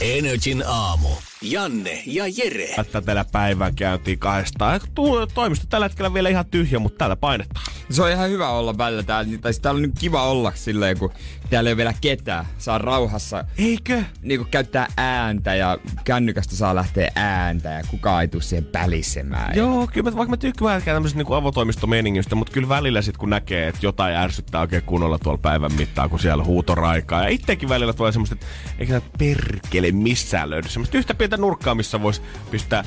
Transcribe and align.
Energin 0.00 0.62
aamu. 0.62 1.29
Janne 1.42 2.02
ja 2.06 2.24
Jere. 2.36 2.84
Tällä 3.04 3.24
päivän 3.32 3.74
käyntiin 3.74 4.18
kahdestaan. 4.18 4.80
Tuo 4.94 5.26
toimisto 5.26 5.66
tällä 5.68 5.84
hetkellä 5.84 6.14
vielä 6.14 6.28
ihan 6.28 6.46
tyhjä, 6.46 6.78
mutta 6.78 6.98
täällä 6.98 7.16
painetaan. 7.16 7.64
Se 7.90 8.02
on 8.02 8.10
ihan 8.10 8.30
hyvä 8.30 8.48
olla 8.48 8.78
välillä 8.78 9.02
täällä. 9.02 9.38
Tai 9.38 9.52
siis 9.52 9.62
täällä 9.62 9.78
on 9.78 9.82
nyt 9.82 9.98
kiva 9.98 10.22
olla 10.22 10.52
silleen, 10.54 10.98
kun 10.98 11.12
täällä 11.50 11.68
ei 11.68 11.72
ole 11.72 11.76
vielä 11.76 11.94
ketään. 12.00 12.44
Saa 12.58 12.78
rauhassa 12.78 13.44
Eikö? 13.58 14.02
niin 14.22 14.40
kuin 14.40 14.50
käyttää 14.50 14.86
ääntä 14.96 15.54
ja 15.54 15.78
kännykästä 16.04 16.56
saa 16.56 16.74
lähteä 16.74 17.10
ääntä 17.14 17.68
ja 17.68 17.82
kukaan 17.90 18.22
ei 18.22 18.28
tule 18.28 18.42
siihen 18.42 18.64
pälisemään. 18.64 19.56
Joo, 19.56 19.86
kyllä 19.92 20.10
mä, 20.10 20.16
vaikka 20.16 20.30
mä 20.30 20.36
tykkään 20.36 20.82
tämmöisestä 20.82 21.22
niin 21.22 21.36
avotoimistomeningistä, 21.36 22.34
mutta 22.34 22.52
kyllä 22.52 22.68
välillä 22.68 23.02
sit 23.02 23.16
kun 23.16 23.30
näkee, 23.30 23.68
että 23.68 23.86
jotain 23.86 24.16
ärsyttää 24.16 24.60
oikein 24.60 24.82
kunnolla 24.82 25.18
tuolla 25.18 25.38
päivän 25.42 25.72
mittaan, 25.72 26.10
kun 26.10 26.20
siellä 26.20 26.44
huutoraikaa. 26.44 27.22
Ja 27.22 27.28
itsekin 27.28 27.68
välillä 27.68 27.92
tulee 27.92 28.12
semmoista, 28.12 28.34
että 28.34 28.46
eikä 28.78 29.02
perkele 29.18 29.92
missään 29.92 30.50
löydy. 30.50 30.68
Semmoista 30.68 30.98
yhtä 30.98 31.14
pientä 31.14 31.29
nurkkaa, 31.36 31.74
missä 31.74 32.02
voisi 32.02 32.22
pistää 32.50 32.84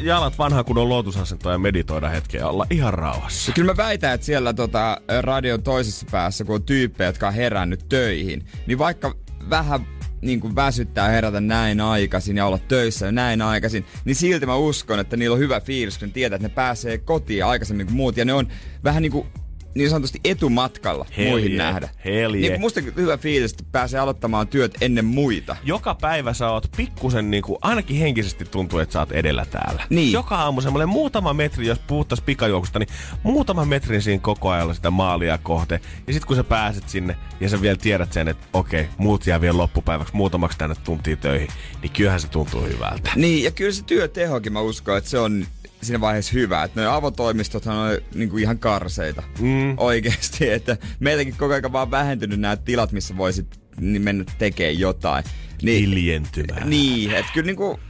jalat 0.00 0.38
vanhaan 0.38 0.64
kunnon 0.64 0.88
lootusasentoon 0.88 1.52
ja 1.52 1.58
meditoida 1.58 2.08
hetkeä 2.08 2.40
ja 2.40 2.48
olla 2.48 2.66
ihan 2.70 2.94
rauhassa. 2.94 3.50
Ja 3.50 3.54
kyllä 3.54 3.72
mä 3.72 3.76
väitän, 3.76 4.14
että 4.14 4.26
siellä 4.26 4.52
tota, 4.52 5.00
radion 5.20 5.62
toisessa 5.62 6.06
päässä, 6.10 6.44
kun 6.44 6.54
on 6.54 6.62
tyyppejä, 6.62 7.08
jotka 7.08 7.28
on 7.28 7.34
herännyt 7.34 7.88
töihin, 7.88 8.46
niin 8.66 8.78
vaikka 8.78 9.14
vähän 9.50 9.86
niin 10.22 10.40
kuin 10.40 10.54
väsyttää 10.54 11.08
herätä 11.08 11.40
näin 11.40 11.80
aikaisin 11.80 12.36
ja 12.36 12.46
olla 12.46 12.58
töissä 12.58 13.06
jo 13.06 13.12
näin 13.12 13.42
aikaisin, 13.42 13.84
niin 14.04 14.16
silti 14.16 14.46
mä 14.46 14.56
uskon, 14.56 14.98
että 15.00 15.16
niillä 15.16 15.34
on 15.34 15.40
hyvä 15.40 15.60
fiilis, 15.60 15.98
kun 15.98 16.08
ne 16.08 16.12
tietää, 16.12 16.36
että 16.36 16.48
ne 16.48 16.54
pääsee 16.54 16.98
kotiin 16.98 17.44
aikaisemmin 17.44 17.86
kuin 17.86 17.96
muut. 17.96 18.16
Ja 18.16 18.24
ne 18.24 18.34
on 18.34 18.48
vähän 18.84 19.02
niin 19.02 19.12
kuin 19.12 19.26
niin 19.74 19.90
sanotusti 19.90 20.20
etumatkalla 20.24 21.06
Hell 21.16 21.30
muihin 21.30 21.56
nähdä. 21.56 21.88
hell 22.04 22.32
Niin 22.32 22.52
kuin 22.52 22.60
musta 22.60 22.80
hyvä 22.96 23.16
fiilis, 23.16 23.50
että 23.50 23.64
pääsee 23.72 24.00
aloittamaan 24.00 24.48
työt 24.48 24.76
ennen 24.80 25.04
muita. 25.04 25.56
joka 25.64 25.94
päivä 25.94 26.32
sä 26.32 26.50
oot 26.50 26.66
pikkusen 26.76 27.30
niinku, 27.30 27.58
ainakin 27.62 27.96
henkisesti 27.96 28.44
tuntuu, 28.44 28.78
että 28.78 28.92
sä 28.92 29.00
oot 29.00 29.12
edellä 29.12 29.46
täällä. 29.46 29.82
Niin. 29.90 30.12
Joka 30.12 30.36
aamu 30.36 30.60
semmoinen 30.60 30.88
muutama 30.88 31.34
metri, 31.34 31.66
jos 31.66 31.78
puhuttais 31.78 32.20
pikajuoksusta, 32.20 32.78
niin 32.78 32.88
muutama 33.22 33.64
metrin 33.64 34.02
siinä 34.02 34.20
koko 34.22 34.50
ajan 34.50 34.74
sitä 34.74 34.90
maalia 34.90 35.38
kohte. 35.38 35.80
Ja 36.06 36.12
sit 36.12 36.24
kun 36.24 36.36
sä 36.36 36.44
pääset 36.44 36.88
sinne 36.88 37.16
ja 37.40 37.48
sä 37.48 37.62
vielä 37.62 37.76
tiedät 37.76 38.12
sen, 38.12 38.28
että 38.28 38.46
okei, 38.52 38.88
muut 38.98 39.26
jää 39.26 39.40
vielä 39.40 39.58
loppupäiväksi 39.58 40.16
muutamaksi 40.16 40.58
tänne 40.58 40.76
tuntia 40.84 41.16
töihin, 41.16 41.48
niin 41.82 41.92
kyllähän 41.92 42.20
se 42.20 42.28
tuntuu 42.28 42.62
hyvältä. 42.62 43.10
Niin, 43.16 43.44
ja 43.44 43.50
kyllä 43.50 43.72
se 43.72 43.84
työtehokin 43.84 44.52
mä 44.52 44.60
uskon, 44.60 44.98
että 44.98 45.10
se 45.10 45.18
on 45.18 45.46
siinä 45.82 46.00
vaiheessa 46.00 46.32
hyvä. 46.32 46.64
Että 46.64 46.80
noin 46.80 46.94
avotoimistothan 46.94 47.76
on 47.76 47.98
niinku 48.14 48.36
ihan 48.36 48.58
karseita. 48.58 49.22
Mm. 49.40 49.74
Oikeesti, 49.76 50.50
että 50.50 50.76
meiltäkin 51.00 51.36
koko 51.36 51.54
ajan 51.54 51.72
vaan 51.72 51.90
vähentynyt 51.90 52.40
nämä 52.40 52.56
tilat, 52.56 52.92
missä 52.92 53.16
voisit 53.16 53.60
niin 53.80 54.02
mennä 54.02 54.24
tekemään 54.38 54.78
jotain. 54.78 55.24
Niin, 55.62 55.88
Hiljentymään. 55.88 56.70
niin 56.70 57.10
että 57.10 57.32
kyllä 57.34 57.46
niinku... 57.46 57.80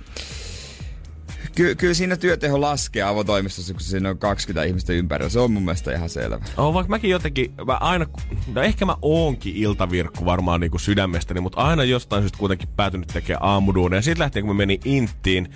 Ky- 1.55 1.75
kyllä 1.75 1.95
siinä 1.95 2.17
työteho 2.17 2.61
laskee 2.61 3.03
avotoimistossa, 3.03 3.73
kun 3.73 3.81
siinä 3.81 4.11
on 4.11 4.19
20 4.19 4.65
ihmistä 4.65 4.93
ympärillä. 4.93 5.31
Se 5.31 5.41
on 5.41 5.53
mun 5.53 5.63
mielestä 5.63 5.93
ihan 5.93 6.09
selvä. 6.09 6.39
Oh, 6.57 6.75
vaikka 6.75 6.91
mäkin 6.91 7.11
jotenkin, 7.11 7.53
mä 7.67 7.77
aina, 7.77 8.07
no 8.55 8.63
ehkä 8.63 8.85
mä 8.85 8.97
oonkin 9.03 9.57
iltavirkku 9.57 10.25
varmaan 10.25 10.61
niinku 10.61 10.79
sydämestäni, 10.79 11.41
mutta 11.41 11.61
aina 11.61 11.85
jostain 11.85 12.23
syystä 12.23 12.39
kuitenkin 12.39 12.69
päätynyt 12.77 13.09
tekemään 13.09 13.43
aamuduunia. 13.45 13.99
Ja 13.99 14.03
siitä 14.03 14.21
lähtien, 14.23 14.47
kun 14.47 14.57
mä 14.57 14.59
menin 14.59 14.81
Inttiin, 14.85 15.49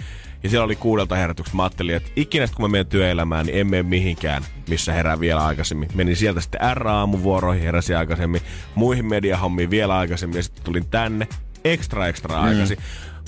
ja 0.44 0.50
siellä 0.50 0.64
oli 0.64 0.76
kuudelta 0.76 1.16
herätykset, 1.16 1.54
mä 1.54 1.62
ajattelin, 1.62 1.94
että 1.94 2.10
ikinä 2.16 2.48
kun 2.54 2.64
mä 2.64 2.68
menen 2.68 2.86
työelämään, 2.86 3.46
niin 3.46 3.58
en 3.58 3.66
mene 3.66 3.82
mihinkään, 3.82 4.42
missä 4.68 4.92
herää 4.92 5.20
vielä 5.20 5.46
aikaisemmin. 5.46 5.88
Menin 5.94 6.16
sieltä 6.16 6.40
sitten 6.40 6.76
R-aamuvuoroihin, 6.76 7.64
heräsin 7.64 7.96
aikaisemmin, 7.96 8.40
muihin 8.74 9.06
mediahommiin 9.06 9.70
vielä 9.70 9.98
aikaisemmin, 9.98 10.36
ja 10.36 10.42
sitten 10.42 10.64
tulin 10.64 10.86
tänne 10.90 11.28
ekstra 11.64 12.06
ekstra 12.06 12.40
aikaisin. 12.40 12.78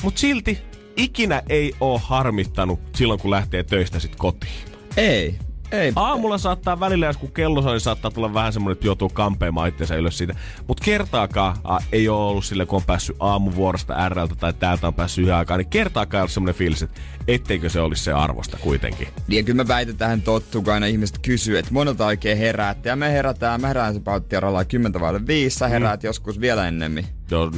Mutta 0.03 0.21
silti 0.21 0.59
ikinä 0.97 1.43
ei 1.49 1.73
oo 1.81 1.99
harmittanut 1.99 2.81
silloin, 2.97 3.21
kun 3.21 3.31
lähtee 3.31 3.63
töistä 3.63 4.01
sitten 4.01 4.19
kotiin. 4.19 4.53
Ei. 4.97 5.39
Ei. 5.73 5.93
Aamulla 5.97 6.39
saattaa 6.39 6.81
välillä, 6.81 7.07
jos 7.07 7.17
kun 7.17 7.33
kello 7.33 7.63
soi, 7.63 7.73
niin 7.73 7.81
saattaa 7.81 8.11
tulla 8.11 8.35
vähän 8.35 8.53
semmoinen, 8.53 8.73
että 8.73 8.87
joutuu 8.87 9.09
kampeamaan 9.09 9.69
itseensä 9.69 9.97
ylös 9.97 10.19
siitä. 10.19 10.35
Mutta 10.69 10.85
kertaakaan 10.85 11.57
a, 11.65 11.79
ei 11.93 12.09
ole 12.09 12.31
ollut 12.31 12.45
sille, 12.45 12.67
kun 12.67 12.77
on 12.77 12.83
päässyt 12.87 13.17
aamuvuorosta 13.21 14.09
Rltä 14.09 14.35
tai 14.35 14.53
täältä 14.53 14.87
on 14.87 14.95
päässyt 14.95 15.23
yhden 15.23 15.37
aikaan, 15.37 15.59
niin 15.59 15.71
kertaakaan 15.71 16.19
ei 16.19 16.23
ole 16.23 16.29
semmoinen 16.29 16.55
fiilis, 16.55 16.83
että 16.83 17.01
etteikö 17.29 17.69
se 17.69 17.81
olisi 17.81 18.05
se 18.05 18.13
arvosta 18.13 18.57
kuitenkin. 18.61 19.09
Ja 19.29 19.43
kyllä 19.43 19.63
mä 19.63 19.69
väitän 19.69 19.97
tähän 19.97 20.23
tottuu, 20.23 20.63
kun 20.63 20.73
aina 20.73 20.87
ihmiset 20.87 21.19
kysyy, 21.19 21.59
että 21.59 21.73
monelta 21.73 22.07
oikein 22.07 22.39
heräätte. 22.39 22.89
Ja 22.89 22.97
me 22.97 23.13
herätään, 23.13 23.61
mä 23.61 23.69
herään 23.69 23.95
se 23.95 24.01
pauttiaralla 24.01 24.65
10 24.65 25.01
vaille 25.01 25.27
5, 25.27 25.59
sä 25.59 25.69
heräät 25.69 26.03
mm. 26.03 26.07
joskus 26.07 26.41
vielä 26.41 26.69
ennemmin. 26.69 27.07
Joo, 27.31 27.47
4.35 27.47 27.53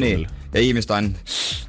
Niin. 0.00 0.26
Ja 0.54 0.60
ihmiset 0.60 0.90
aina... 0.90 1.08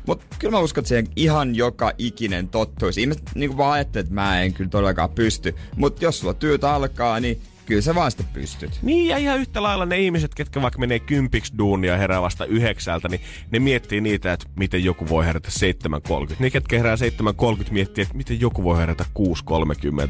Mutta 0.08 0.26
kyllä 0.40 0.52
mä 0.52 0.60
uskon, 0.60 0.82
että 0.82 0.88
siihen 0.90 1.08
ihan 1.16 1.56
joka 1.56 1.92
ikinen 1.98 2.50
tottuisi. 2.50 3.02
Ihmiset 3.02 3.24
niin 3.36 3.58
vaan 3.58 3.72
ajattelee, 3.72 4.02
että 4.02 4.14
mä 4.14 4.42
en 4.42 4.54
kyllä 4.54 4.70
todellakaan 4.70 5.10
pysty. 5.10 5.56
Mutta 5.76 6.04
jos 6.04 6.20
sulla 6.20 6.34
työtä 6.34 6.74
alkaa, 6.74 7.20
niin 7.20 7.42
kyllä 7.70 7.82
sä 7.82 7.96
vaan 7.96 8.12
pystyt. 8.34 8.80
Niin, 8.82 9.08
ja 9.08 9.18
ihan 9.18 9.40
yhtä 9.40 9.64
lailla 9.64 9.86
ne 9.86 10.00
ihmiset, 10.00 10.36
ketkä 10.36 10.62
vaikka 10.62 10.80
menee 10.80 11.00
kympiksi 11.00 11.54
duunia 11.58 11.98
herää 11.98 12.22
vasta 12.22 12.46
yhdeksältä, 12.46 13.10
niin 13.10 13.22
ne 13.52 13.60
miettii 13.60 14.02
niitä, 14.02 14.34
että 14.34 14.46
miten 14.56 14.84
joku 14.84 15.10
voi 15.10 15.26
herätä 15.26 15.50
7.30. 16.30 16.36
Ne, 16.40 16.50
ketkä 16.50 16.78
herää 16.78 16.96
7.30, 16.96 17.72
miettii, 17.72 18.02
että 18.02 18.18
miten 18.18 18.40
joku 18.40 18.64
voi 18.64 18.78
herätä 18.78 19.06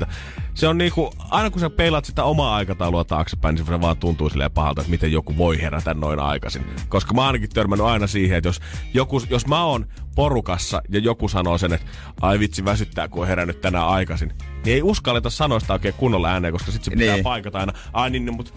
6.30. 0.01 0.07
Se 0.53 0.67
on 0.67 0.77
niinku, 0.77 1.13
aina 1.29 1.49
kun 1.49 1.59
sä 1.59 1.69
peilaat 1.69 2.05
sitä 2.05 2.23
omaa 2.23 2.55
aikataulua 2.55 3.03
taaksepäin, 3.03 3.55
niin 3.55 3.65
se 3.65 3.81
vaan 3.81 3.97
tuntuu 3.97 4.29
silleen 4.29 4.51
pahalta, 4.51 4.81
että 4.81 4.91
miten 4.91 5.11
joku 5.11 5.37
voi 5.37 5.61
herätä 5.61 5.93
noin 5.93 6.19
aikaisin. 6.19 6.65
Koska 6.89 7.13
mä 7.13 7.27
ainakin 7.27 7.49
törmännyt 7.49 7.87
aina 7.87 8.07
siihen, 8.07 8.37
että 8.37 8.49
jos, 8.49 8.61
joku, 8.93 9.21
jos 9.29 9.47
mä 9.47 9.63
oon 9.63 9.87
porukassa 10.23 10.81
ja 10.89 10.99
joku 10.99 11.27
sanoo 11.27 11.57
sen, 11.57 11.73
että 11.73 11.87
ai 12.21 12.39
vitsi 12.39 12.65
väsyttää, 12.65 13.07
kun 13.07 13.21
on 13.21 13.27
herännyt 13.27 13.61
tänään 13.61 13.87
aikaisin, 13.87 14.33
niin 14.65 14.75
ei 14.75 14.81
uskalleta 14.81 15.29
sanoa 15.29 15.59
sitä 15.59 15.73
oikein 15.73 15.93
kunnolla 15.93 16.29
ääneen, 16.29 16.51
koska 16.53 16.71
sit 16.71 16.83
se 16.83 16.91
pitää 16.91 17.13
Niin. 17.13 17.23
paikata 17.23 17.59
aina. 17.59 17.73
Ai 17.93 18.09
niin, 18.09 18.25
no, 18.25 18.31
mut 18.33 18.53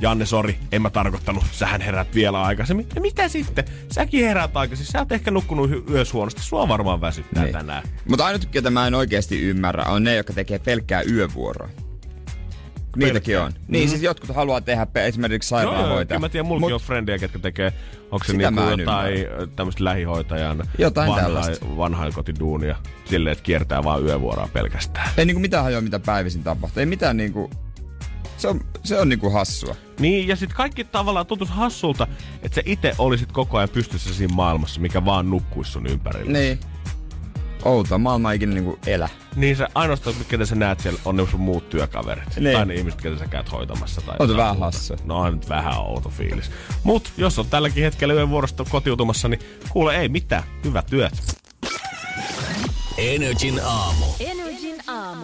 Janne, 0.00 0.26
sori, 0.26 0.58
en 0.72 0.82
mä 0.82 0.90
tarkoittanut. 0.90 1.44
Sähän 1.52 1.80
herät 1.80 2.14
vielä 2.14 2.42
aikaisemmin. 2.42 2.86
Ja 2.94 3.00
mitä 3.00 3.28
sitten? 3.28 3.64
Säkin 3.92 4.24
herät 4.26 4.56
aikaisin. 4.56 4.86
Sä 4.86 4.98
oot 4.98 5.12
ehkä 5.12 5.30
nukkunut 5.30 5.70
hy- 5.70 5.90
yössä 5.90 6.12
huonosti. 6.14 6.42
Sua 6.42 6.68
varmaan 6.68 7.00
väsyttää 7.00 7.42
Niin. 7.42 7.52
tänään. 7.52 7.82
Mutta 8.08 8.24
ainut, 8.26 8.44
ketä 8.44 8.70
mä 8.70 8.86
en 8.86 8.94
oikeasti 8.94 9.40
ymmärrä, 9.42 9.84
on 9.84 10.04
ne, 10.04 10.14
jotka 10.16 10.32
tekee 10.32 10.58
pelkkää 10.58 11.02
yövuoroa. 11.02 11.68
Niitäkin 12.96 13.38
on. 13.38 13.52
Niin, 13.68 13.88
siis 13.88 14.02
jotkut 14.02 14.36
haluaa 14.36 14.60
tehdä 14.60 14.86
esimerkiksi 14.94 15.48
sairaanhoitaja. 15.48 16.06
kyllä 16.06 16.20
mä 16.20 16.28
tiedän, 16.28 16.46
mullakin 16.46 16.74
on 16.74 16.80
frendejä, 16.80 17.18
ketkä 17.18 17.38
tekee, 17.38 17.72
onko 18.10 18.24
se 18.24 18.32
niinku 18.32 18.60
jotain 18.78 19.26
tämmöistä 19.56 19.84
lähihoitajan 19.84 20.64
Jotain 20.78 21.08
vanha, 21.10 21.22
tällaista. 21.22 21.66
vanhainkotiduunia. 21.76 22.76
Silleen, 23.04 23.32
että 23.32 23.44
kiertää 23.44 23.84
vaan 23.84 24.04
yövuoroa 24.04 24.48
pelkästään. 24.52 25.10
Ei 25.16 25.26
niinku 25.26 25.40
mitään 25.40 25.64
hajoa, 25.64 25.80
mitä 25.80 25.98
päivisin 25.98 26.42
tapahtuu. 26.42 26.80
Ei 26.80 26.86
mitään 26.86 27.16
niinku... 27.16 27.50
Se 28.36 28.48
on, 28.48 28.60
se 28.84 29.00
on 29.00 29.08
niinku 29.08 29.30
hassua. 29.30 29.76
Niin, 29.98 30.28
ja 30.28 30.36
sitten 30.36 30.56
kaikki 30.56 30.84
tavallaan 30.84 31.26
tuntuisi 31.26 31.52
hassulta, 31.52 32.06
että 32.42 32.54
sä 32.54 32.62
itse 32.64 32.94
olisit 32.98 33.32
koko 33.32 33.58
ajan 33.58 33.68
pystyssä 33.68 34.14
siinä 34.14 34.34
maailmassa, 34.34 34.80
mikä 34.80 35.04
vaan 35.04 35.30
nukkuisi 35.30 35.70
sun 35.70 35.86
ympärillä. 35.86 36.32
Niin. 36.32 36.60
Outoa, 37.64 37.98
maailma 37.98 38.32
ei 38.32 38.36
ikinä 38.36 38.54
niinku 38.54 38.78
elä. 38.86 39.08
Niin 39.36 39.56
sä 39.56 39.68
ainoastaan, 39.74 40.16
ketä 40.28 40.46
sä 40.46 40.54
näet 40.54 40.80
siellä, 40.80 41.00
on 41.04 41.16
ne 41.16 41.26
sun 41.30 41.40
muut 41.40 41.70
työkaverit. 41.70 42.36
Niin. 42.36 42.56
Tai 42.56 42.66
ne 42.66 42.74
ihmiset, 42.74 43.02
ketä 43.02 43.18
sä 43.18 43.26
käyt 43.26 43.52
hoitamassa. 43.52 44.00
Tai 44.00 44.16
On 44.18 44.28
se 44.28 44.32
jotain 44.32 44.48
vähän 44.48 44.58
hassua. 44.58 44.96
No 45.04 45.18
on 45.18 45.32
nyt 45.32 45.48
vähän 45.48 45.78
outo 45.78 46.08
fiilis. 46.08 46.50
Mut 46.82 47.12
jos 47.16 47.38
on 47.38 47.46
tälläkin 47.46 47.84
hetkellä 47.84 48.14
yön 48.14 48.30
vuorosta 48.30 48.64
kotiutumassa, 48.68 49.28
niin 49.28 49.40
kuule 49.68 49.96
ei 49.96 50.08
mitään. 50.08 50.42
Hyvät 50.64 50.86
työt. 50.86 51.12
Energin 52.98 53.60
aamu. 53.64 54.06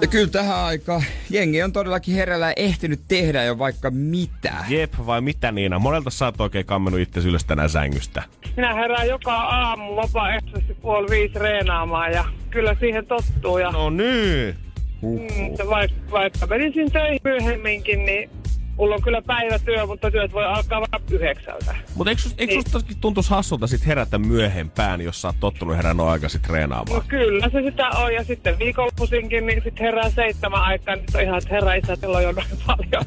Ja 0.00 0.06
kyllä 0.06 0.26
tähän 0.30 0.56
aikaan 0.56 1.02
jengi 1.30 1.62
on 1.62 1.72
todellakin 1.72 2.14
herällä 2.14 2.46
ja 2.46 2.52
ehtinyt 2.56 3.00
tehdä 3.08 3.44
jo 3.44 3.58
vaikka 3.58 3.90
mitä. 3.90 4.54
Jep, 4.68 4.92
vai 5.06 5.20
mitä 5.20 5.52
Niina? 5.52 5.78
Monelta 5.78 6.10
sä 6.10 6.24
oot 6.24 6.40
oikein 6.40 6.66
kammennut 6.66 7.00
itse 7.00 7.20
ylös 7.20 7.44
tänään 7.44 7.70
sängystä. 7.70 8.22
Minä 8.56 8.74
herään 8.74 9.08
joka 9.08 9.34
aamu 9.34 9.96
vapaaehtoisesti 9.96 10.74
puoli 10.74 11.06
viisi 11.10 11.38
reenaamaan 11.38 12.12
ja 12.12 12.24
kyllä 12.50 12.76
siihen 12.80 13.06
tottuu. 13.06 13.58
Ja, 13.58 13.70
No 13.70 13.90
niin. 13.90 14.54
mm, 15.02 15.68
vaikka, 15.70 15.96
vaikka 16.10 16.46
menisin 16.46 16.92
töihin 16.92 17.20
myöhemminkin, 17.24 18.06
niin 18.06 18.30
mulla 18.76 18.94
on 18.94 19.02
kyllä 19.02 19.22
päivätyö, 19.22 19.86
mutta 19.86 20.10
työt 20.10 20.32
voi 20.32 20.44
alkaa 20.44 20.80
vaikka 20.80 20.98
yhdeksältä. 21.10 21.74
Mutta 21.94 22.10
eikö, 22.10 22.22
eikö 22.38 22.52
Niin. 22.54 22.70
susta 22.70 22.94
tuntuisi 23.00 23.30
hassulta 23.30 23.66
sit 23.66 23.86
herätä 23.86 24.18
myöhempään, 24.18 25.00
jos 25.00 25.22
sä 25.22 25.28
oot 25.28 25.36
tottunut 25.40 25.76
herään 25.76 26.00
aikaisin 26.00 26.40
No 26.42 26.46
treenaamaan? 26.48 27.02
kyllä 27.08 27.48
se 27.52 27.62
sitä 27.62 27.88
on, 27.88 28.14
ja 28.14 28.24
sitten 28.24 28.58
viikonloppuisinkin, 28.58 29.46
niin 29.46 29.62
sitten 29.64 29.86
herää 29.86 30.10
seitsemän 30.10 30.60
aikaan, 30.62 30.98
niin 30.98 31.06
se 31.12 31.18
on 31.18 31.24
ihan, 31.24 31.38
että 31.38 31.50
herra 31.54 31.74
isä, 31.74 31.96
teillä 31.96 32.16
on 32.16 32.22
jo 32.22 32.32
noin 32.32 32.46
paljon. 32.66 33.04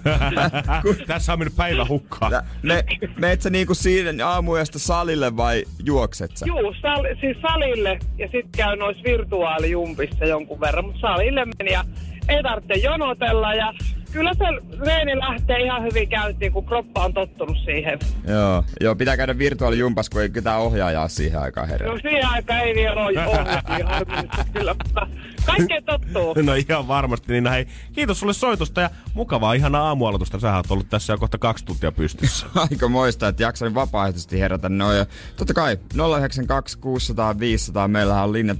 Tässä 1.07 1.33
on 1.33 1.39
mennyt 1.39 1.55
päivä 1.55 1.85
hukkaan. 1.89 2.31
Me, 2.63 2.83
meet 3.19 3.41
sä 3.41 3.49
niinku 3.49 3.73
siinä 3.75 4.27
aamuyöstä 4.27 4.79
salille 4.79 5.37
vai 5.37 5.63
juokset 5.85 6.37
sä? 6.37 6.45
Juu, 6.45 6.73
sal, 6.81 7.03
siis 7.21 7.37
salille, 7.41 7.99
ja 8.17 8.25
sitten 8.31 8.49
käy 8.57 8.75
noissa 8.75 9.03
virtuaalijumpissa 9.03 10.25
jonkun 10.25 10.59
verran, 10.61 10.85
mutta 10.85 10.99
salille 11.01 11.45
meni, 11.45 11.71
ja 11.71 11.83
ei 12.29 12.43
tarvitse 12.43 12.73
jonotella, 12.73 13.53
ja 13.53 13.73
kyllä 14.11 14.31
se 14.33 14.43
reeni 14.85 15.19
lähtee 15.19 15.59
ihan 15.59 15.83
hyvin 15.83 16.09
käyntiin, 16.09 16.51
kun 16.51 16.65
kroppa 16.65 17.05
on 17.05 17.13
tottunut 17.13 17.57
siihen. 17.65 17.99
Joo, 18.27 18.63
joo, 18.81 18.95
pitää 18.95 19.17
käydä 19.17 19.37
virtuaalijumpas, 19.37 20.09
kun 20.09 20.21
ei 20.21 20.29
ketään 20.29 20.59
ohjaajaa 20.59 21.07
siihen 21.07 21.39
aikaan 21.39 21.67
herää. 21.67 21.91
No 21.91 21.97
siihen 22.01 22.27
aikaan 22.27 22.59
ei 22.59 22.75
vielä 22.75 23.03
ole 23.03 23.11
niin 23.11 23.87
harmillista, 23.87 24.45
kyllä, 24.53 24.75
mutta 24.83 25.07
kaikkeen 25.45 25.83
tottuu. 25.83 26.35
No 26.43 26.53
ihan 26.53 26.87
varmasti. 26.87 27.33
Niin 27.33 27.47
hei, 27.47 27.67
kiitos 27.93 28.19
sulle 28.19 28.33
soitosta 28.33 28.81
ja 28.81 28.89
mukavaa 29.13 29.53
ihanaa 29.53 29.87
aamualoitusta. 29.87 30.39
Sähän 30.39 30.57
oot 30.57 30.71
ollut 30.71 30.89
tässä 30.89 31.13
jo 31.13 31.17
kohta 31.17 31.37
kaksi 31.37 31.65
tuntia 31.65 31.91
pystyssä. 31.91 32.45
Aika 32.71 32.87
moista, 32.87 33.27
että 33.27 33.43
jaksain 33.43 33.75
vapaaehtoisesti 33.75 34.39
herätä 34.39 34.69
noin. 34.69 34.97
Ja 34.97 35.05
totta 35.37 35.53
kai 35.53 35.77
092 36.17 36.79
600 36.79 37.39
500 37.39 37.87
meillähän 37.87 38.23
on 38.23 38.33
linjat 38.33 38.59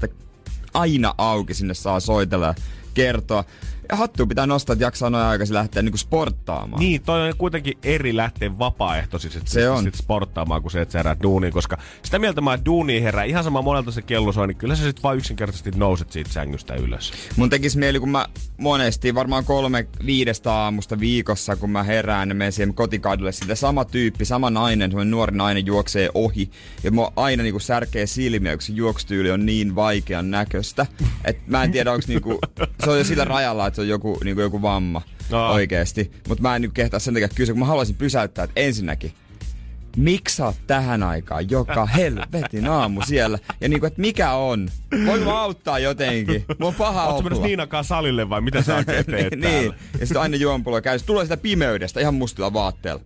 aina 0.74 1.14
auki, 1.18 1.54
sinne 1.54 1.74
saa 1.74 2.00
soitella 2.00 2.56
kertoa. 2.94 3.44
Ja 3.90 3.96
hattu 3.96 4.28
pitää 4.28 4.48
nostaa, 4.48 4.74
että 4.74 4.86
jaksaa 4.86 5.10
noin 5.10 5.24
aikaisin 5.24 5.54
lähteä 5.54 5.82
niinku 5.82 5.98
sporttaamaan. 5.98 6.80
Niin, 6.80 7.02
toi 7.02 7.28
on 7.28 7.34
kuitenkin 7.38 7.78
eri 7.84 8.16
lähteä 8.16 8.60
vapaaehtoisesti 8.60 9.40
Se 9.46 9.70
on. 9.70 9.84
Sit 9.84 9.96
sporttaamaan, 9.96 10.62
kuin 10.62 10.72
se, 10.72 10.82
että 10.82 10.92
sä 10.92 11.00
heräät 11.00 11.24
duuniin, 11.24 11.54
koska 11.54 11.78
sitä 12.04 12.20
mieltä 12.20 12.42
mä, 12.42 12.60
duuni 12.66 13.04
herää 13.04 13.24
ihan 13.24 13.44
sama 13.44 13.62
monelta 13.62 13.92
se 13.92 14.02
kello 14.02 14.32
soi, 14.32 14.48
niin 14.48 14.58
kyllä 14.58 14.76
sä 14.76 14.84
sit 14.84 15.04
vaan 15.04 15.18
yksinkertaisesti 15.18 15.72
nouset 15.76 16.12
siitä 16.12 16.30
sängystä 16.30 16.76
ylös. 16.76 17.14
Mun 17.36 17.50
tekis 17.50 17.78
mieli, 17.78 18.00
kun 18.00 18.10
mä 18.10 18.26
monesti, 18.58 19.16
varmaan 19.16 19.46
kolme 19.46 19.88
viidestä 20.06 20.54
aamusta 20.54 21.00
viikossa, 21.00 21.56
kun 21.56 21.70
mä 21.70 21.84
herään 21.84 22.30
ja 22.30 22.36
menen 22.36 22.52
siihen 22.52 22.74
kotikadulle, 22.74 23.32
sitä 23.32 23.56
sama 23.56 23.86
tyyppi, 23.86 24.26
sama 24.26 24.50
nainen, 24.50 24.92
semmoinen 24.92 25.12
nuori 25.12 25.38
nainen 25.38 25.66
juoksee 25.66 26.10
ohi. 26.14 26.50
Ja 26.84 26.92
mua 26.92 27.14
aina 27.16 27.44
niinku 27.44 27.60
särkee 27.60 28.06
silmiä, 28.08 28.54
kun 28.54 28.62
se 28.62 28.74
juokstyyli 28.74 29.32
on 29.32 29.46
niin 29.46 29.76
vaikean 29.76 30.32
näköistä. 30.32 30.86
että 31.26 31.44
mä 31.48 31.64
en 31.64 31.72
tiedä, 31.72 31.92
onko 31.92 32.06
niinku, 32.08 32.40
se 32.84 32.90
on 32.90 32.98
jo 32.98 33.04
sillä 33.04 33.26
rajalla, 33.26 33.68
että 33.68 33.79
se 33.80 33.82
on 33.84 33.88
joku, 33.88 34.20
niinku 34.24 34.42
joku 34.42 34.62
vamma 34.62 35.02
No. 35.30 35.48
oikeesti. 35.52 36.12
Mutta 36.28 36.42
mä 36.42 36.56
en 36.56 36.62
nyt 36.62 36.74
kehtaa 36.74 37.00
sen 37.00 37.14
takia 37.14 37.30
kysyä, 37.36 37.54
kun 37.54 37.60
mä 37.60 37.66
haluaisin 37.66 37.96
pysäyttää, 37.96 38.44
että 38.44 38.62
ensinnäkin, 38.62 39.14
miksi 39.98 40.36
sä 40.36 40.46
oot 40.46 40.56
tähän 40.68 41.04
aikaan 41.04 41.50
joka 41.50 41.86
helvetin 41.98 42.68
aamu 42.68 43.02
siellä? 43.08 43.40
Ja 43.62 43.70
niinku, 43.70 43.86
että 43.86 44.02
mikä 44.02 44.34
on? 44.34 44.70
Voin 45.06 45.24
mä 45.24 45.42
auttaa 45.42 45.80
jotenkin? 45.80 46.46
Mulla 46.48 46.68
on 46.68 46.74
paha 46.76 47.06
Ootko 47.06 47.30
olla. 47.36 47.46
Niinakaan 47.48 47.84
salille 47.84 48.30
vai 48.30 48.42
mitä 48.42 48.62
sä 48.62 48.76
oikein 48.76 49.06
teet 49.12 49.32
niin, 49.32 49.42
täällä? 49.42 49.76
ja 50.00 50.06
sitten 50.06 50.22
aina 50.22 50.38
juompullo 50.38 50.82
käy. 50.82 51.00
Se 51.00 51.06
tulee 51.06 51.26
sitä 51.26 51.38
pimeydestä 51.38 52.00
ihan 52.00 52.14
mustilla 52.14 52.54
vaatteella. 52.54 53.02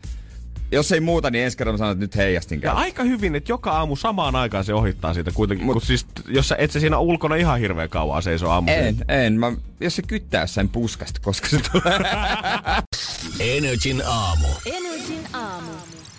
Jos 0.74 0.92
ei 0.92 1.00
muuta, 1.00 1.30
niin 1.30 1.44
ensi 1.44 1.58
kerralla 1.58 1.74
mä 1.74 1.78
sanon, 1.78 1.92
että 1.92 2.04
nyt 2.04 2.16
heijastin 2.16 2.62
Ja 2.62 2.72
käy. 2.72 2.82
aika 2.84 3.04
hyvin, 3.04 3.36
että 3.36 3.52
joka 3.52 3.72
aamu 3.72 3.96
samaan 3.96 4.36
aikaan 4.36 4.64
se 4.66 4.74
ohittaa 4.74 5.14
siitä 5.14 5.32
kuitenkin. 5.34 5.66
Mut, 5.66 5.74
kun 5.74 5.82
siis, 5.82 6.06
jos 6.28 6.48
sä 6.48 6.56
et 6.60 6.72
sä 6.72 6.80
siinä 6.80 7.00
ulkona 7.00 7.36
ihan 7.36 7.60
hirveän 7.60 7.90
kauan 7.90 8.24
seiso 8.24 8.50
aamu. 8.50 8.72
En, 8.72 8.98
en. 9.08 9.34
Mä, 9.40 9.52
jos 9.80 9.96
se 9.96 10.02
kyttää 10.02 10.42
jossain 10.42 10.70
puskasta, 10.70 11.20
koska 11.24 11.48
se 11.48 11.60
tulee. 11.72 12.00
Energin 13.58 14.02
aamu. 14.06 14.48
Energin 14.66 15.24
aamu. 15.34 15.72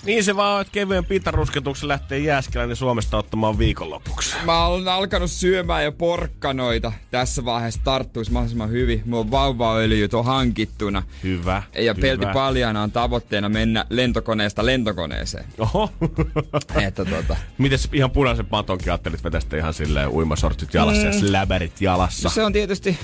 Niin 0.07 0.25
se 0.25 0.37
vaan, 0.37 0.61
että 0.61 0.73
kevyen 0.73 1.05
pintarusketuksen 1.05 1.89
lähtee 1.89 2.19
Jääskeläinen 2.19 2.77
Suomesta 2.77 3.17
ottamaan 3.19 3.59
viikonlopuksi. 3.59 4.37
Mä 4.45 4.67
olen 4.67 4.89
alkanut 4.89 5.31
syömään 5.31 5.85
jo 5.85 5.93
porkkanoita. 5.93 6.93
Tässä 7.11 7.45
vaiheessa 7.45 7.81
tarttuisi 7.85 8.33
mahdollisimman 8.33 8.71
hyvin. 8.71 9.03
On 9.13 9.31
vauvaöljyt 9.31 10.15
on 10.15 10.25
hankittuna. 10.25 11.03
Hyvä. 11.23 11.63
Ja 11.79 11.95
pelti 11.95 12.27
paljana 12.35 12.83
on 12.83 12.93
tavoitteena 12.93 13.49
mennä 13.49 13.87
lentokoneesta 13.91 14.67
lentokoneeseen. 14.67 15.45
Oho. 15.59 15.91
Että 16.87 17.05
tota, 17.05 17.37
Mites 17.59 17.89
ihan 17.93 18.11
punaisen 18.11 18.47
patonkin 18.47 18.89
ajattelit 18.89 19.25
vetästä 19.25 19.57
ihan 19.57 19.75
silleen 19.75 20.09
uimasortsit 20.09 20.75
jalassa 20.75 21.03
mm. 21.03 21.07
ja 21.07 21.13
släbärit 21.21 21.81
jalassa? 21.81 22.29
No 22.29 22.33
se 22.33 22.45
on 22.45 22.53
tietysti 22.53 22.99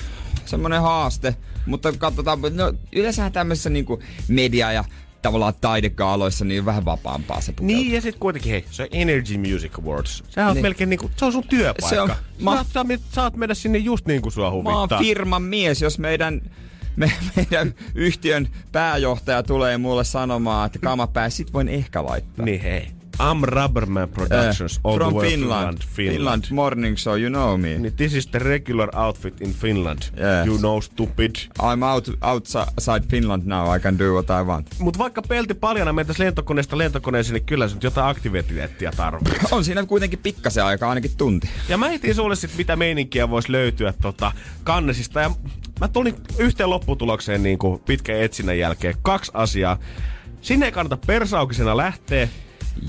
semmoinen 0.45 0.81
haaste, 0.81 1.35
mutta 1.65 1.93
katsotaan, 1.97 2.39
no 2.51 2.73
yleensähän 2.91 3.31
tämmöisessä 3.31 3.69
niinku 3.69 4.03
media- 4.27 4.71
ja 4.71 4.83
tavallaan 5.21 5.53
taidekaaloissa 5.61 6.45
niin 6.45 6.65
vähän 6.65 6.85
vapaampaa 6.85 7.41
se 7.41 7.51
pukeutuu. 7.51 7.65
Niin, 7.77 7.91
ja 7.93 8.01
sit 8.01 8.15
kuitenkin, 8.19 8.51
hei, 8.51 8.65
se 8.71 8.87
Energy 8.91 9.37
Music 9.37 9.79
Awards. 9.79 10.23
Sehän 10.29 10.49
on 10.49 10.55
Niin. 10.55 10.61
melkein 10.61 10.89
niinku, 10.89 11.11
se 11.17 11.25
on 11.25 11.31
sun 11.31 11.43
työpaikka. 11.47 11.89
Se 11.89 12.01
on- 12.01 12.07
Mä... 12.07 12.15
mä- 12.51 12.65
Saat, 12.73 12.87
saat, 13.11 13.35
mennä 13.35 13.53
sinne 13.55 13.77
just 13.77 14.05
niin 14.05 14.21
kuin 14.21 14.31
sua 14.31 14.45
Mä 14.45 14.55
oon 14.69 14.75
huvittaa. 14.77 14.99
firman 14.99 15.41
mies, 15.43 15.81
jos 15.81 15.99
meidän, 15.99 16.41
me, 16.95 17.11
meidän 17.35 17.73
yhtiön 17.95 18.47
pääjohtaja 18.71 19.43
tulee 19.43 19.77
mulle 19.77 20.03
sanomaan, 20.03 20.65
että 20.65 20.79
kama 20.79 21.07
pää, 21.07 21.29
sit 21.29 21.53
voin 21.53 21.67
ehkä 21.67 22.05
laittaa. 22.05 22.45
Niin 22.45 22.61
hei. 22.61 22.87
I'm 23.21 23.43
Rubberman 23.43 24.09
Productions, 24.09 24.79
all 24.83 24.97
From 24.97 25.09
the 25.09 25.19
way 25.19 25.29
Finland. 25.29 25.77
Finland, 25.77 25.83
Finland. 25.95 26.15
Finland 26.15 26.45
morning 26.51 26.97
show, 26.97 27.15
you 27.15 27.29
know 27.29 27.57
me. 27.57 27.77
Niin, 27.77 27.93
this 27.93 28.13
is 28.13 28.27
the 28.27 28.39
regular 28.39 28.89
outfit 28.95 29.41
in 29.41 29.53
Finland. 29.53 29.99
Yes. 30.01 30.47
You 30.47 30.57
know 30.57 30.81
stupid. 30.81 31.35
I'm 31.59 31.83
out, 31.83 32.09
outside 32.21 33.05
Finland 33.09 33.43
now, 33.45 33.75
I 33.75 33.79
can 33.79 33.99
do 33.99 34.13
what 34.13 34.29
I 34.29 34.43
want. 34.45 34.67
Mut 34.79 34.97
vaikka 34.97 35.21
pelti 35.21 35.53
paljana 35.53 35.93
mentäis 35.93 36.19
lentokoneesta 36.19 36.77
lentokoneeseen, 36.77 37.33
niin 37.33 37.45
kyllä 37.45 37.67
se 37.67 37.73
nyt 37.73 37.83
jotain 37.83 38.07
aktiviteettia 38.07 38.91
tarvitsee. 38.97 39.39
On 39.57 39.63
siinä 39.65 39.85
kuitenkin 39.85 40.19
pikkasen 40.19 40.65
aikaa, 40.65 40.89
ainakin 40.89 41.17
tunti. 41.17 41.49
Ja 41.69 41.77
mä 41.77 41.91
etin 41.91 42.15
sulle 42.15 42.35
sit, 42.35 42.57
mitä 42.57 42.75
meininkiä 42.75 43.29
voisi 43.29 43.51
löytyä 43.51 43.93
tota, 44.01 44.31
kannesista. 44.63 45.19
Ja 45.21 45.31
mä 45.79 45.87
tulin 45.87 46.15
yhteen 46.37 46.69
lopputulokseen 46.69 47.43
niin 47.43 47.57
kuin 47.57 47.79
pitkän 47.79 48.15
etsinnän 48.15 48.59
jälkeen. 48.59 48.95
Kaksi 49.01 49.31
asiaa. 49.33 49.77
Sinne 50.41 50.65
ei 50.65 50.71
kannata 50.71 50.97
persaukisena 51.07 51.77
lähteä. 51.77 52.27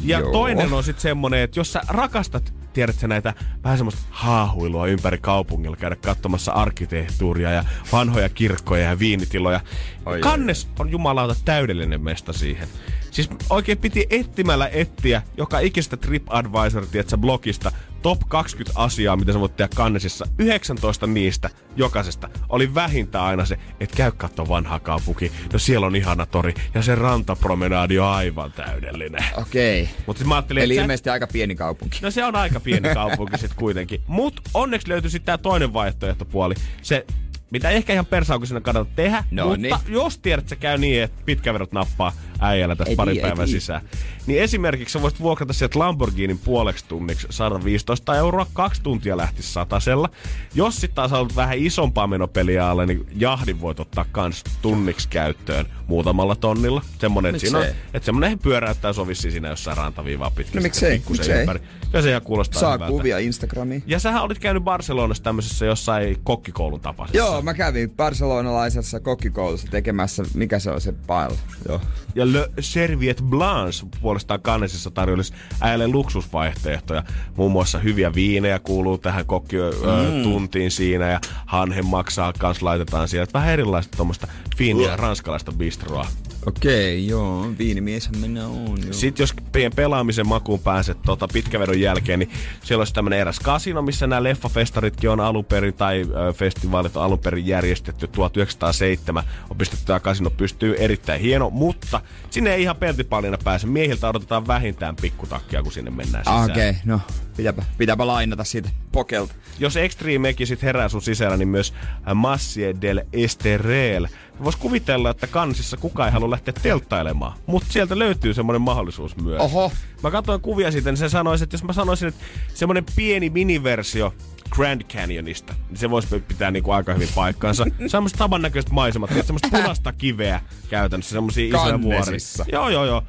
Ja 0.04 0.20
Joo. 0.20 0.32
toinen 0.32 0.72
on 0.72 0.84
sitten 0.84 1.02
semmonen, 1.02 1.40
että 1.40 1.60
jos 1.60 1.72
sä 1.72 1.80
rakastat, 1.88 2.54
tiedätkö 2.72 3.08
näitä 3.08 3.34
vähän 3.64 3.78
semmoista 3.78 4.02
haahuilua 4.10 4.86
ympäri 4.86 5.18
kaupungilla, 5.18 5.76
käydä 5.76 5.96
katsomassa 5.96 6.52
arkkitehtuuria 6.52 7.50
ja 7.50 7.64
vanhoja 7.92 8.28
kirkkoja 8.28 8.82
ja 8.84 8.98
viinitiloja. 8.98 9.60
Oi, 10.06 10.20
Kannes 10.20 10.68
on 10.78 10.90
jumalauta 10.90 11.34
täydellinen 11.44 12.02
mesta 12.02 12.32
siihen. 12.32 12.68
Siis 13.10 13.30
oikein 13.50 13.78
piti 13.78 14.06
etsimällä 14.10 14.68
etsiä 14.68 15.22
joka 15.36 15.58
ikistä 15.58 15.96
TripAdvisor, 15.96 16.86
tiedätkö, 16.86 17.18
blogista 17.18 17.72
top 18.02 18.20
20 18.28 18.80
asiaa, 18.80 19.16
mitä 19.16 19.32
sä 19.32 19.40
voit 19.40 19.56
tehdä 19.56 19.68
kannesissa. 19.76 20.26
19 20.38 21.06
niistä 21.06 21.50
jokaisesta 21.76 22.28
oli 22.48 22.74
vähintään 22.74 23.24
aina 23.24 23.44
se, 23.44 23.58
että 23.80 23.96
käy 23.96 24.12
katso 24.12 24.48
vanhaa 24.48 24.78
kaupunki. 24.80 25.32
No 25.52 25.58
siellä 25.58 25.86
on 25.86 25.96
ihana 25.96 26.26
tori 26.26 26.54
ja 26.74 26.82
se 26.82 26.94
rantapromenaadi 26.94 27.98
on 27.98 28.08
aivan 28.08 28.52
täydellinen. 28.52 29.24
Okei. 29.36 29.82
Okay. 29.82 29.94
Mutta 30.06 30.24
mä 30.24 30.34
ajattelin, 30.34 30.62
Eli 30.62 30.72
että 30.72 30.80
sä- 30.80 30.84
ilmeisesti 30.84 31.10
aika 31.10 31.26
pieni 31.26 31.54
kaupunki. 31.54 31.98
No 32.02 32.10
se 32.10 32.24
on 32.24 32.36
aika 32.36 32.60
pieni 32.60 32.94
kaupunki 32.94 33.38
sit 33.38 33.54
kuitenkin. 33.54 34.00
Mut 34.06 34.40
onneksi 34.54 34.88
löytyi 34.88 35.10
sitten 35.10 35.26
tää 35.26 35.38
toinen 35.38 35.72
vaihtoehtopuoli. 35.72 36.54
Se, 36.82 37.06
mitä 37.50 37.70
ehkä 37.70 37.92
ihan 37.92 38.06
persaukisena 38.06 38.60
kannata 38.60 38.90
tehdä, 38.96 39.24
No 39.30 39.46
mutta 39.46 39.60
niin. 39.62 39.74
jos 39.88 40.18
tiedät, 40.18 40.42
että 40.42 40.48
se 40.48 40.56
käy 40.56 40.78
niin, 40.78 41.02
että 41.02 41.22
pitkäverot 41.24 41.72
nappaa 41.72 42.12
äijällä 42.42 42.76
tässä 42.76 43.02
ei 43.10 43.20
päivän 43.20 43.48
sisään. 43.48 43.82
Niin 44.26 44.42
esimerkiksi 44.42 44.92
sä 44.92 45.02
voisit 45.02 45.20
vuokrata 45.20 45.52
sieltä 45.52 45.78
Lamborghinin 45.78 46.38
puoleksi 46.38 46.84
tunniksi 46.88 47.26
115 47.30 48.16
euroa, 48.16 48.46
kaksi 48.52 48.82
tuntia 48.82 49.16
lähti 49.16 49.42
satasella. 49.42 50.08
Jos 50.54 50.74
sitten 50.74 50.94
taas 50.94 51.10
haluat 51.10 51.36
vähän 51.36 51.58
isompaa 51.58 52.06
menopeliä 52.06 52.68
alle, 52.70 52.86
niin 52.86 53.06
jahdin 53.16 53.60
voit 53.60 53.80
ottaa 53.80 54.04
kans 54.12 54.44
tunniksi 54.62 55.08
käyttöön 55.08 55.66
muutamalla 55.86 56.36
tonnilla. 56.36 56.82
Semmonen, 56.98 57.34
että, 57.34 57.56
on, 57.56 57.62
Miksei? 57.62 57.80
että 57.94 58.06
semmonen 58.06 58.38
pyöräyttää 58.38 58.92
sovissi 58.92 59.30
siinä 59.30 59.48
jossain 59.48 59.76
rantaviivaa 59.76 60.30
pitkin. 60.30 60.56
No 60.56 60.62
miksei, 60.62 61.02
miksei? 61.08 61.40
ympäri. 61.40 61.60
Ja 61.92 62.02
se 62.02 62.08
ihan 62.10 62.22
kuulostaa 62.22 62.60
Saa 62.60 62.72
hyvältä. 62.72 62.90
kuvia 62.90 63.18
Instagramiin. 63.18 63.82
Ja 63.86 63.98
sähän 63.98 64.22
olit 64.22 64.38
käynyt 64.38 64.64
Barcelonassa 64.64 65.22
tämmöisessä 65.22 65.66
jossain 65.66 66.16
kokkikoulun 66.24 66.80
tapaisessa. 66.80 67.18
Joo, 67.18 67.42
mä 67.42 67.54
kävin 67.54 67.90
barcelonalaisessa 67.90 69.00
kokkikoulussa 69.00 69.66
tekemässä, 69.70 70.22
mikä 70.34 70.58
se 70.58 70.70
on 70.70 70.80
se 70.80 70.92
paella. 71.06 71.38
Joo. 71.68 71.80
Ja 72.14 72.31
Le 72.32 72.50
Serviette 72.60 73.22
Blanche 73.22 73.86
puolestaan 74.00 74.42
kannesissa 74.42 74.90
tarjoilisi 74.90 75.32
äijälle 75.60 75.88
luksusvaihtoehtoja. 75.88 77.02
Muun 77.36 77.52
muassa 77.52 77.78
hyviä 77.78 78.14
viinejä 78.14 78.58
kuuluu 78.58 78.98
tähän 78.98 79.26
kokkituntiin 79.26 80.70
siinä 80.70 81.10
ja 81.10 81.20
hanhen 81.46 81.86
maksaa 81.86 82.32
kans 82.38 82.62
laitetaan 82.62 83.08
siellä. 83.08 83.26
Vähän 83.34 83.50
erilaista 83.50 83.96
tuommoista 83.96 84.28
fiiniä 84.56 84.96
ranskalaista 84.96 85.52
bistroa. 85.52 86.06
Okei, 86.46 87.06
joo, 87.06 87.52
viinimieshän 87.58 88.18
minä 88.18 88.46
on. 88.46 88.78
Joo. 88.82 88.92
Sitten 88.92 89.22
jos 89.22 89.34
pe- 89.52 89.70
pelaamisen 89.76 90.26
makuun 90.26 90.60
pääset 90.60 90.98
tota, 91.06 91.28
pitkävedon 91.32 91.80
jälkeen, 91.80 92.18
niin 92.18 92.30
siellä 92.62 92.80
olisi 92.80 92.94
tämmöinen 92.94 93.18
eräs 93.18 93.40
kasino, 93.40 93.82
missä 93.82 94.06
nämä 94.06 94.22
leffafestaritkin 94.22 95.10
on 95.10 95.20
alun 95.20 95.44
perin, 95.44 95.74
tai 95.74 96.02
ö, 96.28 96.32
festivaalit 96.32 96.96
on 96.96 97.02
alun 97.02 97.18
perin 97.18 97.46
järjestetty 97.46 98.08
1907. 98.08 99.24
On 99.50 99.56
pistetty 99.56 99.86
tämä 99.86 100.00
kasino 100.00 100.30
pystyy 100.30 100.74
erittäin 100.78 101.20
hieno, 101.20 101.50
mutta 101.50 102.00
sinne 102.30 102.54
ei 102.54 102.62
ihan 102.62 102.76
peltipaljana 102.76 103.38
pääse. 103.44 103.66
Miehiltä 103.66 104.08
odotetaan 104.08 104.46
vähintään 104.46 104.96
pikkutakkia, 104.96 105.62
kun 105.62 105.72
sinne 105.72 105.90
mennään 105.90 106.24
sisään. 106.24 106.50
Okei, 106.50 106.70
okay, 106.70 106.82
no 106.84 107.00
pitääpä, 107.36 107.62
pitääpä 107.78 108.06
lainata 108.06 108.44
siitä 108.44 108.68
pokelta. 108.92 109.34
Jos 109.58 109.76
Extremekin 109.76 110.46
sit 110.46 110.62
herää 110.62 110.88
sun 110.88 111.02
sisällä, 111.02 111.36
niin 111.36 111.48
myös 111.48 111.74
Massie 112.14 112.74
del 112.80 113.00
Esterel. 113.12 114.08
Vois 114.44 114.56
kuvitella, 114.56 115.10
että 115.10 115.26
kansissa 115.26 115.76
kukaan 115.76 116.08
ei 116.08 116.12
halua 116.12 116.30
lähteä 116.30 116.54
telttailemaan, 116.62 117.38
mutta 117.46 117.72
sieltä 117.72 117.98
löytyy 117.98 118.34
semmoinen 118.34 118.62
mahdollisuus 118.62 119.16
myös. 119.16 119.40
Oho. 119.40 119.72
Mä 120.02 120.10
katsoin 120.10 120.40
kuvia 120.40 120.72
siitä, 120.72 120.90
niin 120.90 120.96
se 120.96 121.08
sanoisi, 121.08 121.44
että 121.44 121.54
jos 121.54 121.64
mä 121.64 121.72
sanoisin, 121.72 122.08
että 122.08 122.24
semmoinen 122.54 122.84
pieni 122.96 123.30
miniversio 123.30 124.14
Grand 124.50 124.82
Canyonista, 124.82 125.54
niin 125.68 125.78
se 125.78 125.90
voisi 125.90 126.20
pitää 126.28 126.50
niinku 126.50 126.70
aika 126.70 126.94
hyvin 126.94 127.08
paikkaansa. 127.14 127.64
Semmoiset 127.86 128.18
samannäköiset 128.18 128.70
maisemat, 128.70 129.10
tiedät, 129.10 129.26
semmoista 129.26 129.48
punaista 129.50 129.92
kiveä 129.92 130.40
käytännössä, 130.70 131.12
semmoisia 131.12 131.46
isoja 131.56 131.82
vuoria. 131.82 132.02
Kannesissa. 132.02 132.44
Joo, 132.52 132.68
joo, 132.68 132.84
joo. 132.84 133.02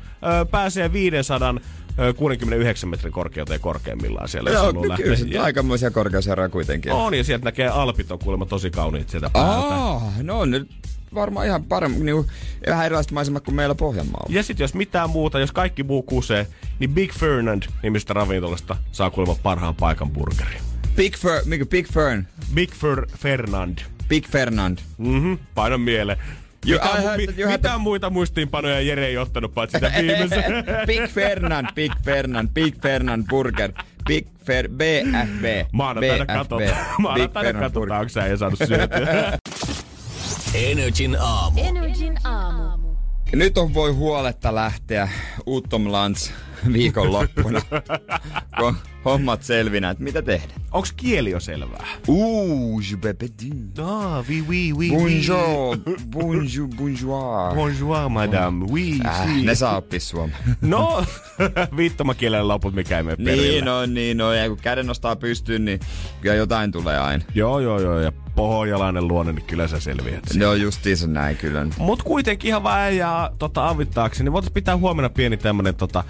Pääsee 0.52 0.94
500 0.94 1.50
ö, 1.50 1.54
69 2.16 2.90
metrin 2.90 3.12
korkeuteen 3.14 3.60
korkeimmillaan 3.60 4.28
siellä, 4.28 4.50
Joo, 4.50 4.72
no, 4.72 4.88
lähteä. 4.88 5.04
kyllä 5.04 5.18
se 5.18 5.26
Ja- 5.28 5.44
aikamoisia 5.44 5.92
korkeuseroja 5.92 6.50
kuitenkin. 6.50 6.92
on, 6.92 7.14
ja 7.14 7.24
sieltä 7.24 7.46
näkee 7.46 7.68
Alpit 7.68 8.12
on 8.12 8.20
kuulemma 8.20 8.46
tosi 8.46 8.72
kauniit 8.72 9.10
sieltä 9.10 9.30
päältä. 9.30 9.68
Aa, 9.76 10.14
no 10.22 10.40
on 10.40 10.52
nyt 10.52 10.70
varmaan 11.16 11.46
ihan 11.48 11.64
paremmin, 11.64 12.06
niinku, 12.06 12.26
vähän 12.68 12.86
erilaiset 12.86 13.12
maisemat 13.12 13.44
kuin 13.44 13.56
meillä 13.56 13.76
Pohjanmaalla. 13.76 14.36
Ja 14.36 14.44
sitten 14.44 14.64
jos 14.64 14.74
mitään 14.74 15.10
muuta, 15.10 15.40
jos 15.40 15.52
kaikki 15.52 15.84
muu 15.84 16.04
kusee, 16.04 16.48
niin 16.80 16.90
Big 16.94 17.12
Fernand 17.14 17.64
nimistä 17.84 18.14
ravintolasta 18.14 18.76
saa 18.92 19.10
kuulemma 19.10 19.40
parhaan 19.44 19.76
paikan 19.76 20.10
burgeri. 20.10 20.58
Big 20.96 21.16
Fern, 21.18 21.42
mikä 21.46 21.66
Big 21.66 21.88
Fern, 21.88 22.28
Big 22.54 22.72
Fer 22.72 23.06
Fernand. 23.18 23.78
Big 24.10 24.26
Fernand. 24.28 24.78
Mhm, 24.98 25.34
paino 25.56 25.78
mieleen. 25.78 26.18
You- 26.66 26.72
Mitään, 26.82 27.00
I 27.00 27.04
heard 27.04 27.18
mi- 27.18 27.42
you 27.42 27.50
had 27.52 27.58
mitään 27.58 27.82
muita 27.82 28.10
muistiinpanoja 28.10 28.82
Jere 28.82 29.06
ei 29.06 29.18
ottanut, 29.18 29.54
paitsi 29.54 29.78
sitä 29.78 29.92
viimeisen. 30.02 30.44
Big 30.88 31.08
Fernand, 31.10 31.68
Big 31.76 31.92
Fernand, 32.06 32.50
Big 32.54 32.76
Fernand 32.82 33.24
Burger. 33.30 33.72
Big 34.08 34.28
Fer, 34.46 34.70
BFB. 34.70 35.44
Maanantaina 35.72 36.26
katsotaan. 36.26 36.86
Maanantaina 37.02 37.60
katsotaan, 37.60 38.00
onko 38.00 38.10
sä 38.10 38.26
ei 38.26 38.38
saanut 38.38 38.60
syötyä. 38.68 39.38
Energin 40.72 41.18
aamu. 41.20 41.60
Energin 41.64 42.18
aamu. 42.24 42.64
Nyt 43.36 43.58
on 43.58 43.74
voi 43.74 43.92
huoletta 43.92 44.56
lähteä 44.56 45.10
Uuttomlands 45.46 46.34
viikonloppuna, 46.74 47.62
kun 48.60 48.76
hommat 49.06 49.44
selvinä, 49.44 49.90
että 49.90 50.04
mitä 50.04 50.22
tehdä. 50.22 50.54
Onks 50.72 50.92
kieli 50.92 51.32
jo 51.32 51.40
selvää? 51.40 51.86
Ouh, 52.08 52.82
je 52.82 52.98
dire. 53.42 53.86
Ah, 53.88 54.26
oui, 54.30 54.44
oui, 54.50 54.72
oui, 54.74 54.90
Bonjour, 54.90 55.78
bonjour, 56.12 56.68
bonjour. 56.78 57.56
Bonjour, 57.56 58.10
madame. 58.10 58.66
Oui, 58.72 59.00
Äh, 59.06 59.28
si. 59.28 59.46
ne 59.46 59.56
saa 59.56 59.78
oppia 59.78 60.00
suomea. 60.00 60.38
No, 60.62 61.06
viittomakielen 61.78 62.48
loput, 62.48 62.74
mikä 62.74 62.98
ei 62.98 63.04
mene 63.04 63.16
perille. 63.18 63.48
Niin 63.48 63.68
on, 63.68 63.94
niin 63.94 64.22
on. 64.22 64.38
Ja 64.38 64.50
kun 64.50 64.58
käden 64.58 64.88
nostaa 64.88 65.16
pystyyn, 65.16 65.66
niin 65.66 65.80
kyllä 66.22 66.36
jotain 66.36 66.72
tulee 66.72 67.00
aina. 67.00 67.24
Joo, 67.36 67.60
joo, 67.60 67.80
joo. 67.82 68.00
Ja 68.00 68.12
pohjalainen 68.36 69.08
luonne, 69.08 69.34
niin 69.34 69.46
kyllä 69.46 69.68
sä 69.68 69.80
selviät. 69.80 70.34
Ne 70.34 70.48
on 70.48 70.62
justiinsa 70.62 71.08
näin 71.08 71.38
kyllä. 71.38 71.68
Mut 71.78 72.04
kuitenkin 72.04 72.48
ihan 72.48 72.64
vaan 72.64 72.80
äijää 72.80 73.30
tota, 73.40 73.70
avittaakseni, 73.70 74.24
niin 74.26 74.34
voitais 74.34 74.52
pitää 74.54 74.78
huomenna 74.78 75.10
pieni 75.10 75.38
tämmönen 75.38 75.76
tota, 75.76 76.04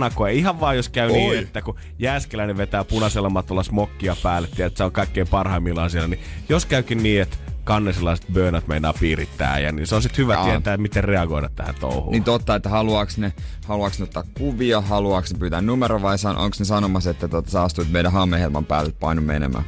sanakoe. 0.00 0.32
Ihan 0.32 0.60
vaan 0.60 0.76
jos 0.76 0.88
käy 0.88 1.10
Oi. 1.10 1.16
niin, 1.16 1.38
että 1.38 1.62
kun 1.62 1.76
Jääskeläinen 1.98 2.56
vetää 2.56 2.84
punaisella 2.84 3.30
matolla 3.30 3.62
smokkia 3.62 4.16
päälle, 4.22 4.48
että 4.58 4.78
se 4.78 4.84
on 4.84 4.92
kaikkein 4.92 5.28
parhaimmillaan 5.28 5.90
siellä, 5.90 6.08
niin 6.08 6.20
jos 6.48 6.66
käykin 6.66 7.02
niin, 7.02 7.22
että 7.22 7.36
kannesilaiset 7.70 8.26
bönat 8.32 8.68
meinaa 8.68 8.92
piirittää 8.92 9.58
ja 9.58 9.72
niin 9.72 9.86
se 9.86 9.94
on 9.94 10.02
sitten 10.02 10.22
hyvä 10.22 10.34
Jaa. 10.34 10.44
tietää, 10.44 10.76
miten 10.76 11.04
reagoida 11.04 11.48
tähän 11.48 11.74
touhuun. 11.80 12.12
Niin 12.12 12.24
totta, 12.24 12.54
että 12.54 12.68
haluaaks 12.68 13.18
ne, 13.18 13.32
ne 13.68 14.02
ottaa 14.02 14.24
kuvia, 14.38 14.80
haluaaks 14.80 15.32
ne 15.32 15.38
pyytää 15.38 15.60
numero 15.60 16.02
vai 16.02 16.18
san, 16.18 16.36
onko 16.36 16.56
ne 16.58 16.64
sanomassa, 16.64 17.10
että 17.10 17.28
tota, 17.28 17.50
sä 17.50 17.62
astuit 17.62 17.90
meidän 17.90 18.12
hammehelman 18.12 18.64
päälle, 18.64 18.88
että 18.88 19.00
painu 19.00 19.22
menemään. 19.22 19.64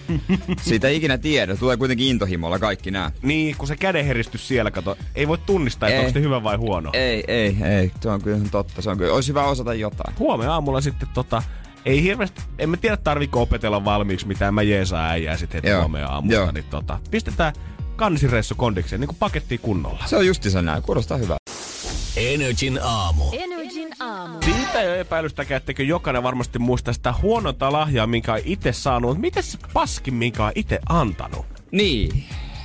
Siitä 0.68 0.88
ei 0.88 0.96
ikinä 0.96 1.18
tiedä, 1.18 1.56
tulee 1.56 1.76
kuitenkin 1.76 2.06
intohimolla 2.06 2.58
kaikki 2.58 2.90
nää. 2.90 3.12
Niin, 3.22 3.56
kun 3.56 3.68
se 3.68 3.76
kädenheristys 3.76 4.48
siellä, 4.48 4.70
kato, 4.70 4.96
ei 5.14 5.28
voi 5.28 5.38
tunnistaa, 5.38 5.88
että 5.88 6.00
Ei. 6.00 6.06
onko 6.06 6.18
se 6.18 6.24
hyvä 6.24 6.42
vai 6.42 6.56
huono. 6.56 6.90
Ei, 6.92 7.24
ei, 7.28 7.56
ei, 7.64 7.92
se 8.00 8.10
on 8.10 8.22
kyllä 8.22 8.38
totta, 8.50 8.82
se 8.82 8.90
on 8.90 8.98
kyllä, 8.98 9.14
olisi 9.14 9.28
hyvä 9.28 9.44
osata 9.44 9.74
jotain. 9.74 10.14
Huomenna 10.18 10.52
aamulla 10.52 10.80
sitten 10.80 11.08
tota, 11.14 11.42
ei 11.86 12.02
hirveästi, 12.02 12.42
en 12.58 12.70
mä 12.70 12.76
tiedä 12.76 12.96
tarviko 12.96 13.42
opetella 13.42 13.84
valmiiksi 13.84 14.26
mitään, 14.26 14.54
mä 14.54 14.62
jeesaan 14.62 15.10
äijää 15.10 15.36
sitten 15.36 15.62
heti 15.62 15.76
huomenna 15.76 16.08
aamulla, 16.08 16.34
joo. 16.34 16.52
niin 16.52 16.64
tota, 16.70 16.98
pistetään 17.10 17.52
kansireissu 17.96 18.54
kondikseen, 18.54 19.00
niin 19.00 19.08
kuin 19.08 19.18
pakettiin 19.18 19.60
kunnolla. 19.60 20.04
Se 20.06 20.16
on 20.16 20.26
justiinsa 20.26 20.62
näin, 20.62 20.82
kuulostaa 20.82 21.18
hyvä. 21.18 21.36
Energin 22.16 22.80
aamu. 22.82 23.24
Energin 23.32 23.88
aamu. 24.00 24.42
Siitä 24.42 24.80
ei 24.80 24.88
ole 24.88 25.00
epäilystäkään, 25.00 25.56
etteikö 25.56 25.82
jokainen 25.82 26.22
varmasti 26.22 26.58
muista 26.58 26.92
sitä 26.92 27.14
huononta 27.22 27.72
lahjaa, 27.72 28.06
minkä 28.06 28.32
on 28.32 28.40
itse 28.44 28.72
saanut. 28.72 29.10
Mutta 29.10 29.20
miten 29.20 29.42
se 29.42 29.58
paskin, 29.72 30.14
minkä 30.14 30.44
on 30.44 30.52
itse 30.54 30.78
antanut? 30.88 31.46
Niin, 31.70 32.24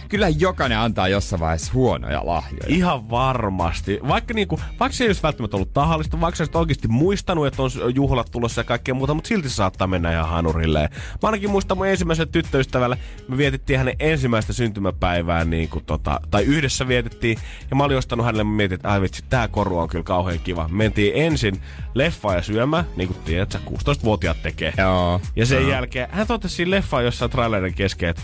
kyllä 0.10 0.30
jokainen 0.30 0.78
antaa 0.78 1.08
jossain 1.08 1.40
vaiheessa 1.40 1.74
huonoja 1.74 2.26
lahjoja. 2.26 2.66
Ihan 2.68 3.10
varmasti. 3.10 4.00
Vaikka, 4.08 4.34
niinku, 4.34 4.60
vaikka 4.80 4.98
se 4.98 5.04
ei 5.04 5.08
olisi 5.08 5.24
välttämättä 5.24 5.58
ollut 5.58 5.74
tahallista, 5.74 6.22
vaikka 6.22 6.36
sä 6.38 6.44
olisit 6.44 6.56
oikeasti 6.56 6.88
muistanut, 6.88 7.48
että 7.48 7.64
on 7.64 7.96
juhlat 7.96 8.32
tulossa 8.32 8.62
ja 8.62 8.66
kaikkea 8.66 8.94
muuta, 8.94 9.14
mutta 9.14 9.28
silti 9.28 9.50
se 9.50 9.56
saattaa 9.56 9.88
mennä 9.88 10.12
ihan 10.12 10.30
hanurilleen. 10.30 10.90
Mä 10.94 11.20
ainakin 11.22 11.50
muistan 11.50 11.78
mun 11.78 11.88
ensimmäisellä 11.88 12.32
tyttöystävällä, 12.32 12.98
me 13.28 13.38
vietettiin 13.38 13.80
hänen 13.80 13.96
ensimmäistä 14.00 14.54
syntymäpäivää, 14.54 15.46
niin 15.46 15.70
kuin 15.70 15.86
tota, 15.86 16.20
tai 16.32 16.44
yhdessä 16.44 16.88
vietettiin, 16.88 17.38
ja 17.70 17.76
mä 17.76 17.84
olin 17.84 17.98
ostanut 17.98 18.26
hänelle, 18.26 18.44
mä 18.44 18.52
mietin, 18.52 18.76
että 18.76 18.92
ai 18.92 19.02
vitsi, 19.02 19.24
tää 19.30 19.48
koru 19.48 19.78
on 19.78 19.88
kyllä 19.88 20.04
kauhean 20.04 20.40
kiva. 20.40 20.68
Mentiin 20.72 21.12
ensin 21.16 21.62
leffaan 21.94 22.36
ja 22.36 22.42
syömään, 22.42 22.86
niin 22.96 23.08
kuin 23.08 23.20
tiedät, 23.26 23.52
sä 23.52 23.60
16-vuotiaat 23.70 24.42
tekee. 24.44 24.74
Joo. 24.78 25.22
Ja 25.36 25.46
sen 25.46 25.68
jälkeen 25.68 26.08
hän 26.12 26.28
totesi 26.28 26.56
siinä 26.56 26.72
leffaan 26.72 27.06
jossain 27.06 27.32
trailerin 27.32 27.74
kesken, 27.74 28.10
että 28.10 28.22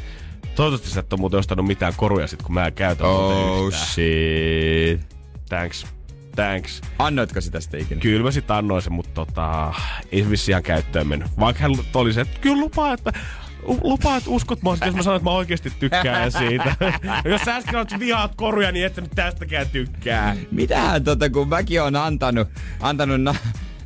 toivottavasti 0.56 0.94
sä 0.94 1.00
et 1.00 1.14
ole 1.14 1.20
muuten 1.20 1.40
ostanut 1.40 1.66
mitään 1.66 1.94
koruja 1.98 2.28
sit, 2.28 2.42
kun 2.42 2.54
mä 2.54 2.68
en 2.68 2.74
käytä 2.74 3.08
Oh 3.08 3.74
shit. 3.74 5.02
Thanks. 5.50 5.86
Thanks. 6.36 6.82
Annoitko 7.00 7.42
sitä 7.42 7.60
sitten 7.60 7.80
ikinä? 7.80 8.02
Kyllä 8.02 8.24
mä 8.24 8.32
sit 8.32 8.52
annoin 8.52 8.82
sen, 8.82 8.94
mutta 8.94 9.12
tota, 9.14 9.74
ei 10.12 10.24
se 10.24 10.30
vissi 10.30 10.52
ihan 10.52 10.64
käyttöön 10.64 11.08
mennyt. 11.08 11.28
Vaikka 11.40 11.62
hän 11.62 11.72
oli 11.94 12.14
se, 12.14 12.22
että 12.22 12.40
kyllä 12.40 12.62
lupaa, 12.62 12.94
että 12.94 13.14
lupaa, 13.84 14.18
että 14.18 14.30
uskot 14.30 14.62
mua, 14.62 14.78
jos 14.86 14.96
mä 14.96 15.04
sanon, 15.04 15.18
että 15.18 15.30
mä 15.30 15.36
oikeasti 15.36 15.74
tykkään 15.80 16.32
siitä. 16.32 16.76
Jos 17.32 17.42
sä 17.42 17.56
äsken 17.56 17.76
olet 17.76 18.00
vihaat 18.00 18.36
koruja, 18.36 18.72
niin 18.72 18.86
et 18.86 18.96
sä 18.96 19.02
nyt 19.02 19.12
tästäkään 19.16 19.70
tykkää. 19.70 20.36
Mitähän 20.52 21.04
tota, 21.04 21.30
kun 21.30 21.48
mäkin 21.48 21.82
on 21.82 21.96
antanut, 21.96 22.48
antanut 22.80 23.22
na, 23.22 23.36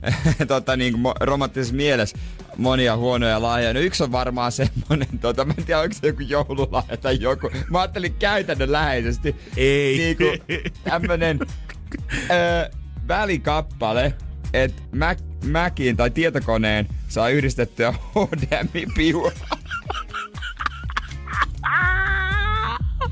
tota, 0.48 0.76
niin 0.76 0.94
romanttisessa 1.20 1.76
mielessä 1.76 2.18
monia 2.58 2.98
huonoja 2.98 3.42
lahjoja. 3.42 3.74
No 3.74 3.80
yksi 3.80 4.04
on 4.04 4.12
varmaan 4.12 4.52
semmonen, 4.52 5.20
tota, 5.22 5.46
mä 5.46 5.54
en 5.58 5.66
tiedä, 5.66 5.82
onko 5.82 5.94
se 5.94 6.08
joku 6.08 6.22
joululahja 6.22 6.98
tai 6.98 7.18
joku. 7.22 7.50
Mä 7.70 7.80
ajattelin 7.80 8.14
käytännönläheisesti. 8.14 9.36
Ei. 9.58 9.98
Niinku 9.98 10.24
tämmönen 10.84 11.40
ö, 12.32 12.70
välikappale, 13.08 14.14
että 14.54 14.82
Mac, 14.96 15.20
Macin 15.52 15.98
tai 15.98 16.10
tietokoneen 16.10 16.88
saa 17.08 17.30
yhdistettyä 17.30 17.92
HDMI-piua. 17.92 19.32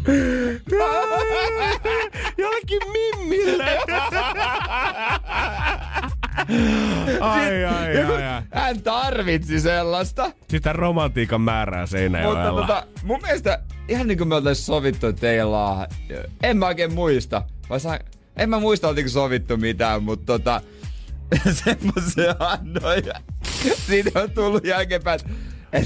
Jollekin 2.38 2.82
mimmille. 2.92 3.66
ai, 7.22 7.66
ai, 7.66 7.98
ai, 8.04 8.24
ai. 8.24 8.42
Hän 8.52 8.82
tarvitsi 8.82 9.60
sellaista. 9.60 10.32
Sitä 10.50 10.74
romantiikan 10.74 11.42
määrää 11.42 11.82
Mutta 11.82 11.92
Seinäjoella. 11.92 12.62
tota, 12.62 12.88
mun 13.04 13.20
mielestä 13.22 13.60
ihan 13.88 14.08
niin 14.08 14.18
kuin 14.18 14.28
me 14.28 14.36
oltais 14.36 14.66
sovittu, 14.66 15.08
että 15.08 15.32
ei 15.32 15.42
olla... 15.42 15.88
En 16.44 16.58
mä 16.58 16.68
oikein 16.68 16.94
muista. 16.94 17.44
Vai 17.70 17.80
sa, 17.80 18.00
en 18.38 18.50
mä 18.50 18.60
muista, 18.60 18.88
oltiinko 18.88 19.10
sovittu 19.10 19.58
mitään, 19.58 20.04
mutta 20.04 20.26
tota... 20.26 20.62
Semmoisen 21.64 22.36
annoin. 22.40 23.04
Siitä 23.88 24.22
on 24.22 24.32
tullut 24.32 24.66
jälkeenpäin. 24.66 25.20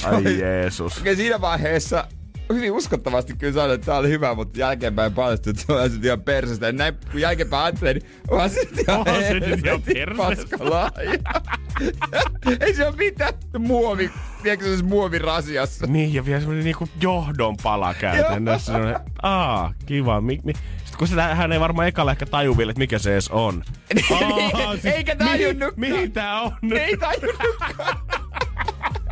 Ai 0.04 0.40
Jeesus. 0.40 0.98
Okei, 0.98 1.16
siinä 1.16 1.42
vaiheessa 1.42 2.08
hyvin 2.54 2.72
uskottavasti 2.72 3.34
kyllä 3.38 3.54
sanoin, 3.54 3.72
että 3.72 3.86
tää 3.86 3.98
oli 3.98 4.10
hyvä, 4.10 4.36
mutta 4.36 4.60
jälkeenpäin 4.60 5.14
paljastui, 5.14 5.52
että 5.52 5.64
se 5.66 5.74
on 5.74 5.90
sitten 5.90 6.06
ihan 6.06 6.22
persestä. 6.22 6.66
Ja 6.66 6.72
näin, 6.72 6.94
kun 7.12 7.22
jälkeenpäin 7.22 7.64
ajattelin, 7.64 8.02
niin 8.32 8.50
se 8.50 8.60
nyt 8.60 8.80
ihan 8.88 9.00
Onhan 9.00 9.24
se 9.24 9.34
nyt 9.34 9.66
ihan. 9.66 9.82
Ei 12.62 12.74
se 12.74 12.88
ole 12.88 12.96
mitään 12.96 13.34
muovi 13.60 14.12
Viekö 14.44 14.78
se 14.78 14.84
muovirasiassa? 14.84 15.88
Niin, 15.88 16.14
ja 16.14 16.26
vielä 16.26 16.40
semmoinen 16.40 16.66
niinku 16.66 16.90
johdon 17.02 17.58
pala 17.64 17.94
käytännössä. 17.94 18.72
Semmoinen, 18.72 19.00
Aa, 19.22 19.74
kiva. 19.86 20.22
Mi, 20.22 20.40
mi. 20.44 20.54
Sitten 20.54 20.98
kun 20.98 21.08
sitä, 21.08 21.36
hän 21.36 21.52
ei 21.52 21.60
varmaan 21.60 21.88
ekalla 21.88 22.12
ehkä 22.12 22.26
taju 22.26 22.58
vielä, 22.58 22.70
että 22.70 22.80
mikä 22.80 23.00
se 23.00 23.14
edes 23.14 23.30
on. 23.30 23.64
Aa, 24.12 24.76
Eikä 24.84 25.16
tajunnutkaan. 25.16 25.80
Mihin, 25.80 25.96
mihin 25.96 26.12
tää 26.12 26.42
on? 26.42 26.52
Ei 26.72 26.98
tajunnutkaan. 26.98 27.98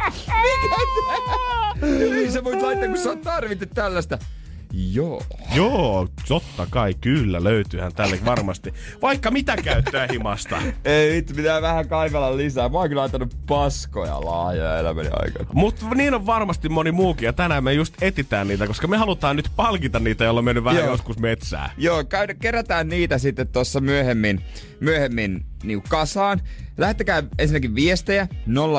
Mikä 0.10 0.76
tää? 1.26 1.90
Ei 2.16 2.32
sä 2.32 2.44
voit 2.44 2.62
laittaa, 2.62 2.88
kun 2.88 2.98
sä 2.98 3.10
oot 3.10 3.22
tarvittu 3.22 3.66
tällaista. 3.74 4.18
Joo. 4.74 5.24
Joo, 5.56 6.08
totta 6.28 6.68
kai, 6.70 6.94
kyllä, 7.02 7.44
löytyyhän 7.44 7.94
tälle 7.94 8.20
varmasti. 8.26 8.74
Vaikka 9.02 9.32
mitä 9.32 9.58
käyttää 9.58 10.08
himasta. 10.12 10.62
Ei 10.86 11.16
vittu, 11.16 11.34
pitää 11.34 11.62
vähän 11.62 11.90
kaivella 11.90 12.38
lisää. 12.38 12.70
Mä 12.70 12.78
oon 12.78 12.90
kyllä 12.90 13.04
antanut 13.04 13.38
paskoja 13.48 14.22
lahjoja 14.22 14.80
elämäni 14.80 15.10
aikana. 15.14 15.50
Mutta 15.54 15.86
niin 15.96 16.14
on 16.14 16.26
varmasti 16.26 16.70
moni 16.70 16.92
muukin, 16.92 17.26
ja 17.26 17.34
tänään 17.34 17.64
me 17.64 17.74
just 17.74 17.94
etitään 18.02 18.48
niitä, 18.48 18.68
koska 18.68 18.88
me 18.88 18.98
halutaan 18.98 19.36
nyt 19.36 19.50
palkita 19.56 20.00
niitä, 20.00 20.24
joilla 20.24 20.40
on 20.40 20.46
mennyt 20.46 20.64
vähän 20.64 20.84
Joo. 20.84 20.92
joskus 20.92 21.20
metsää. 21.20 21.72
Joo, 21.78 22.04
käydä, 22.04 22.34
kerätään 22.34 22.88
niitä 22.88 23.18
sitten 23.18 23.48
tuossa 23.48 23.80
myöhemmin, 23.80 24.42
myöhemmin 24.80 25.46
niin 25.64 25.82
kasaan. 25.82 26.42
Lähettäkää 26.78 27.24
ensinnäkin 27.40 27.76
viestejä 27.76 28.28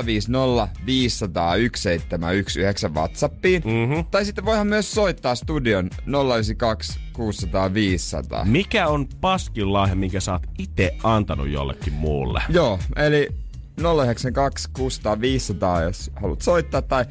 050 0.06 0.68
500 0.86 1.54
1719 1.56 2.88
Whatsappiin. 2.88 3.62
Mhm. 3.64 4.00
Tai 4.10 4.24
sitten 4.24 4.44
voihan 4.44 4.66
myös 4.66 4.92
soittaa 4.92 5.34
studion 5.34 5.90
092 6.06 6.98
600 7.12 7.74
500. 7.74 8.44
Mikä 8.44 8.88
on 8.88 9.08
paskin 9.20 9.72
lahja, 9.72 9.96
minkä 9.96 10.20
sä 10.20 10.32
oot 10.32 10.46
itse 10.58 10.94
antanut 11.02 11.48
jollekin 11.48 11.92
muulle? 11.92 12.42
Joo, 12.48 12.78
eli 12.96 13.28
092 13.76 14.68
600 14.72 15.20
500, 15.20 15.82
jos 15.82 16.10
haluat 16.20 16.42
soittaa, 16.42 16.82
tai 16.82 17.04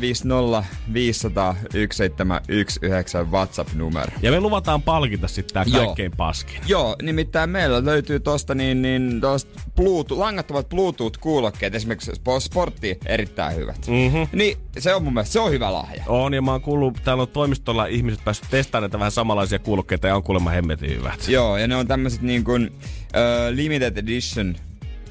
050 0.00 0.64
500 0.92 1.54
1719 1.54 3.24
WhatsApp-numero. 3.30 4.12
Ja 4.22 4.30
me 4.30 4.40
luvataan 4.40 4.82
palkita 4.82 5.28
sitten 5.28 5.54
tää 5.54 5.64
Joo. 5.66 5.84
kaikkein 5.84 6.12
paskin. 6.16 6.60
Joo, 6.66 6.96
nimittäin 7.02 7.50
meillä 7.50 7.84
löytyy 7.84 8.20
tosta 8.20 8.54
niin, 8.54 8.82
niin 8.82 9.20
tosta 9.20 9.60
Bluetooth, 9.76 10.20
langattomat 10.20 10.68
Bluetooth-kuulokkeet, 10.68 11.74
esimerkiksi 11.74 12.10
spo- 12.10 12.40
sporttiin 12.40 12.96
erittäin 13.06 13.56
hyvät. 13.56 13.86
Mhm. 13.86 14.22
Niin 14.32 14.58
se 14.78 14.94
on 14.94 15.02
mun 15.02 15.14
mielestä, 15.14 15.32
se 15.32 15.40
on 15.40 15.50
hyvä 15.50 15.72
lahja. 15.72 16.04
On, 16.06 16.34
ja 16.34 16.42
mä 16.42 16.52
oon 16.52 16.60
kuullut, 16.60 16.98
täällä 17.04 17.22
on 17.22 17.28
toimistolla 17.28 17.86
ihmiset 17.86 18.24
päässyt 18.24 18.50
testaamaan 18.50 18.82
näitä 18.82 18.98
vähän 18.98 19.12
samanlaisia 19.12 19.58
kuulokkeita, 19.58 20.06
ja 20.06 20.16
on 20.16 20.22
kuulemma 20.22 20.50
hemmetin 20.50 20.90
hyvät. 20.90 21.28
Joo, 21.28 21.56
ja 21.56 21.68
ne 21.68 21.76
on 21.76 21.88
tämmöiset 21.88 22.22
niin 22.22 22.44
kuin 22.44 22.66
uh, 22.66 23.54
limited 23.54 23.96
edition 23.96 24.56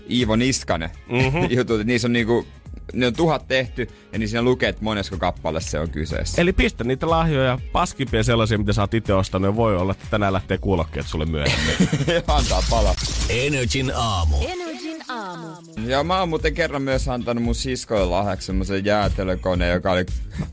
Iivo 0.09 0.35
Niskanen 0.35 0.89
mm-hmm. 1.09 1.47
jutut. 1.57 1.85
Niissä 1.85 2.07
on 2.07 2.13
niinku, 2.13 2.45
ne 2.93 3.07
on 3.07 3.13
tuhat 3.13 3.47
tehty, 3.47 3.87
ja 4.13 4.19
niin 4.19 4.29
siinä 4.29 4.41
lukee, 4.41 4.69
että 4.69 4.83
monesko 4.83 5.17
kappale 5.17 5.61
se 5.61 5.79
on 5.79 5.89
kyseessä. 5.89 6.41
Eli 6.41 6.53
pistä 6.53 6.83
niitä 6.83 7.09
lahjoja, 7.09 7.59
paskimpia 7.71 8.23
sellaisia, 8.23 8.57
mitä 8.57 8.73
sä 8.73 8.81
oot 8.81 8.93
itse 8.93 9.13
ostanut, 9.13 9.47
ja 9.51 9.55
voi 9.55 9.77
olla, 9.77 9.91
että 9.91 10.05
tänään 10.09 10.33
lähtee 10.33 10.57
kuulokkeet 10.57 11.07
sulle 11.07 11.25
myöhemmin. 11.25 11.75
Antaa 12.27 12.63
palaa. 12.69 12.95
Energin 13.29 13.91
aamu. 13.95 14.35
Energin 14.47 15.11
aamu. 15.11 15.47
Ja 15.85 16.03
mä 16.03 16.19
oon 16.19 16.29
muuten 16.29 16.53
kerran 16.53 16.81
myös 16.81 17.07
antanut 17.07 17.43
mun 17.43 17.55
siskoille 17.55 18.05
lahjaksi 18.05 18.45
semmosen 18.45 18.85
jäätelökoneen, 18.85 19.73
joka 19.73 19.91
oli 19.91 20.05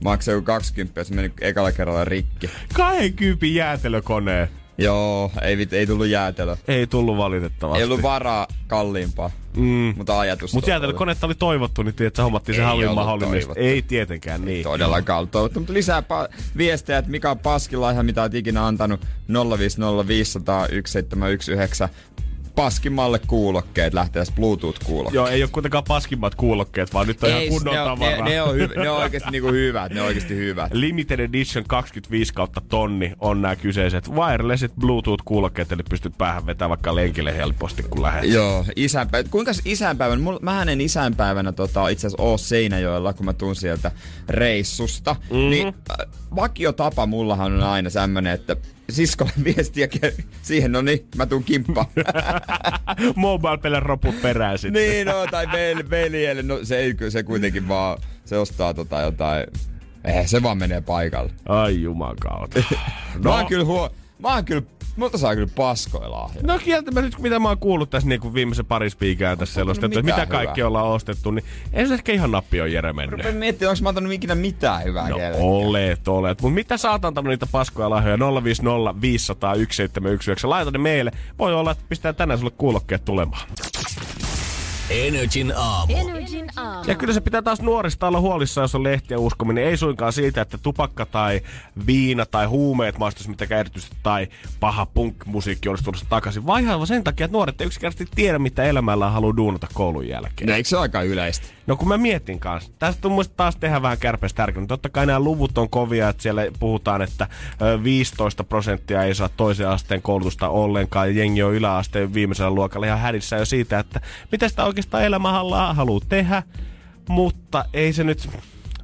maksaa 0.05 0.35
joku 0.35 0.45
20, 0.45 1.05
se 1.05 1.14
meni 1.14 1.33
ekalla 1.40 1.73
kerralla 1.73 2.05
rikki. 2.05 2.50
20 2.75 3.47
jäätelökoneen. 3.47 4.49
Joo, 4.78 5.30
ei, 5.42 5.68
ei 5.73 5.87
tullut 5.87 6.06
jäätelö. 6.06 6.56
Ei 6.68 6.87
tullut 6.87 7.16
valitettavasti. 7.16 7.78
Ei 7.80 7.85
ollut 7.85 8.02
varaa 8.02 8.47
kalliimpaa, 8.66 9.30
Mm. 9.56 9.95
mutta 9.97 10.21
ajatus 10.21 10.54
Mutta 10.54 10.71
jäätelökonetta 10.71 11.26
oli 11.26 11.35
toivottu, 11.35 11.83
niin 11.83 11.95
tiedät, 11.95 12.18
hommattiin 12.18 12.56
se 12.56 12.61
Ei 12.62 12.66
halvin 12.66 12.95
mahdollinen. 12.95 13.40
toivottu. 13.40 13.62
Ei 13.62 13.83
tietenkään 13.83 14.45
niin. 14.45 14.62
Todellakaan 14.62 15.18
ollut 15.18 15.30
toivottu, 15.30 15.61
mutta 15.61 15.73
lisää 15.73 16.00
pa- 16.00 16.35
viestejä, 16.56 16.99
että 16.99 17.11
mikä 17.11 17.30
on 17.30 17.38
paskilaiha, 17.38 18.02
mitä 18.02 18.23
oot 18.23 18.35
ikinä 18.35 18.66
antanut 18.66 19.00
050 19.59 20.09
500 20.09 20.66
1719. 20.68 21.88
Paskimmalle 22.57 23.19
kuulokkeet, 23.27 23.95
lähtee 23.95 24.23
Bluetooth-kuulokkeet. 24.35 25.15
Joo, 25.15 25.27
ei 25.27 25.43
ole 25.43 25.51
kuitenkaan 25.51 25.85
paskimmat 25.89 26.35
kuulokkeet, 26.35 26.95
vaan 26.95 27.07
nyt 27.07 27.23
on 27.23 27.31
ihan 27.31 27.49
kunnon 27.49 27.75
ne, 27.75 27.81
on, 27.81 27.99
ne, 27.99 28.07
tavaraa. 28.07 28.29
ne, 28.29 28.43
on 28.43 28.57
hyv- 28.57 28.81
ne 28.81 28.91
on 28.91 29.03
oikeasti 29.03 29.31
niinku 29.37 29.53
hyvät, 29.53 29.93
ne 29.93 30.01
on 30.01 30.07
oikeasti 30.07 30.37
hyvät. 30.37 30.73
Limited 30.73 31.21
Edition 31.21 31.65
25 31.69 32.35
kautta 32.35 32.61
tonni 32.69 33.13
on 33.21 33.43
nämä 33.43 33.57
kyseiset 33.57 34.09
wirelessit 34.11 34.73
Bluetooth-kuulokkeet, 34.81 35.73
eli 35.73 35.83
pystyt 35.91 36.19
päähän 36.19 36.47
vetämään 36.47 36.69
vaikka 36.71 36.95
lenkille 36.95 37.37
helposti, 37.37 37.83
kun 37.83 38.03
lähdet. 38.03 38.31
Joo, 38.31 38.65
isänpäivä. 38.77 39.29
Kuinka 39.29 39.53
isänpäivänä? 39.65 40.23
Mulla, 40.23 40.39
mähän 40.43 40.69
en 40.69 40.81
isänpäivänä 40.81 41.53
tota, 41.53 41.89
itse 41.89 42.07
asiassa 42.07 42.23
oo 42.23 42.39
Seinäjoella, 42.39 43.13
kun 43.13 43.25
mä 43.27 43.33
tuun 43.33 43.57
sieltä 43.57 43.91
reissusta. 44.29 45.17
Mm-hmm. 45.31 45.51
Niin 45.51 45.67
äh, 45.67 46.07
vakiotapa 46.37 47.07
mullahan 47.07 47.52
on 47.52 47.63
aina 47.63 47.91
tämmönen, 47.91 48.33
että 48.33 48.57
siskolle 48.91 49.33
viestiä 49.45 49.89
siihen, 50.43 50.73
no 50.73 50.83
niin, 50.83 51.07
mä 51.17 51.27
tuun 51.27 51.45
kimppaan. 51.45 51.87
Mobile 53.17 53.59
Pelen 53.59 53.83
roput 53.83 54.23
perään 54.23 54.59
sitten. 54.59 54.83
niin, 54.83 55.07
no, 55.07 55.27
tai 55.31 55.47
vel, 55.53 55.91
veljelle, 55.91 56.43
no 56.43 56.59
se, 56.63 56.79
ei, 56.79 56.95
se 57.09 57.23
kuitenkin 57.23 57.69
vaan, 57.69 57.99
se 58.25 58.39
ostaa 58.39 58.75
tota 58.75 59.01
jotain, 59.01 59.47
eh, 60.05 60.27
se 60.27 60.43
vaan 60.43 60.59
menee 60.59 60.81
paikalle. 60.81 61.33
Ai 61.49 61.83
jumakauta. 61.83 62.63
No. 63.15 63.31
Mä 63.31 63.37
oon 63.37 63.47
kyllä 63.47 63.65
huo, 63.65 63.91
mä 64.19 64.35
oon 64.35 64.45
kyllä, 64.45 64.63
multa 64.97 65.19
saa 65.19 65.35
kyllä 65.35 65.49
paskoja 65.56 66.11
lahjoja. 66.11 66.47
No 66.47 66.59
kieltämättä 66.59 67.00
nyt 67.09 67.19
mitä 67.19 67.39
mä 67.39 67.49
oon 67.49 67.59
kuullut 67.59 67.91
tässä 67.91 68.09
niin 68.09 68.35
viimeisen 68.35 68.67
pari 68.67 68.91
spiikää 68.91 69.37
tässä 69.37 69.54
selostettu, 69.54 69.99
että 69.99 70.02
mitään 70.02 70.21
mitä 70.28 70.37
kaikki 70.37 70.61
hyvää. 70.61 70.69
ollaan 70.69 70.87
ostettu, 70.87 71.30
niin 71.30 71.45
ei 71.73 71.87
se 71.87 71.95
ehkä 71.95 72.13
ihan 72.13 72.30
nappi 72.30 72.61
on 72.61 72.73
Jere 72.73 72.93
mennyt. 72.93 73.19
Rupean 73.19 73.35
miettimään, 73.37 73.71
onko 73.71 73.82
mä 73.82 73.89
antanut 73.89 74.13
ikinä 74.13 74.35
mitään 74.35 74.85
hyvää 74.85 75.09
No 75.09 75.17
kellekään. 75.17 75.45
olet, 75.45 76.09
olet. 76.09 76.43
Mutta 76.43 76.54
mitä 76.54 76.76
sä 76.76 76.91
oot 76.91 77.04
antanut 77.04 77.28
niitä 77.30 77.47
paskoja 77.52 77.91
lahjoja? 77.91 78.19
050 78.45 79.00
500 79.00 79.54
1719. 79.54 80.49
Laita 80.50 80.71
ne 80.71 80.78
meille. 80.78 81.11
Voi 81.39 81.54
olla, 81.54 81.71
että 81.71 81.85
pistää 81.89 82.13
tänään 82.13 82.39
sulle 82.39 82.52
kuulokkeet 82.59 83.04
tulemaan. 83.04 83.49
Energin 84.91 85.53
aamu. 85.57 85.97
Energin 85.97 86.47
aamu. 86.57 86.85
Ja 86.87 86.95
kyllä 86.95 87.15
se 87.15 87.21
pitää 87.21 87.43
taas 87.43 87.63
nuorista 87.63 88.09
olla 88.09 88.21
huolissaan, 88.21 88.63
jos 88.65 88.75
on 88.75 88.83
lehtiä 88.83 89.19
uskominen. 89.19 89.65
Ei 89.65 89.77
suinkaan 89.77 90.13
siitä, 90.13 90.41
että 90.41 90.59
tupakka 90.59 91.07
tai 91.07 91.41
viina 91.87 92.27
tai 92.27 92.47
huumeet 92.47 92.99
maistuisi 92.99 93.31
mitenkään 93.31 93.61
erityisesti 93.61 93.97
tai 94.03 94.29
paha 94.61 94.87
punk-musiikki 94.87 95.69
olisi 95.69 95.85
tulossa 95.85 96.07
takaisin. 96.09 96.47
Vaan 96.47 96.63
ihan 96.63 96.87
sen 96.87 97.05
takia, 97.05 97.25
että 97.25 97.33
nuoret 97.33 97.61
ei 97.61 97.67
yksinkertaisesti 97.67 98.17
tiedä, 98.17 98.39
mitä 98.39 98.65
elämällä 98.65 99.11
haluaa 99.11 99.37
duunata 99.37 99.67
koulun 99.75 100.09
jälkeen. 100.09 100.49
No, 100.49 100.55
eikö 100.55 100.69
se 100.69 100.77
aika 100.77 101.03
yleistä? 101.03 101.55
No 101.67 101.76
kun 101.76 101.89
mä 101.89 101.99
mietin 101.99 102.41
kanssa, 102.41 102.73
tästä 102.79 103.09
on 103.09 103.13
muista 103.13 103.35
taas 103.37 103.57
tehdä 103.57 103.83
vähän 103.83 103.99
kärpestä 103.99 104.37
tärkeää. 104.37 104.67
Totta 104.67 104.89
kai 104.89 105.07
nämä 105.07 105.21
luvut 105.21 105.59
on 105.59 105.71
kovia, 105.71 106.09
että 106.09 106.23
siellä 106.23 106.43
puhutaan, 106.61 107.02
että 107.02 107.29
ö, 107.63 107.83
15 107.83 108.45
prosenttia 108.45 109.02
ei 109.02 109.15
saa 109.15 109.29
toisen 109.29 109.69
asteen 109.69 110.02
koulutusta 110.02 110.49
ollenkaan. 110.49 111.09
Ja 111.09 111.15
jengi 111.15 111.43
on 111.43 111.55
yläasteen 111.55 112.15
viimeisellä 112.15 112.50
luokalla 112.50 112.87
ihan 112.87 112.99
hädissä 112.99 113.37
jo 113.37 113.45
siitä, 113.45 113.79
että 113.79 114.00
mitä 114.33 114.49
sitä 114.49 114.65
oikeastaan 114.65 115.05
elämähallaa 115.05 115.75
haluaa 115.75 116.00
tehdä. 116.09 116.43
Mutta 117.09 117.65
ei 117.73 117.93
se 117.93 118.05
nyt... 118.05 118.29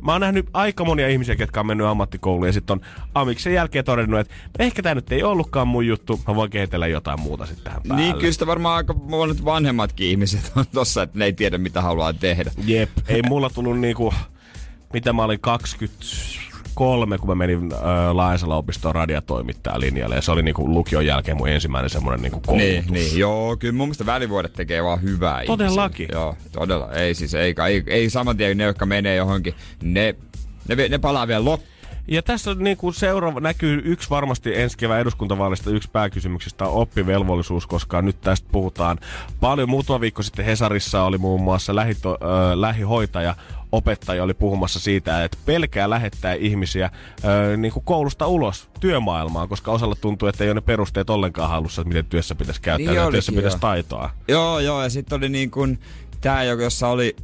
Mä 0.03 0.13
oon 0.13 0.21
nähnyt 0.21 0.47
aika 0.53 0.85
monia 0.85 1.09
ihmisiä, 1.09 1.37
jotka 1.39 1.61
on 1.61 1.67
mennyt 1.67 1.87
ammattikouluun 1.87 2.47
ja 2.47 2.53
sitten 2.53 2.75
on 2.75 2.81
amiksen 3.15 3.55
jälkeen 3.55 3.85
todennut, 3.85 4.21
että 4.21 4.35
ehkä 4.59 4.83
tämä 4.83 4.95
nyt 4.95 5.13
ei 5.13 5.23
ollutkaan 5.23 5.69
mun 5.69 5.87
juttu, 5.87 6.21
mä 6.29 6.35
voin 6.35 6.51
kehitellä 6.51 6.87
jotain 6.87 7.21
muuta 7.21 7.47
sitten 7.47 7.65
tähän 7.65 7.83
päälle. 7.89 8.03
Niin, 8.05 8.17
kyllä 8.17 8.33
sitä 8.33 8.47
varmaan 8.47 8.77
aika 8.77 8.95
monet 8.95 9.45
vanhemmatkin 9.45 10.07
ihmiset 10.07 10.53
on 10.57 10.65
tossa, 10.75 11.03
että 11.03 11.19
ne 11.19 11.25
ei 11.25 11.33
tiedä 11.33 11.59
mitä 11.59 11.83
haluaa 11.83 12.13
tehdä. 12.13 12.51
Jep, 12.65 12.91
ei 13.09 13.23
mulla 13.23 13.51
tullut 13.51 13.81
niinku, 13.81 14.15
mitä 14.93 15.13
mä 15.13 15.25
olin 15.25 15.41
23, 16.75 17.19
kun 17.19 17.29
mä 17.29 17.35
menin 17.35 17.73
äh, 17.73 17.81
Laensala-opistoon 18.13 18.95
radiatoimittajan 18.95 19.81
linjalle. 19.81 20.15
Ja 20.15 20.23
se 20.23 20.33
oli 20.33 20.43
niinku 20.43 20.69
lukion 20.69 21.07
jälkeen 21.07 21.37
mun 21.37 21.49
ensimmäinen 21.49 21.91
semmoinen 21.91 22.23
niinku 22.23 22.41
koulutus. 22.41 22.69
Niin, 22.69 22.85
niin, 22.91 23.19
joo, 23.19 23.57
kyllä 23.57 23.75
mun 23.75 23.87
mielestä 23.87 24.07
välivuodet 24.07 24.53
tekee 24.53 24.85
vaan 24.85 25.03
hyvää 25.03 25.45
Todellakin. 25.47 26.05
ihmisille. 26.05 26.23
Joo, 26.23 26.37
todella. 26.53 26.93
Ei 26.93 27.15
siis, 27.15 27.35
ei, 27.35 27.55
ei, 27.69 27.83
ei 27.87 28.11
saman 28.11 28.37
tien 28.37 28.57
ne, 28.59 28.65
jotka 28.65 28.87
menee 28.87 29.17
johonkin, 29.17 29.55
ne, 29.83 30.15
ne, 30.69 30.89
ne 30.89 30.99
palaa 30.99 31.29
vielä 31.29 31.45
loppuun. 31.45 31.73
Ja 32.09 32.23
tässä 32.23 32.51
on 32.51 32.59
niin 32.59 32.77
kuin 32.77 32.95
seuraava, 32.95 33.41
näkyy 33.41 33.83
yksi 33.85 34.11
varmasti 34.11 34.61
ensi 34.61 34.79
kevään 34.79 35.01
eduskuntavaalista 35.01 35.71
yksi 35.71 35.91
pääkysymyksistä 35.91 36.65
on 36.65 36.73
oppivelvollisuus, 36.73 37.67
koska 37.67 38.03
nyt 38.03 38.21
tästä 38.21 38.49
puhutaan 38.53 38.99
paljon. 39.41 39.71
Muutama 39.71 40.01
viikko 40.01 40.23
sitten 40.23 40.45
Hesarissa 40.45 41.03
oli 41.03 41.19
muun 41.19 41.43
muassa 41.43 41.75
lähito, 41.75 42.11
äh, 42.13 42.59
lähihoitaja, 42.59 43.35
opettaja 43.73 44.23
oli 44.23 44.35
puhumassa 44.35 44.81
siitä, 44.81 45.25
että 45.25 45.39
pelkää 45.47 45.91
lähettää 45.91 46.35
ihmisiä 46.35 46.85
äh, 46.85 46.93
niin 47.57 47.73
kuin 47.73 47.85
koulusta 47.85 48.27
ulos 48.27 48.69
työmaailmaan, 48.81 49.49
koska 49.49 49.73
osalla 49.73 49.95
tuntuu, 50.01 50.29
että 50.29 50.45
ei 50.45 50.51
ole 50.51 50.55
ne 50.55 50.61
perusteet 50.61 51.11
ollenkaan 51.11 51.51
hallussa, 51.51 51.83
että 51.83 51.89
miten 51.89 52.07
työssä 52.07 52.35
pitäisi 52.35 52.61
käyttää, 52.61 52.95
Niin 52.95 53.11
työssä 53.11 53.33
olikin, 53.33 53.35
pitäisi 53.35 53.55
joo. 53.55 53.61
taitoa. 53.61 54.11
Joo, 54.29 54.59
joo, 54.59 54.83
ja 54.83 54.91
sitten 54.91 55.19
oli 55.19 55.29
niin 55.29 55.51
kuin 55.51 55.79
tää, 56.21 56.45
jossa 56.45 56.89
oli 56.89 57.17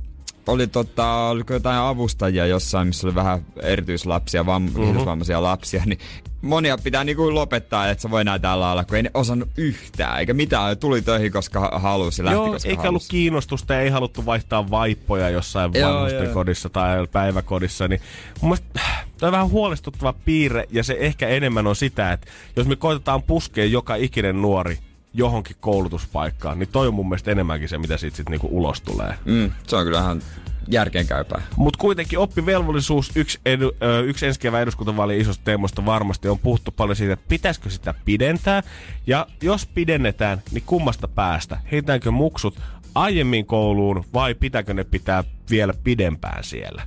oli 0.48 0.66
tota, 0.66 1.14
oliko 1.28 1.52
jotain 1.52 1.78
avustajia 1.78 2.46
jossain, 2.46 2.86
missä 2.86 3.06
oli 3.06 3.14
vähän 3.14 3.42
erityislapsia, 3.62 4.46
vam, 4.46 4.62
Mhm. 4.62 4.74
kehitysvammaisia 4.80 5.42
lapsia, 5.42 5.82
niin 5.86 5.98
monia 6.42 6.78
pitää 6.78 7.04
niinku 7.04 7.34
lopettaa, 7.34 7.88
että 7.90 8.02
sä 8.02 8.10
voi 8.10 8.24
näitä 8.24 8.42
tällä 8.48 8.66
alalla, 8.66 8.84
kun 8.84 8.96
ei 8.96 9.02
ne 9.02 9.10
osannut 9.14 9.48
yhtään, 9.56 10.18
eikä 10.20 10.34
mitään. 10.34 10.78
Tuli 10.78 11.02
töihin, 11.02 11.32
koska 11.32 11.60
ha- 11.60 11.78
halusi, 11.78 12.24
lähti, 12.24 12.34
Joo, 12.36 12.52
koska 12.52 12.68
eikä 12.68 12.82
halusi. 12.82 12.88
ollut 12.88 13.06
kiinnostusta 13.10 13.74
ja 13.74 13.80
ei 13.80 13.90
haluttu 13.90 14.26
vaihtaa 14.26 14.70
vaippoja 14.70 15.30
jossain 15.30 15.70
Joo, 15.74 15.94
vanhusten 15.94 16.30
kodissa 16.30 16.68
tai 16.68 17.06
päiväkodissa. 17.12 17.88
Niin 17.88 18.00
mun 18.40 18.48
mielestä 18.50 18.80
tämä 19.18 19.28
on 19.28 19.32
vähän 19.32 19.50
huolestuttava 19.50 20.12
piirre 20.24 20.64
ja 20.70 20.84
se 20.84 20.96
ehkä 21.00 21.28
enemmän 21.28 21.66
on 21.66 21.76
sitä, 21.76 22.12
että 22.12 22.26
jos 22.56 22.66
me 22.66 22.76
koitetaan 22.76 23.22
puskea 23.22 23.64
joka 23.64 23.94
ikinen 23.94 24.42
nuori 24.42 24.78
johonkin 25.18 25.56
koulutuspaikkaan, 25.60 26.58
niin 26.58 26.68
toi 26.72 26.88
on 26.88 26.94
mun 26.94 27.08
mielestä 27.08 27.30
enemmänkin 27.30 27.68
se, 27.68 27.78
mitä 27.78 27.96
siitä 27.96 28.16
sitten 28.16 28.30
niinku 28.30 28.48
ulos 28.50 28.80
tulee. 28.80 29.14
Mm, 29.24 29.52
se 29.66 29.76
on 29.76 29.84
kyllä 29.84 29.98
ihan 29.98 30.22
järkeenkäypää. 30.68 31.42
Mutta 31.56 31.78
kuitenkin 31.78 32.18
oppivelvollisuus, 32.18 33.12
yksi, 33.14 33.40
edu, 33.46 33.72
ö, 33.82 34.00
yksi 34.00 34.26
ensi 34.26 34.40
kevään 34.40 34.62
eduskuntavaalien 34.62 35.20
isosta 35.20 35.44
teemosta 35.44 35.86
varmasti 35.86 36.28
on 36.28 36.38
puhuttu 36.38 36.70
paljon 36.70 36.96
siitä, 36.96 37.12
että 37.12 37.28
pitäisikö 37.28 37.70
sitä 37.70 37.94
pidentää. 38.04 38.62
Ja 39.06 39.26
jos 39.42 39.66
pidennetään, 39.66 40.42
niin 40.52 40.64
kummasta 40.66 41.08
päästä? 41.08 41.60
Heitäänkö 41.72 42.10
muksut 42.10 42.60
aiemmin 42.94 43.46
kouluun 43.46 44.04
vai 44.14 44.34
pitääkö 44.34 44.74
ne 44.74 44.84
pitää 44.84 45.24
vielä 45.50 45.74
pidempään 45.84 46.44
siellä? 46.44 46.82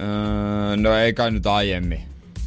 Öö, 0.00 0.76
no 0.76 0.94
ei 0.94 1.12
kai 1.12 1.30
nyt 1.30 1.46
aiemmin. 1.46 2.00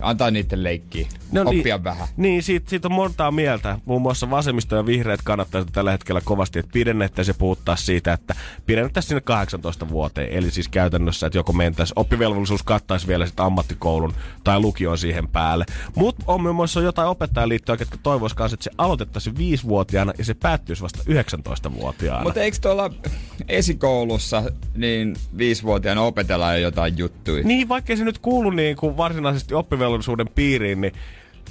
Antaa 0.04 0.32
niiden 0.32 0.64
leikkiä. 0.64 1.08
No 1.32 1.42
Oppia 1.42 1.76
niin, 1.78 1.84
vähän. 1.84 2.08
Niin, 2.18 2.44
siitä, 2.44 2.70
siitä 2.70 2.88
on 2.88 2.94
montaa 2.94 3.32
mieltä. 3.32 3.80
Muun 3.86 4.02
muassa 4.02 4.30
vasemmisto 4.30 4.76
ja 4.76 4.86
vihreät 4.86 5.20
kannattaa 5.24 5.66
tällä 5.72 5.92
hetkellä 5.92 6.22
kovasti, 6.24 6.60
että 6.60 6.72
pidennettäisiin 6.74 7.34
ja 7.34 7.40
puhuttaa 7.40 7.76
siitä, 7.76 8.14
että 8.14 8.36
pidennettäisiin 8.66 9.08
sinne 9.10 9.22
18 9.22 9.90
vuoteen. 9.90 10.30
Eli 10.32 10.52
siis 10.52 10.68
käytännössä, 10.68 11.28
että 11.28 11.40
joko 11.40 11.54
mentäisiin, 11.54 12.00
oppivelvollisuus 12.00 12.64
kattaisi 12.64 13.08
vielä 13.08 13.26
sitten 13.26 13.46
ammattikoulun 13.46 14.14
tai 14.44 14.60
lukion 14.60 14.98
siihen 14.98 15.28
päälle. 15.28 15.66
Mutta 15.96 16.24
on 16.28 16.42
muun 16.42 16.56
muassa 16.56 16.82
jotain 16.82 17.10
opettajaliittoja, 17.10 17.78
jotka 17.80 17.98
toivoisivat 18.04 18.38
kanssa, 18.38 18.54
että 18.56 18.64
se 18.64 18.72
aloitettaisiin 18.78 19.36
5-vuotiaana 19.36 20.14
ja 20.18 20.26
se 20.26 20.34
päättyisi 20.34 20.84
vasta 20.84 21.00
19-vuotiaana. 21.10 22.24
Mutta 22.24 22.42
eikö 22.42 22.58
tuolla 22.62 22.90
esikoulussa 23.48 24.44
niin 24.76 25.16
viisivuotiaana 25.38 26.02
opetellaan 26.02 26.56
jo 26.56 26.62
jotain 26.62 26.98
juttuja? 26.98 27.44
Niin, 27.44 27.70
vaikkei 27.70 27.98
se 27.98 28.04
nyt 28.04 28.20
kuulu 28.20 28.50
niin 28.50 28.76
kuin 28.76 28.98
varsinaisesti 28.98 29.54
oppivelvollisuuden 29.94 30.30
piiriin, 30.36 30.82
niin 30.82 30.94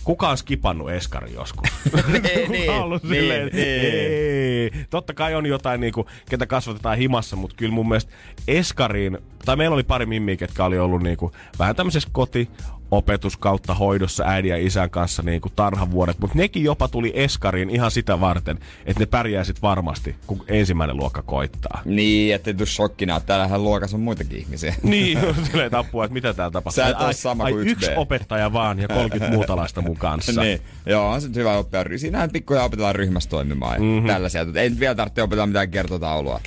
kuka 0.05 0.29
on 0.29 0.39
skipannut 0.39 0.91
eskari 0.91 1.33
joskus? 1.35 1.69
Kuka 1.91 2.03
niin, 2.49 2.71
on 2.71 2.77
ollut 2.77 3.03
niin, 3.03 3.15
silleen, 3.15 3.51
niin. 3.53 3.67
ei. 3.67 4.71
Totta 4.91 5.15
kai 5.15 5.35
on 5.35 5.47
jotain, 5.47 5.81
niin 5.81 5.93
kuin, 5.93 6.07
ketä 6.31 6.47
kasvatetaan 6.47 6.99
himassa, 6.99 7.37
mutta 7.37 7.57
kyllä 7.57 7.73
mun 7.73 7.89
mielestä 7.89 8.13
eskariin, 8.49 9.19
tai 9.45 9.57
meillä 9.57 9.75
oli 9.75 9.83
pari 9.83 10.07
mimmiä, 10.07 10.37
ketkä 10.37 10.65
oli 10.65 10.79
ollut 10.79 11.03
niin 11.03 11.17
kuin, 11.17 11.33
vähän 11.59 11.77
tämmöisessä 11.77 12.09
koti, 12.13 12.49
opetus 12.93 13.37
kautta 13.37 13.75
hoidossa 13.75 14.25
äidin 14.27 14.51
ja 14.51 14.67
isän 14.67 14.91
kanssa 14.91 15.23
niin 15.23 15.41
kuin 15.41 15.53
tarhavuodet, 15.57 16.19
mutta 16.19 16.39
nekin 16.39 16.65
jopa 16.65 16.89
tuli 16.89 17.13
eskariin 17.15 17.71
ihan 17.71 17.91
sitä 17.91 18.21
varten, 18.21 18.59
että 18.87 19.01
ne 19.01 19.07
pärjää 19.07 19.45
sit 19.45 19.63
varmasti, 19.63 20.17
kun 20.27 20.45
ensimmäinen 20.49 20.97
luokka 20.97 21.23
koittaa. 21.23 21.83
Niin, 21.85 22.35
ettei 22.35 22.55
tuu 22.55 22.67
shokkina, 22.67 23.17
että 23.17 23.27
täällähän 23.27 23.65
luokassa 23.65 23.97
on 23.97 24.01
muitakin 24.01 24.39
ihmisiä. 24.39 24.75
Niin, 24.93 25.19
silleen 25.51 25.71
tappua, 25.71 26.05
että 26.05 26.13
mitä 26.13 26.35
täällä 26.35 26.53
tapahtuu. 26.53 26.85
Sä 26.85 26.89
et 26.89 26.97
ai, 26.99 27.15
sama 27.15 27.45
ai, 27.45 27.53
kuin 27.53 27.69
yksi 27.69 27.91
B. 27.91 27.99
opettaja 27.99 28.53
vaan 28.53 28.79
ja 28.79 28.89
30 28.89 29.33
muutalaista 29.37 29.81
mun 29.81 29.97
kanssa. 29.97 30.43
niin, 30.43 30.61
joo, 30.87 31.11
on 31.11 31.21
se 31.21 31.29
hyvä 31.35 31.59
oppia. 31.59 31.85
Siinähän 31.97 32.31
pikkuja 32.31 32.63
opetellaan 32.63 32.95
ryhmässä 32.95 33.31
toimimaan 33.31 33.75
ja 33.75 33.81
mm-hmm. 33.81 34.07
tällaisia. 34.07 34.47
Ei 34.55 34.71
nyt 34.71 34.81
vielä 34.81 34.95
tarvitse 34.95 35.23
opetella 35.23 35.47
mitään 35.47 35.71
kertotaulua. 35.71 36.41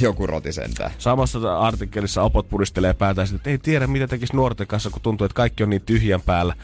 Joku 0.00 0.26
roti 0.26 0.52
sentään. 0.52 0.90
Samassa 0.98 1.58
artikkelissa 1.58 2.22
opot 2.22 2.48
puristelee 2.48 2.94
päätään, 2.94 3.28
että 3.34 3.50
ei 3.50 3.58
tiedä 3.58 3.86
mitä 3.86 4.06
tekisi 4.06 4.36
nuorten 4.36 4.66
kanssa, 4.66 4.90
kun 4.90 5.02
tuntuu, 5.02 5.24
että 5.24 5.34
kaikki 5.34 5.62
on 5.62 5.70
niin 5.70 5.82
tyhjän 5.82 6.20
päällä. 6.20 6.54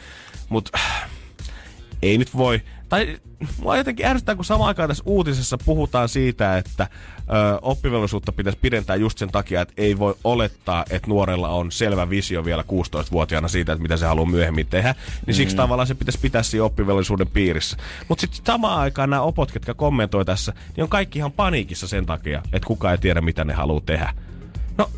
Mutta 0.49 0.79
ei 2.01 2.17
nyt 2.17 2.37
voi. 2.37 2.61
Tai 2.89 3.19
mua 3.61 3.77
jotenkin 3.77 4.05
ärsyttää, 4.05 4.35
kun 4.35 4.45
samaan 4.45 4.67
aikaan 4.67 4.89
tässä 4.89 5.03
uutisessa 5.05 5.57
puhutaan 5.65 6.09
siitä, 6.09 6.57
että 6.57 6.87
ö, 7.19 7.59
oppivelvollisuutta 7.61 8.31
pitäisi 8.31 8.59
pidentää 8.61 8.95
just 8.95 9.17
sen 9.17 9.31
takia, 9.31 9.61
että 9.61 9.73
ei 9.77 9.99
voi 9.99 10.15
olettaa, 10.23 10.85
että 10.89 11.07
nuorella 11.07 11.49
on 11.49 11.71
selvä 11.71 12.09
visio 12.09 12.45
vielä 12.45 12.61
16-vuotiaana 12.61 13.47
siitä, 13.47 13.71
että 13.73 13.81
mitä 13.81 13.97
se 13.97 14.05
haluaa 14.05 14.29
myöhemmin 14.29 14.67
tehdä. 14.67 14.95
Niin 15.25 15.35
siksi 15.35 15.55
tavallaan 15.55 15.87
se 15.87 15.95
pitäisi 15.95 16.19
pitää 16.19 16.43
siinä 16.43 16.63
oppivelvollisuuden 16.63 17.27
piirissä. 17.27 17.77
Mutta 18.07 18.21
sitten 18.21 18.45
samaan 18.45 18.79
aikaan 18.79 19.09
nämä 19.09 19.21
opot, 19.21 19.53
jotka 19.53 19.73
kommentoi 19.73 20.25
tässä, 20.25 20.53
niin 20.75 20.83
on 20.83 20.89
kaikki 20.89 21.19
ihan 21.19 21.31
paniikissa 21.31 21.87
sen 21.87 22.05
takia, 22.05 22.41
että 22.53 22.67
kukaan 22.67 22.91
ei 22.91 22.97
tiedä, 22.97 23.21
mitä 23.21 23.43
ne 23.43 23.53
haluaa 23.53 23.81
tehdä. 23.85 24.13
No, 24.77 24.89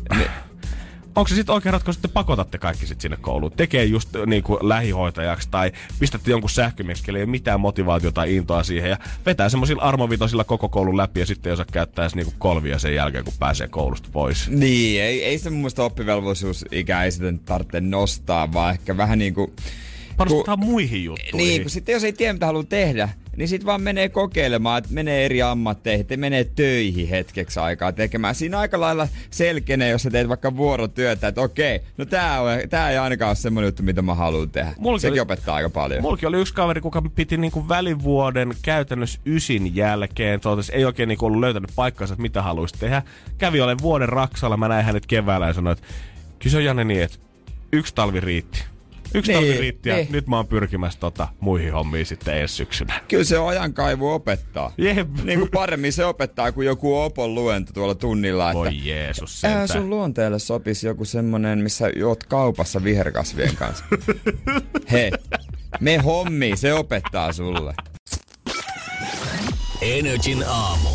onko 1.16 1.28
se 1.28 1.34
sitten 1.34 1.54
oikein 1.54 1.72
ratkaisu, 1.72 1.98
että 1.98 2.08
te 2.08 2.12
pakotatte 2.12 2.58
kaikki 2.58 2.86
sit 2.86 3.00
sinne 3.00 3.16
kouluun? 3.16 3.52
Tekee 3.52 3.84
just 3.84 4.08
niin 4.26 4.42
kuin 4.42 4.68
lähihoitajaksi 4.68 5.48
tai 5.50 5.72
pistätte 5.98 6.30
jonkun 6.30 6.50
sähkömieskelle, 6.50 7.18
ei 7.18 7.24
ole 7.24 7.30
mitään 7.30 7.60
motivaatiota 7.60 8.14
tai 8.14 8.36
intoa 8.36 8.62
siihen 8.62 8.90
ja 8.90 8.98
vetää 9.26 9.48
semmoisilla 9.48 9.82
armovitosilla 9.82 10.44
koko 10.44 10.68
koulun 10.68 10.96
läpi 10.96 11.20
ja 11.20 11.26
sitten 11.26 11.50
ei 11.50 11.54
osaa 11.54 11.66
käyttää 11.72 12.08
niinku 12.14 12.32
kolvia 12.38 12.78
sen 12.78 12.94
jälkeen, 12.94 13.24
kun 13.24 13.34
pääsee 13.38 13.68
koulusta 13.68 14.08
pois. 14.12 14.48
Niin, 14.48 15.02
ei, 15.02 15.24
ei 15.24 15.38
se 15.38 15.50
mun 15.50 15.58
mielestä 15.58 15.82
oppivelvollisuusikä 15.82 17.04
ei 17.04 17.12
sitten 17.12 17.38
tarvitse 17.38 17.80
nostaa, 17.80 18.52
vaan 18.52 18.72
ehkä 18.72 18.96
vähän 18.96 19.18
niin 19.18 19.34
kuin... 19.34 19.52
Panostetaan 20.16 20.58
muihin 20.58 21.04
juttuihin. 21.04 21.36
Niin, 21.36 21.62
kun 21.62 21.70
sitten 21.70 21.92
jos 21.92 22.04
ei 22.04 22.12
tiedä 22.12 22.32
mitä 22.32 22.46
haluaa 22.46 22.64
tehdä, 22.64 23.08
niin 23.36 23.48
sitten 23.48 23.66
vaan 23.66 23.82
menee 23.82 24.08
kokeilemaan, 24.08 24.78
että 24.78 24.90
menee 24.94 25.24
eri 25.24 25.42
ammatteihin, 25.42 26.00
että 26.00 26.16
menee 26.16 26.44
töihin 26.44 27.08
hetkeksi 27.08 27.60
aikaa 27.60 27.92
tekemään. 27.92 28.34
Siinä 28.34 28.58
aika 28.58 28.80
lailla 28.80 29.08
selkenee, 29.30 29.90
jos 29.90 30.02
sä 30.02 30.10
teet 30.10 30.28
vaikka 30.28 30.56
vuorotyötä, 30.56 31.28
että 31.28 31.40
okei, 31.40 31.80
no 31.98 32.04
tää, 32.04 32.40
on, 32.42 32.50
tää 32.70 32.90
ei 32.90 32.98
ainakaan 32.98 33.28
ole 33.28 33.36
semmoinen 33.36 33.68
juttu, 33.68 33.82
mitä 33.82 34.02
mä 34.02 34.14
haluan 34.14 34.50
tehdä. 34.50 34.72
Mullakin 34.78 35.00
Sekin 35.00 35.12
oli- 35.12 35.20
opettaa 35.20 35.54
aika 35.56 35.70
paljon. 35.70 36.02
Mulki 36.02 36.26
oli 36.26 36.40
yksi 36.40 36.54
kaveri, 36.54 36.80
kuka 36.80 37.02
piti 37.14 37.36
niinku 37.36 37.68
välivuoden 37.68 38.52
käytännössä 38.62 39.20
ysin 39.26 39.76
jälkeen. 39.76 40.40
Totesi, 40.40 40.72
ei 40.72 40.84
oikein 40.84 41.08
niinku 41.08 41.26
ollut 41.26 41.40
löytänyt 41.40 41.70
paikkansa, 41.76 42.14
että 42.14 42.22
mitä 42.22 42.42
haluaisi 42.42 42.74
tehdä. 42.78 43.02
Kävi 43.38 43.60
olen 43.60 43.78
vuoden 43.82 44.08
Raksalla, 44.08 44.56
mä 44.56 44.68
näin 44.68 44.84
hänet 44.84 45.06
keväällä 45.06 45.46
ja 45.46 45.52
sanoin, 45.52 45.78
että 45.78 45.88
kyllä 46.38 46.50
se 46.50 46.56
on 46.56 46.64
Janne 46.64 46.84
niin, 46.84 47.02
että 47.02 47.18
yksi 47.72 47.94
talvi 47.94 48.20
riitti. 48.20 48.64
Yksi 49.14 49.32
Niin, 49.34 49.58
riitti 49.60 49.88
ja 49.88 49.96
niin. 49.96 50.08
nyt 50.10 50.26
mä 50.26 50.36
oon 50.36 50.46
pyrkimässä 50.46 51.00
tota, 51.00 51.28
muihin 51.40 51.72
hommiin 51.72 52.06
sitten 52.06 52.36
ensi 52.36 52.54
syksynä. 52.54 53.00
Kyllä 53.08 53.24
se 53.24 53.38
ajankaivu 53.38 54.10
opettaa. 54.10 54.72
Jep. 54.78 55.08
Niin 55.24 55.38
kuin 55.38 55.50
paremmin 55.50 55.92
se 55.92 56.04
opettaa 56.04 56.52
kuin 56.52 56.66
joku 56.66 56.98
opon 57.00 57.34
luento 57.34 57.72
tuolla 57.72 57.94
tunnilla. 57.94 58.50
Että 58.50 58.58
Voi 58.58 58.86
Jeesus 58.86 59.44
Ää, 59.44 59.50
sentään. 59.50 59.68
sun 59.68 59.90
luonteelle 59.90 60.38
sopisi 60.38 60.86
joku 60.86 61.04
semmonen, 61.04 61.58
missä 61.58 61.90
juot 61.96 62.24
kaupassa 62.24 62.84
viherkasvien 62.84 63.56
kanssa. 63.56 63.84
Hei, 64.92 65.10
me 65.80 65.96
hommi, 65.98 66.52
se 66.56 66.74
opettaa 66.74 67.32
sulle. 67.32 67.74
Energin 69.80 70.44
aamu. 70.48 70.88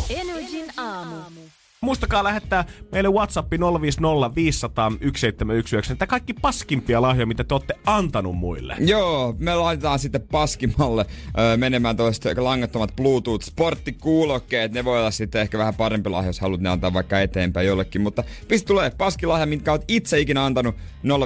Muistakaa 1.88 2.24
lähettää 2.24 2.64
meille 2.92 3.08
WhatsApp 3.08 3.52
050 3.80 4.34
500 4.34 4.90
1719. 4.90 5.96
Tämä 5.96 6.06
kaikki 6.06 6.34
paskimpia 6.34 7.02
lahjoja, 7.02 7.26
mitä 7.26 7.44
te 7.44 7.54
olette 7.54 7.74
antanut 7.86 8.36
muille. 8.36 8.76
Joo, 8.78 9.34
me 9.38 9.54
laitetaan 9.54 9.98
sitten 9.98 10.20
paskimalle 10.32 11.06
öö, 11.38 11.56
menemään 11.56 11.96
toista 11.96 12.28
langattomat 12.36 12.92
Bluetooth-sporttikuulokkeet. 12.96 14.72
Ne 14.72 14.84
voi 14.84 14.98
olla 14.98 15.10
sitten 15.10 15.40
ehkä 15.40 15.58
vähän 15.58 15.74
parempi 15.74 16.10
lahja, 16.10 16.28
jos 16.28 16.40
haluat 16.40 16.60
ne 16.60 16.68
antaa 16.68 16.92
vaikka 16.92 17.20
eteenpäin 17.20 17.66
jollekin. 17.66 18.00
Mutta 18.00 18.24
pistä 18.48 18.66
tulee 18.66 18.90
paskilahja, 18.98 19.46
mitkä 19.46 19.72
oot 19.72 19.84
itse 19.88 20.20
ikinä 20.20 20.44
antanut 20.44 20.74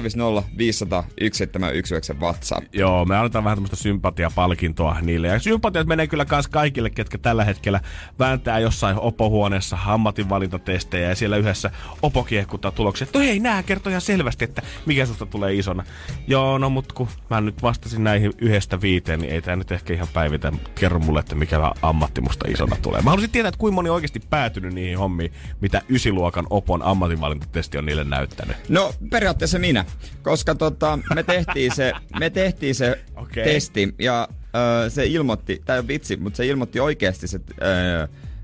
050 0.03 0.49
500 0.57 1.01
1719 1.01 2.13
WhatsApp. 2.13 2.75
Joo, 2.75 3.05
me 3.05 3.17
annetaan 3.17 3.43
vähän 3.43 3.57
tämmöistä 3.57 3.75
sympatiapalkintoa 3.75 5.01
niille. 5.01 5.27
Ja 5.27 5.39
sympatiat 5.39 5.87
menee 5.87 6.07
kyllä 6.07 6.25
kans 6.25 6.47
kaikille, 6.47 6.89
ketkä 6.89 7.17
tällä 7.17 7.43
hetkellä 7.43 7.81
vääntää 8.19 8.59
jossain 8.59 8.99
opohuoneessa 8.99 9.75
ammatinvalintatestejä 10.53 11.09
ja 11.09 11.15
siellä 11.15 11.37
yhdessä 11.37 11.71
opo 12.01 12.23
kiehkuttaa 12.23 12.71
tuloksia. 12.71 13.05
Että 13.05 13.19
no 13.19 13.25
hei, 13.25 13.39
nää 13.39 13.63
kertoo 13.63 13.89
ihan 13.89 14.01
selvästi, 14.01 14.45
että 14.45 14.61
mikä 14.85 15.05
susta 15.05 15.25
tulee 15.25 15.53
isona. 15.53 15.83
Joo, 16.27 16.57
no 16.57 16.69
mut 16.69 16.93
kun 16.93 17.07
mä 17.29 17.41
nyt 17.41 17.63
vastasin 17.63 18.03
näihin 18.03 18.33
yhdestä 18.37 18.81
viiteen, 18.81 19.19
niin 19.19 19.33
ei 19.33 19.41
tää 19.41 19.55
nyt 19.55 19.71
ehkä 19.71 19.93
ihan 19.93 20.07
päivitä 20.13 20.51
kerro 20.75 20.99
mulle, 20.99 21.19
että 21.19 21.35
mikä 21.35 21.59
ammatti 21.81 22.21
musta 22.21 22.49
isona 22.49 22.75
tulee. 22.81 23.01
Mä 23.01 23.09
haluaisin 23.09 23.31
tietää, 23.31 23.49
että 23.49 23.59
kuinka 23.59 23.75
moni 23.75 23.89
on 23.89 23.95
oikeasti 23.95 24.19
päätynyt 24.29 24.73
niihin 24.73 24.97
hommiin, 24.97 25.33
mitä 25.61 25.81
ysiluokan 25.89 26.47
opon 26.49 26.81
ammatinvalintatesti 26.83 27.77
on 27.77 27.85
niille 27.85 28.03
näyttänyt. 28.03 28.57
No 28.69 28.93
periaatteessa 29.09 29.59
minä, 29.59 29.85
koska 30.21 30.55
tota, 30.55 30.99
me 31.15 31.23
tehtiin 31.23 31.75
se, 31.75 31.93
me 32.19 32.29
tehtiin 32.29 32.75
se 32.75 33.03
Okei. 33.15 33.43
testi 33.43 33.95
ja 33.99 34.27
se 34.89 35.05
ilmoitti, 35.05 35.61
tai 35.65 35.79
on 35.79 35.87
vitsi, 35.87 36.17
mutta 36.17 36.37
se 36.37 36.47
ilmoitti 36.47 36.79
oikeasti 36.79 37.27
se, 37.27 37.39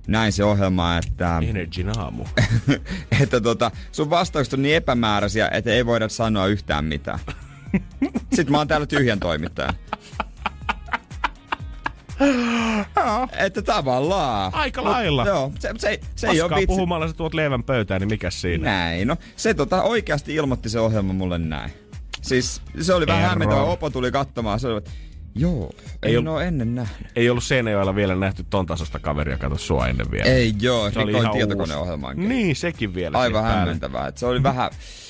näin 0.10 0.32
se 0.32 0.44
ohjelma, 0.44 0.98
että, 0.98 1.42
Energin 1.48 2.00
aamu. 2.00 2.26
että 3.22 3.42
tota, 3.42 3.72
sun 3.92 4.10
vastaukset 4.10 4.54
on 4.54 4.62
niin 4.62 4.76
epämääräisiä, 4.76 5.50
että 5.54 5.72
ei 5.72 5.86
voida 5.86 6.10
sanoa 6.10 6.48
yhtään 6.48 6.86
mitään. 6.86 7.20
Sitten 8.36 8.52
mä 8.52 8.58
oon 8.58 8.68
täällä 8.68 8.86
tyhjän 8.88 9.20
toimittaja. 9.20 9.74
että 13.46 13.62
tavallaan. 13.62 14.54
Aika 14.54 14.82
Mut 14.82 14.92
lailla. 14.92 15.26
Joo, 15.26 15.52
se, 15.60 15.70
se, 15.78 16.00
se 16.16 16.28
ei 16.28 16.42
ole 16.42 16.50
vitsi. 16.50 16.68
puhumalla 16.68 17.08
sä 17.08 17.14
tuot 17.14 17.34
leivän 17.34 17.64
pöytään, 17.64 18.02
niin 18.02 18.10
mikä 18.10 18.30
siinä? 18.30 18.64
Näin, 18.64 19.08
no 19.08 19.18
se 19.36 19.54
tota, 19.54 19.84
oikeasti 19.84 20.36
ilmoitti 20.36 20.70
se 20.70 20.80
ohjelma 20.80 21.14
mulle 21.14 21.38
näin. 21.38 21.72
Siis 22.22 22.62
se 22.82 22.94
oli 22.94 23.08
vähän 23.08 23.30
hämmentävä, 23.30 23.62
Opo 23.62 23.90
tuli 23.90 24.12
katsomaan, 24.12 24.60
se 24.60 24.68
oli, 24.68 24.78
että 24.78 24.92
joo, 25.36 25.72
ei 26.04 26.16
en 26.16 26.24
ol- 26.24 26.28
oo 26.28 26.40
ennen 26.40 26.76
nähnyt. 26.76 27.08
Ei 27.16 27.30
ollut 27.30 27.44
Seinäjoella 27.44 27.96
vielä 27.96 28.16
nähty 28.16 28.46
ton 28.50 28.66
tasosta 28.66 29.00
kaveria, 29.00 29.38
kato 29.38 29.58
sua 29.58 29.88
ennen 29.88 30.12
vielä. 30.12 30.26
Ei 30.26 30.54
joo, 30.62 30.92
Se 30.92 31.00
oli 31.00 31.06
rikoin 31.06 31.24
ihan 31.24 31.34
tietokoneohjelmaan. 31.38 32.16
uusi. 32.18 32.28
Niin, 32.28 32.56
sekin 32.56 32.94
vielä. 32.96 33.18
Aivan 33.18 33.44
hämmentävää. 33.44 34.12
se 34.16 34.26
oli 34.26 34.44
vähän, 34.44 34.72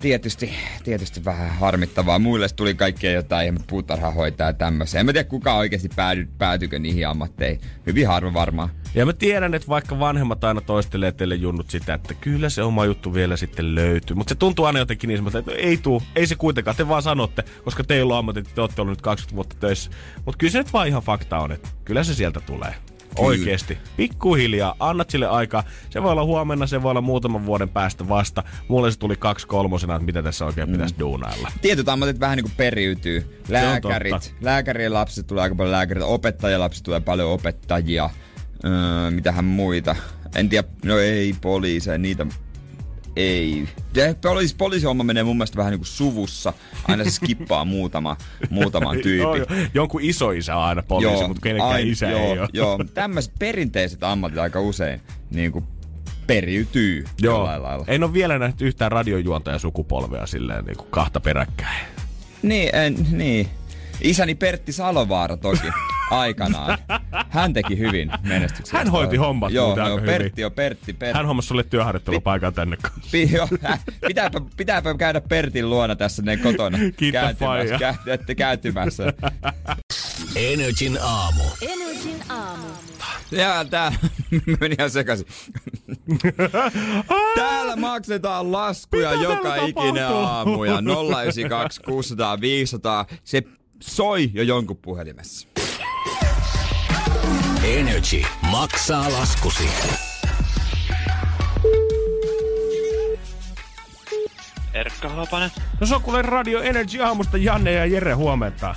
tietysti, 0.00 0.52
tietysti 0.84 1.24
vähän 1.24 1.50
harmittavaa. 1.50 2.18
Muille 2.18 2.48
tuli 2.48 2.74
kaikkea 2.74 3.12
jotain 3.12 3.46
ihme 3.46 3.60
puutarhahoitaa 3.66 4.46
ja 4.46 4.52
tämmöisiä. 4.52 5.00
En 5.00 5.06
mä 5.06 5.12
tiedä 5.12 5.28
kuka 5.28 5.54
oikeasti 5.54 5.88
päädy, 5.96 6.28
päätyykö 6.38 6.78
niihin 6.78 7.08
ammatteihin. 7.08 7.60
Hyvin 7.86 8.06
harva 8.06 8.34
varmaan. 8.34 8.68
Ja 8.94 9.06
mä 9.06 9.12
tiedän, 9.12 9.54
että 9.54 9.68
vaikka 9.68 9.98
vanhemmat 9.98 10.44
aina 10.44 10.60
toistelee 10.60 11.12
teille 11.12 11.34
junnut 11.34 11.70
sitä, 11.70 11.94
että 11.94 12.14
kyllä 12.14 12.48
se 12.48 12.62
oma 12.62 12.84
juttu 12.84 13.14
vielä 13.14 13.36
sitten 13.36 13.74
löytyy. 13.74 14.16
Mutta 14.16 14.28
se 14.28 14.34
tuntuu 14.34 14.64
aina 14.64 14.78
jotenkin 14.78 15.08
niin 15.08 15.18
semmoista, 15.18 15.38
että 15.38 15.52
ei 15.52 15.76
tuu, 15.76 16.02
ei 16.16 16.26
se 16.26 16.34
kuitenkaan, 16.34 16.76
te 16.76 16.88
vaan 16.88 17.02
sanotte, 17.02 17.44
koska 17.64 17.84
teillä 17.84 18.14
on 18.14 18.18
ammatit, 18.18 18.54
te 18.54 18.60
olette 18.60 18.82
ollut 18.82 18.92
nyt 18.92 19.02
20 19.02 19.36
vuotta 19.36 19.56
töissä. 19.60 19.90
Mutta 20.24 20.38
kyllä 20.38 20.50
se 20.50 20.58
nyt 20.58 20.72
vaan 20.72 20.88
ihan 20.88 21.02
fakta 21.02 21.38
on, 21.38 21.52
että 21.52 21.68
kyllä 21.84 22.04
se 22.04 22.14
sieltä 22.14 22.40
tulee. 22.40 22.74
Oikeesti. 23.16 23.78
Pikkuhiljaa, 23.96 24.74
annat 24.80 25.10
sille 25.10 25.26
aikaa. 25.26 25.64
Se 25.90 26.02
voi 26.02 26.12
olla 26.12 26.24
huomenna, 26.24 26.66
se 26.66 26.82
voi 26.82 26.90
olla 26.90 27.00
muutaman 27.00 27.46
vuoden 27.46 27.68
päästä 27.68 28.08
vasta. 28.08 28.42
Mulle 28.68 28.90
se 28.90 28.98
tuli 28.98 29.16
kaksi 29.16 29.46
kolmosena, 29.46 29.94
että 29.94 30.06
mitä 30.06 30.22
tässä 30.22 30.46
oikein 30.46 30.68
mm. 30.68 30.72
pitäisi 30.72 30.94
duunailla. 30.98 31.52
Tietyt 31.62 31.88
ammatit 31.88 32.20
vähän 32.20 32.36
niin 32.36 32.44
kuin 32.44 32.54
periytyy. 32.56 33.40
Lääkärit, 33.48 34.34
lääkärien 34.40 34.94
lapset 34.94 35.26
tulee 35.26 35.42
aika 35.42 35.54
paljon 35.54 35.72
lääkäreitä, 35.72 36.06
opettajien 36.06 36.60
lapset 36.60 36.84
tulee 36.84 37.00
paljon 37.00 37.30
opettajia. 37.30 38.10
Öö, 38.64 39.10
mitähän 39.10 39.44
muita. 39.44 39.96
En 40.34 40.48
tiedä, 40.48 40.68
no 40.84 40.98
ei 40.98 41.34
poliiseja, 41.40 41.98
niitä 41.98 42.26
ei. 43.16 43.68
Ja 43.94 44.14
poliisi, 44.22 44.56
poliisihomma 44.56 45.04
menee 45.04 45.22
mun 45.22 45.36
mielestä 45.36 45.56
vähän 45.56 45.70
niin 45.70 45.78
kuin 45.80 45.86
suvussa. 45.86 46.52
Aina 46.88 47.04
se 47.04 47.10
skippaa 47.10 47.64
muutama, 47.74 48.16
muutaman 48.50 48.94
Joo, 48.96 49.02
tyypin. 49.02 49.56
joo. 49.58 49.66
Jonkun 49.74 50.00
iso 50.02 50.30
isä 50.30 50.56
on 50.56 50.62
aina 50.64 50.82
poliisi, 50.82 51.26
mutta 51.28 51.40
kenenkään 51.42 51.72
ai- 51.72 51.90
isä 51.90 52.10
joo, 52.10 52.20
ei 52.32 52.38
ole. 52.38 52.48
Joo, 52.52 52.78
tämmöiset 52.94 53.32
perinteiset 53.38 54.04
ammatit 54.04 54.38
aika 54.38 54.60
usein 54.60 55.00
niin 55.30 55.52
kuin 55.52 55.64
periytyy 56.26 57.04
Joo. 57.20 57.44
lailla. 57.44 57.84
En 57.86 58.02
ole 58.04 58.12
vielä 58.12 58.38
nähnyt 58.38 58.60
yhtään 58.60 58.92
radiojuontaja 58.92 59.58
sukupolvea 59.58 60.26
silleen 60.26 60.64
niin 60.64 60.76
kuin 60.76 60.90
kahta 60.90 61.20
peräkkäin. 61.20 61.84
Niin, 62.42 62.74
en, 62.74 63.06
niin. 63.10 63.48
Isäni 64.02 64.34
Pertti 64.34 64.72
Salovaara 64.72 65.36
toki 65.36 65.66
aikanaan. 66.10 66.78
Hän 67.28 67.52
teki 67.52 67.78
hyvin 67.78 68.10
menestyksellä. 68.22 68.78
Hän 68.78 68.88
hoiti 68.88 69.16
hommat 69.16 69.52
Joo, 69.52 69.76
joo 69.88 69.98
Pertti 69.98 70.44
on 70.44 70.52
Pertti. 70.52 70.92
Pertti. 70.92 71.16
Hän 71.18 71.26
hommasi 71.26 71.48
sulle 71.48 71.62
työharjoittelupaikan 71.62 72.54
tänne 72.54 72.76
kanssa. 72.76 73.08
Pi- 73.12 73.30
joo, 73.32 73.48
pitääpä, 74.06 74.40
pitääpä 74.56 74.94
käydä 74.94 75.20
Pertin 75.20 75.70
luona 75.70 75.96
tässä 75.96 76.22
ne 76.22 76.36
kotona 76.36 76.78
Kiitos, 76.96 77.20
faija. 77.38 77.78
kääntymässä, 77.78 78.32
kä- 78.32 78.34
kääntymässä. 78.34 79.12
Energin 80.36 80.98
aamu. 81.02 81.42
Energin 81.62 82.22
aamu. 82.28 82.66
Ja 83.30 83.64
tää 83.70 83.92
meni 84.60 84.74
ihan 84.78 84.90
sekaisin. 84.90 85.26
Täällä 87.36 87.76
maksetaan 87.76 88.52
laskuja 88.52 89.10
Mitä 89.10 89.22
joka 89.22 89.56
ikinen 89.56 90.06
aamu 90.06 90.64
ja 90.64 90.80
092 91.22 91.80
600 91.82 92.40
500. 92.40 93.06
Se 93.24 93.42
soi 93.80 94.30
jo 94.34 94.42
jonkun 94.42 94.76
puhelimessa. 94.76 95.48
Energy 97.64 98.22
maksaa 98.50 99.12
laskusi. 99.12 99.68
Erkka 104.74 105.08
Haapanen. 105.08 105.50
No 105.80 105.86
se 105.86 105.94
on 105.94 106.02
kuule 106.02 106.22
Radio 106.22 106.62
Energy 106.62 107.02
aamusta 107.02 107.36
Janne 107.36 107.72
ja 107.72 107.86
Jere 107.86 108.12
huomenta. 108.12 108.74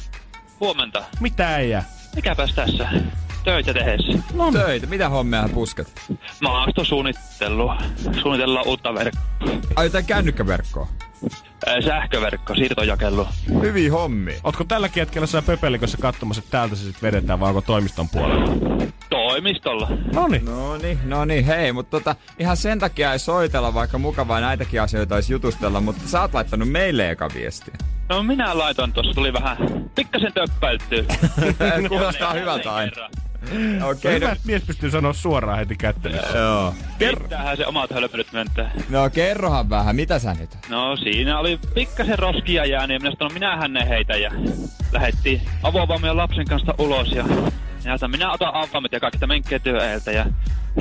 Huomenta. 0.60 1.04
Mitä 1.19 1.48
äijä? 1.48 1.84
Mikäpäs 2.15 2.54
tässä? 2.54 2.89
Töitä 3.43 3.74
tehdessä. 3.74 4.24
No 4.34 4.52
Töitä, 4.52 4.88
mitä 4.88 5.10
hommia 5.10 5.50
puskat? 5.54 5.88
Maastosuunnittelu. 6.41 7.72
Suunnitellaan 8.22 8.67
uutta 8.67 8.93
verkkoa. 8.93 9.24
Ai 9.76 9.86
jotain 9.86 10.06
kännykkäverkkoa. 10.06 10.88
Sähköverkko, 11.86 12.55
siirtojakelu. 12.55 13.27
Hyviä 13.62 13.91
hommia. 13.91 14.39
Ootko 14.43 14.63
tällä 14.63 14.89
hetkellä 14.95 15.27
siellä 15.27 15.45
pöpelikossa 15.45 15.97
katsomassa, 15.97 16.39
että 16.39 16.51
täältä 16.51 16.75
se 16.75 16.83
sitten 16.83 17.01
vedetään, 17.01 17.39
vai 17.39 17.49
onko 17.49 17.62
toimiston 17.62 18.09
puolella? 18.09 18.51
Toimistolla. 19.09 19.88
Noni. 20.13 20.39
No 20.39 20.77
niin, 20.77 20.99
no 21.05 21.25
niin, 21.25 21.45
hei, 21.45 21.71
mutta 21.71 21.99
tota, 21.99 22.15
ihan 22.39 22.57
sen 22.57 22.79
takia 22.79 23.13
ei 23.13 23.19
soitella, 23.19 23.73
vaikka 23.73 23.97
mukavaa 23.97 24.39
näitäkin 24.39 24.81
asioita 24.81 25.15
olisi 25.15 25.33
jutustella, 25.33 25.81
mutta 25.81 26.07
sä 26.07 26.21
oot 26.21 26.33
laittanut 26.33 26.69
meille 26.69 27.09
eka 27.09 27.29
viestiä. 27.33 27.75
No 28.09 28.23
minä 28.23 28.57
laitoin 28.57 28.93
tuossa, 28.93 29.13
tuli 29.13 29.33
vähän 29.33 29.57
pikkasen 29.95 30.33
töppäiltyä. 30.33 31.03
Kuulostaa 31.89 32.33
hyvältä 32.33 32.73
aina. 32.75 32.91
kerran. 32.91 33.12
Okei, 33.43 34.17
Okay, 34.17 34.19
no, 34.19 34.34
että 34.34 34.45
mies 34.45 34.63
pystyy 34.67 34.91
sanoa 34.91 35.13
suoraan 35.13 35.58
heti 35.60 35.75
kättelyssä. 35.75 36.38
joo. 36.38 36.73
Pitäähän 36.99 37.58
se 37.58 37.65
omat 37.65 37.91
hölmölyt 37.91 38.34
myöntää. 38.34 38.71
No 38.89 39.10
kerrohan 39.10 39.69
vähän, 39.69 39.95
mitä 39.95 40.19
sä 40.19 40.34
nyt? 40.34 40.49
No 40.69 40.95
siinä 40.95 41.39
oli 41.39 41.60
pikkasen 41.73 42.19
roskia 42.19 42.65
jäänyt 42.65 42.95
ja 42.95 42.99
minä 42.99 43.15
sanoin, 43.19 43.34
minähän 43.34 43.73
ne 43.73 43.89
heitä 43.89 44.13
ja 44.15 44.32
lähettiin 44.91 45.41
avovamien 45.63 46.17
lapsen 46.17 46.45
kanssa 46.45 46.73
ulos 46.77 47.12
ja 47.12 47.23
minä, 47.23 47.97
sanoin, 47.97 48.12
minä 48.12 48.32
otan 48.32 48.56
avaimet 48.56 48.91
ja 48.91 48.99
kaikki 48.99 49.27
menkkiä 49.27 49.60
työeeltä 49.60 50.12
ja 50.12 50.25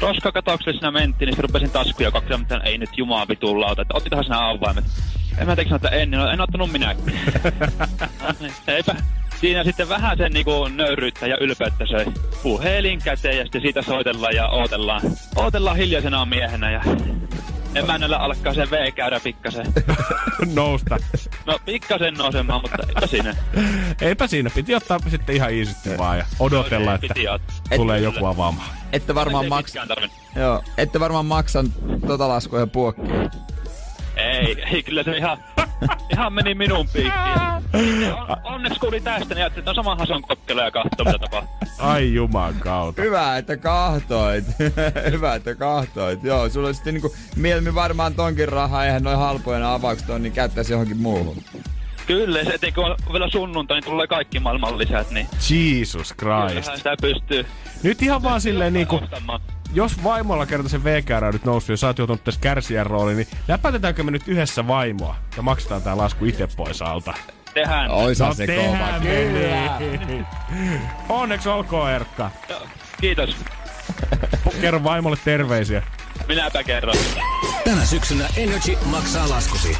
roskakatokselle 0.00 0.72
siinä 0.72 0.90
mentiin, 0.90 1.26
niin 1.26 1.34
sitten 1.34 1.48
rupesin 1.48 1.70
taskuja 1.70 2.10
kaksi, 2.10 2.36
mutta 2.36 2.60
ei 2.60 2.78
nyt 2.78 2.90
jumaa 2.96 3.28
vitun 3.28 3.60
lauta, 3.60 3.82
että 3.82 3.94
ottikohan 3.96 4.24
sinä 4.24 4.48
avaimet. 4.48 4.84
En 5.38 5.46
mä 5.46 5.56
tekin 5.56 5.68
sanoa, 5.70 5.76
että 5.76 5.88
en, 5.88 6.10
niin 6.10 6.18
no, 6.18 6.30
en 6.30 6.40
ottanut 6.40 6.72
minäkin. 6.72 7.04
No 8.22 8.34
niin, 8.40 8.52
Eipä. 8.66 8.94
Siinä 9.42 9.64
sitten 9.64 9.88
vähän 9.88 10.16
sen 10.16 10.32
niinku 10.32 10.68
nöyryyttä 10.68 11.26
ja 11.26 11.36
ylpeyttä 11.40 11.86
söi 11.86 12.06
puhelin 12.42 12.98
käteen 13.04 13.36
ja 13.36 13.42
sitten 13.42 13.60
siitä 13.62 13.82
soitellaan 13.82 14.34
ja 14.34 14.48
ootellaan. 14.48 15.00
Ootellaan 15.36 15.76
hiljaisena 15.76 16.24
miehenä 16.24 16.70
ja 16.70 16.82
emännällä 17.74 18.16
alkaa 18.18 18.54
se 18.54 18.70
V 18.70 18.92
käydä 18.92 19.20
pikkasen. 19.20 19.66
Nousta. 20.54 20.96
No 21.46 21.58
pikkasen 21.64 22.14
nousemaan, 22.14 22.60
mutta 22.62 22.76
eipä 22.88 23.06
siinä. 23.06 23.36
Eipä 24.00 24.26
siinä, 24.26 24.50
piti 24.54 24.74
ottaa 24.74 24.98
sitten 25.08 25.36
ihan 25.36 25.52
iisisti 25.52 25.98
vaan 25.98 26.18
ja 26.18 26.24
odotella, 26.38 26.94
että 26.94 27.06
Piti 27.14 27.28
ottaa. 27.28 27.56
tulee 27.76 27.96
Et- 27.98 28.04
joku 28.04 28.26
avaamaan. 28.26 28.68
Ette 28.92 29.14
varmaan, 29.14 29.44
Ei 29.44 29.50
maks- 29.50 29.64
pitkään 29.64 29.88
tarvinnut. 29.88 30.16
joo, 30.36 30.62
ette 30.78 31.00
varmaan 31.00 31.26
maksan 31.26 31.66
tota 32.06 32.28
laskua 32.28 32.60
ja 32.60 32.66
puokkia. 32.66 33.30
Ei, 34.16 34.62
ei, 34.72 34.82
kyllä 34.82 35.02
se 35.02 35.16
ihan, 35.16 35.38
ihan 36.12 36.32
meni 36.32 36.54
minun 36.54 36.88
piikkiin. 36.92 38.12
On, 38.14 38.36
onneksi 38.44 38.80
kuuli 38.80 39.00
tästä, 39.00 39.34
niin 39.34 39.42
ajattelin, 39.42 39.58
että 39.62 39.70
on 39.70 39.74
sama 39.74 39.96
Hason 39.96 40.22
kokkelo 40.22 40.62
ja 40.62 40.70
kahtoo, 40.70 41.04
mitä 41.04 41.18
tapahtuu. 41.18 41.68
Ai 41.78 42.14
juman 42.14 42.54
kautta. 42.54 43.02
Hyvä, 43.02 43.36
että 43.36 43.56
kahtoit. 43.56 44.44
Hyvä, 45.12 45.34
että 45.34 45.54
kahtoit. 45.54 46.24
Joo, 46.24 46.48
sulla 46.48 46.68
on 46.68 46.74
sitten 46.74 46.94
niinku 46.94 47.14
mieluummin 47.36 47.74
varmaan 47.74 48.14
tonkin 48.14 48.48
rahaa, 48.48 48.84
eihän 48.84 49.02
noin 49.02 49.18
halpoja 49.18 49.58
ne 49.58 49.66
avaukset 49.66 50.10
on, 50.10 50.22
niin 50.22 50.32
käyttäisi 50.32 50.72
johonkin 50.72 50.96
muuhun. 50.96 51.36
Kyllä, 52.06 52.44
se 52.44 52.50
etenkin 52.54 52.74
kun 52.74 52.84
on 52.84 53.12
vielä 53.12 53.28
sunnuntai, 53.28 53.76
niin 53.76 53.84
tulee 53.84 54.06
kaikki 54.06 54.40
maailman 54.40 54.78
lisät, 54.78 55.10
niin 55.10 55.26
Jesus 55.50 56.14
Christ. 56.14 56.16
kyllähän 56.18 56.76
sitä 56.76 56.96
pystyy 57.00 57.46
Nyt 57.82 58.02
ihan 58.02 58.22
vaan 58.22 58.40
silleen 58.40 58.72
niinku, 58.72 58.96
ostamaan. 58.96 59.40
Jos 59.74 60.04
vaimolla 60.04 60.46
kerta 60.46 60.68
se 60.68 60.84
VKR 60.84 61.24
on 61.24 61.32
nyt 61.32 61.44
noussut 61.44 61.70
ja 61.70 61.76
sä 61.76 61.86
oot 61.86 61.98
joutunut 61.98 62.24
tässä 62.24 62.40
kärsijän 62.40 62.86
rooliin, 62.86 63.16
niin 63.16 63.28
läpätetäänkö 63.48 64.02
me 64.02 64.10
nyt 64.10 64.28
yhdessä 64.28 64.66
vaimoa 64.66 65.16
ja 65.36 65.42
maksetaan 65.42 65.82
tää 65.82 65.96
lasku 65.96 66.24
itse 66.24 66.48
pois 66.56 66.82
alta? 66.82 67.14
Tehdään. 67.54 67.90
Oisa 67.90 68.34
se 68.34 68.46
kova. 68.46 68.76
No 68.76 69.04
niin. 70.06 70.26
Onneksi 71.08 71.48
olkoon 71.48 71.90
Erkka. 71.90 72.30
Joo, 72.48 72.66
Kiitos. 73.00 73.36
Kerro 74.60 74.84
vaimolle 74.84 75.16
terveisiä. 75.24 75.82
Minäpä 76.28 76.64
kerron. 76.64 76.94
Tänä 77.64 77.84
syksynä 77.84 78.28
Energy 78.36 78.78
maksaa 78.84 79.28
laskusi. 79.28 79.76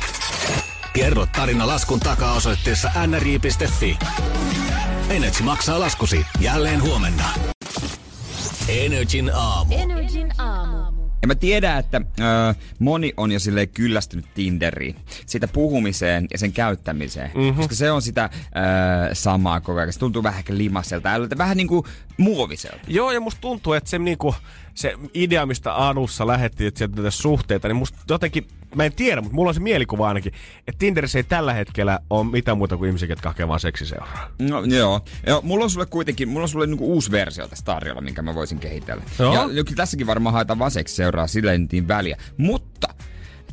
Kerro 0.93 1.27
tarina 1.27 1.67
laskun 1.67 2.01
takaa 2.01 2.33
osoitteessa 2.33 2.91
nri.fi. 3.07 3.99
Energy 5.11 5.43
maksaa 5.43 5.81
laskusi 5.81 6.27
jälleen 6.41 6.83
huomenna. 6.83 7.25
Energin 8.69 9.31
aamu. 9.35 9.75
Energin 9.75 10.33
aamu. 10.39 11.03
Ja 11.23 11.29
mä 11.29 11.35
tiedän, 11.35 11.79
että 11.79 12.01
ö, 12.21 12.55
moni 12.79 13.13
on 13.17 13.33
jo 13.33 13.39
silleen 13.39 13.69
kyllästynyt 13.69 14.27
Tinderiin. 14.35 14.97
Siitä 15.27 15.49
puhumiseen 15.49 16.27
ja 16.33 16.39
sen 16.39 16.53
käyttämiseen. 16.53 17.31
Mm-hmm. 17.35 17.55
Koska 17.55 17.75
se 17.75 17.91
on 17.91 18.03
sitä 18.03 18.31
ö, 18.33 19.15
samaa 19.15 19.61
koko 19.61 19.79
ajan. 19.79 19.93
Se 19.93 19.99
tuntuu 19.99 20.23
vähän 20.23 20.39
ehkä 20.39 20.57
limaselta. 20.57 21.13
Älyltä, 21.13 21.39
vähän 21.39 21.57
niinku 21.57 21.87
muoviselta. 22.19 22.79
Joo, 22.87 23.13
ja 23.13 23.21
musta 23.21 23.41
tuntuu, 23.41 23.73
että 23.73 23.91
se, 23.91 23.99
niinku, 23.99 24.35
se 24.75 24.95
idea, 25.15 25.47
mistä 25.47 25.75
alussa 25.75 26.27
lähettiin, 26.27 26.69
että 26.69 26.79
sieltä 26.79 26.97
näitä 26.97 27.11
suhteita, 27.11 27.69
niin 27.69 27.77
musta 27.77 27.99
jotenkin 28.09 28.47
mä 28.75 28.85
en 28.85 28.93
tiedä, 28.93 29.21
mutta 29.21 29.35
mulla 29.35 29.49
on 29.49 29.55
se 29.55 29.61
mielikuva 29.61 30.09
ainakin, 30.09 30.33
että 30.59 30.79
Tinderissä 30.79 31.19
ei 31.19 31.23
tällä 31.23 31.53
hetkellä 31.53 31.99
ole 32.11 32.31
mitään 32.31 32.59
muuta 32.59 32.77
kuin 32.77 32.89
ihmisiä, 32.89 33.09
jotka 33.09 33.29
hakee 33.29 33.49
vaan 33.49 33.61
seksiseuraa. 33.61 34.31
No 34.39 34.65
joo. 34.65 35.01
joo. 35.27 35.41
Mulla 35.43 35.65
on 35.65 35.71
sulle 35.71 35.87
kuitenkin, 35.87 36.29
mulla 36.29 36.43
on 36.43 36.49
sulle 36.49 36.67
niinku 36.67 36.93
uusi 36.93 37.11
versio 37.11 37.49
tästä 37.49 37.65
tarjolla, 37.65 38.01
minkä 38.01 38.23
mä 38.23 38.35
voisin 38.35 38.59
kehitellä. 38.59 39.03
Joo. 39.19 39.35
Ja 39.35 39.65
kyllä 39.65 39.77
tässäkin 39.77 40.07
varmaan 40.07 40.33
haetaan 40.33 40.59
vaseksi 40.59 40.95
seuraa, 40.95 41.27
sillä 41.27 41.53
ei 41.53 41.59
niin 41.73 41.89
väliä. 41.89 42.17
Mutta 42.37 42.95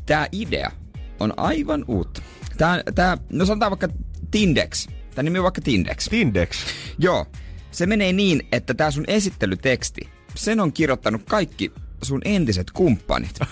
tämä 0.05 0.27
idea 0.31 0.71
on 1.19 1.33
aivan 1.37 1.85
uutta. 1.87 2.21
Tää, 2.57 2.83
tää, 2.95 3.17
no 3.29 3.45
sanotaan 3.45 3.71
vaikka 3.71 3.87
Tindex. 4.31 4.87
Tämä 5.15 5.23
nimi 5.23 5.39
on 5.39 5.43
vaikka 5.43 5.61
Tindex. 5.61 6.07
Tindex. 6.09 6.57
Joo. 6.99 7.25
Se 7.71 7.85
menee 7.85 8.13
niin, 8.13 8.47
että 8.51 8.73
tämä 8.73 8.91
sun 8.91 9.03
esittelyteksti, 9.07 10.01
sen 10.39 10.59
on 10.59 10.73
kirjoittanut 10.73 11.21
kaikki 11.29 11.71
sun 12.01 12.21
entiset 12.25 12.71
kumppanit. 12.71 13.39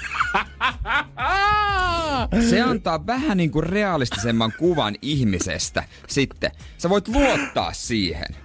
Se 2.49 2.61
antaa 2.61 3.07
vähän 3.07 3.37
niin 3.37 3.51
kuin 3.51 3.63
realistisemman 3.63 4.53
kuvan 4.59 4.95
ihmisestä 5.01 5.83
sitten. 6.07 6.51
Sä 6.77 6.89
voit 6.89 7.07
luottaa 7.07 7.73
siihen. 7.73 8.35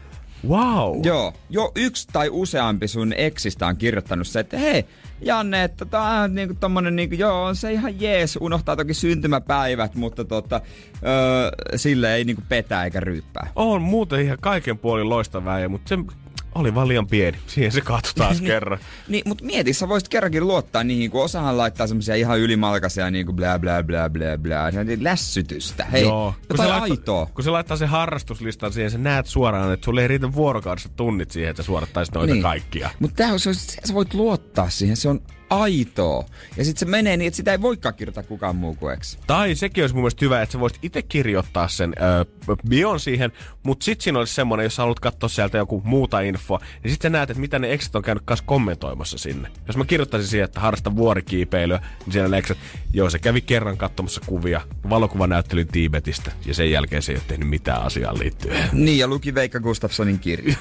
Wow. 0.49 1.01
Joo, 1.05 1.33
jo 1.51 1.73
yksi 1.75 2.09
tai 2.13 2.29
useampi 2.31 2.89
sun 2.89 3.13
eksistä 3.17 3.67
on 3.67 3.77
kirjoittanut 3.77 4.27
se, 4.27 4.41
että 4.41 4.59
hei, 4.59 4.85
Janne, 5.21 5.65
että 5.65 5.85
tää 5.85 6.21
on 6.23 6.35
niinku 6.35 6.55
tommonen 6.61 6.97
niinku, 6.97 7.15
joo, 7.15 7.45
on 7.45 7.57
se 7.57 7.73
ihan 7.73 8.01
jees, 8.01 8.39
unohtaa 8.41 8.77
toki 8.77 8.95
syntymäpäivät, 8.95 9.95
mutta 9.95 10.25
tota, 10.25 10.61
öö, 11.07 11.51
sille 11.77 12.15
ei 12.15 12.25
niinku 12.25 12.43
petä 12.49 12.85
eikä 12.85 13.01
ryyppää. 13.01 13.51
On 13.57 13.83
muuten 13.83 14.21
ihan 14.21 14.39
kaiken 14.41 14.79
puolin 14.79 15.09
loistavaa, 15.09 15.69
mutta 15.69 15.89
se 15.89 15.97
oli 16.55 16.75
vaan 16.75 16.89
liian 16.89 17.07
pieni. 17.07 17.39
Siihen 17.47 17.73
se 17.73 17.81
katsoi 17.81 18.15
taas 18.15 18.41
kerran. 18.41 18.79
Niin, 19.09 19.23
mutta 19.27 19.45
mieti, 19.45 19.73
sä 19.73 19.89
voisit 19.89 20.09
kerrankin 20.09 20.47
luottaa 20.47 20.85
niihin, 20.85 21.11
kun 21.11 21.25
osahan 21.25 21.59
laittaa 21.59 21.87
semmosia 21.87 22.15
ihan 22.15 22.39
ylimalkaisia 22.39 23.11
niinku 23.11 23.33
bla 23.33 23.59
bla 23.59 23.83
bla 23.83 24.11
bla 24.11 24.39
bla, 24.39 24.71
se 24.71 24.81
on 24.81 24.87
niin 24.87 25.05
lässytystä. 25.05 25.85
Hei, 25.85 26.03
Joo. 26.03 26.35
jotain 26.51 26.69
se 26.69 26.73
aitoa. 26.73 26.89
laittaa, 26.89 27.27
kun 27.27 27.45
se 27.45 27.51
laittaa 27.51 27.77
sen 27.77 27.89
harrastuslistan 27.89 28.73
siihen, 28.73 28.91
sä 28.91 28.99
näet 28.99 29.27
suoraan, 29.27 29.73
että 29.73 29.85
sulle 29.85 30.03
ei 30.03 30.09
riitä 30.09 30.33
vuorokaudessa 30.33 30.89
tunnit 30.89 31.31
siihen, 31.31 31.51
että 31.51 31.63
sä 31.63 31.67
suorittaisit 31.67 32.15
noita 32.15 32.33
niin. 32.33 32.43
kaikkia. 32.43 32.91
Mutta 32.99 33.25
sä 33.85 33.95
voit 33.95 34.15
luottaa 34.15 34.71
siihen, 34.71 34.97
se 34.97 35.09
on 35.09 35.21
aitoa. 35.53 36.25
Ja 36.57 36.65
sitten 36.65 36.81
se 36.81 36.91
menee 36.91 37.17
niin, 37.17 37.27
että 37.27 37.37
sitä 37.37 37.53
ei 37.53 37.63
voikaan 37.63 37.95
kirjoittaa 37.95 38.23
kukaan 38.23 38.57
muu 38.57 38.75
kuin 38.75 38.95
ex. 38.95 39.19
Tai 39.27 39.55
sekin 39.55 39.85
olisi 39.85 39.95
mun 39.95 40.03
mielestä 40.03 40.25
hyvä, 40.25 40.43
että 40.43 40.53
sä 40.53 40.61
voisit 40.61 40.79
itse 40.83 41.03
kirjoittaa 41.03 41.69
sen 41.69 41.95
ö, 42.49 42.57
bion 42.69 43.01
siihen, 43.01 43.33
mutta 43.63 43.85
sitten 43.85 44.05
siinä 44.05 44.19
olisi 44.19 44.35
semmoinen, 44.35 44.65
jos 44.65 44.77
sä 44.77 44.83
haluat 44.83 45.01
katsoa 45.01 45.29
sieltä 45.29 45.59
joku 45.59 45.83
muuta 45.85 46.21
infoa, 46.21 46.59
niin 46.83 46.91
sitten 46.91 47.11
sä 47.11 47.13
näet, 47.13 47.31
että 47.31 47.41
mitä 47.41 47.59
ne 47.59 47.73
exit 47.73 47.97
on 47.97 48.03
käynyt 48.03 48.23
kanssa 48.27 48.45
kommentoimassa 48.47 49.19
sinne. 49.19 49.49
Jos 49.67 49.77
mä 49.77 49.85
kirjoittaisin 49.85 50.31
siihen, 50.31 50.45
että 50.45 50.61
harrastan 50.61 50.97
vuorikiipeilyä, 50.97 51.79
niin 51.79 52.13
siellä 52.13 52.29
ne 52.29 52.39
exit, 52.39 52.59
joo 52.93 53.11
se 53.11 53.19
kävi 53.19 53.41
kerran 53.41 53.77
katsomassa 53.77 54.21
kuvia 54.27 54.61
valokuvanäyttelyn 54.91 55.69
Tiibetistä, 55.69 56.33
ja 56.47 56.55
sen 56.55 56.71
jälkeen 56.71 57.03
se 57.03 57.13
ei 57.13 57.17
ole 57.17 57.25
tehnyt 57.29 57.49
mitään 57.49 57.83
asiaan 57.83 58.19
liittyen. 58.19 58.69
Niin, 58.73 58.99
ja 58.99 59.09
luki 59.09 59.35
Veikka 59.35 59.61
Gustafssonin 59.61 60.19
kirja. 60.19 60.57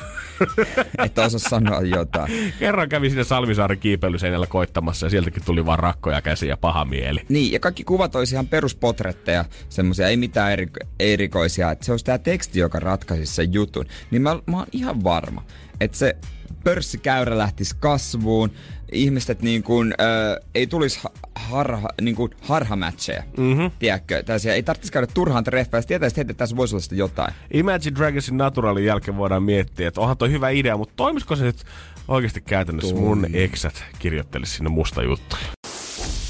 että 1.06 1.24
osaa 1.24 1.40
sanoa 1.40 1.82
jotain. 1.82 2.54
Kerran 2.60 2.90
kävi 2.90 3.10
sinne 3.10 3.24
Salmisaaren 3.24 3.80
kiipeilyseinällä 3.80 4.48
koittamassa, 4.48 5.06
ja 5.06 5.10
sieltäkin 5.10 5.44
tuli 5.46 5.66
vaan 5.66 5.80
rakkoja 5.80 6.22
käsiä 6.22 6.50
ja 6.50 6.58
paha 6.58 6.86
mieli. 6.86 7.20
Niin, 7.30 7.52
ja 7.52 7.60
kaikki 7.60 7.84
kuvat 7.84 8.16
olisi 8.16 8.36
ihan 8.36 8.48
peruspotretteja, 8.48 9.46
semmoisia, 9.70 10.08
ei 10.08 10.18
mitään 10.18 10.52
eri, 10.52 10.68
erikoisia. 11.00 11.72
Että 11.72 11.86
se 11.86 11.92
olisi 11.92 12.06
tämä 12.06 12.18
teksti, 12.18 12.60
joka 12.60 12.80
ratkaisisi 12.80 13.34
sen 13.34 13.54
jutun. 13.54 13.86
Niin 14.12 14.22
mä, 14.22 14.40
mä 14.46 14.58
oon 14.58 14.68
ihan 14.72 15.04
varma, 15.04 15.44
että 15.80 15.98
se 15.98 16.16
pörssikäyrä 16.64 17.38
lähtisi 17.38 17.76
kasvuun, 17.80 18.52
ihmiset 18.92 19.42
niin 19.42 19.64
kuin, 19.64 19.94
ö, 20.02 20.42
ei 20.56 20.68
tulisi 20.68 21.00
ha- 21.04 21.30
harha, 21.36 21.90
niin 22.02 22.16
kuin 22.16 22.32
harhamatcheja, 22.42 23.24
mm-hmm. 23.38 23.72
tiedätkö? 23.80 24.24
Tällaisia, 24.24 24.54
ei 24.54 24.64
tarvitsisi 24.64 24.94
käydä 24.94 25.08
turhaan 25.14 25.44
treffejä, 25.44 25.82
tietäisi 25.82 26.18
heti, 26.18 26.32
että 26.32 26.40
tässä 26.40 26.56
voisi 26.56 26.76
olla 26.76 26.86
jotain. 26.92 27.34
Imagine 27.54 27.96
Dragonsin 27.96 28.38
Naturalin 28.38 28.86
jälkeen 28.86 29.18
voidaan 29.18 29.44
miettiä, 29.44 29.88
että 29.88 30.02
onhan 30.02 30.18
toi 30.18 30.32
hyvä 30.32 30.50
idea, 30.50 30.78
mutta 30.78 30.94
toimisiko 30.96 31.36
se 31.36 31.44
nyt 31.44 31.64
oikeasti 32.08 32.42
käytännössä 32.42 32.96
mun 32.96 33.28
eksät 33.34 33.84
kirjoittelisi 34.00 34.54
sinne 34.54 34.70
musta 34.70 35.04
juttuja? 35.04 35.42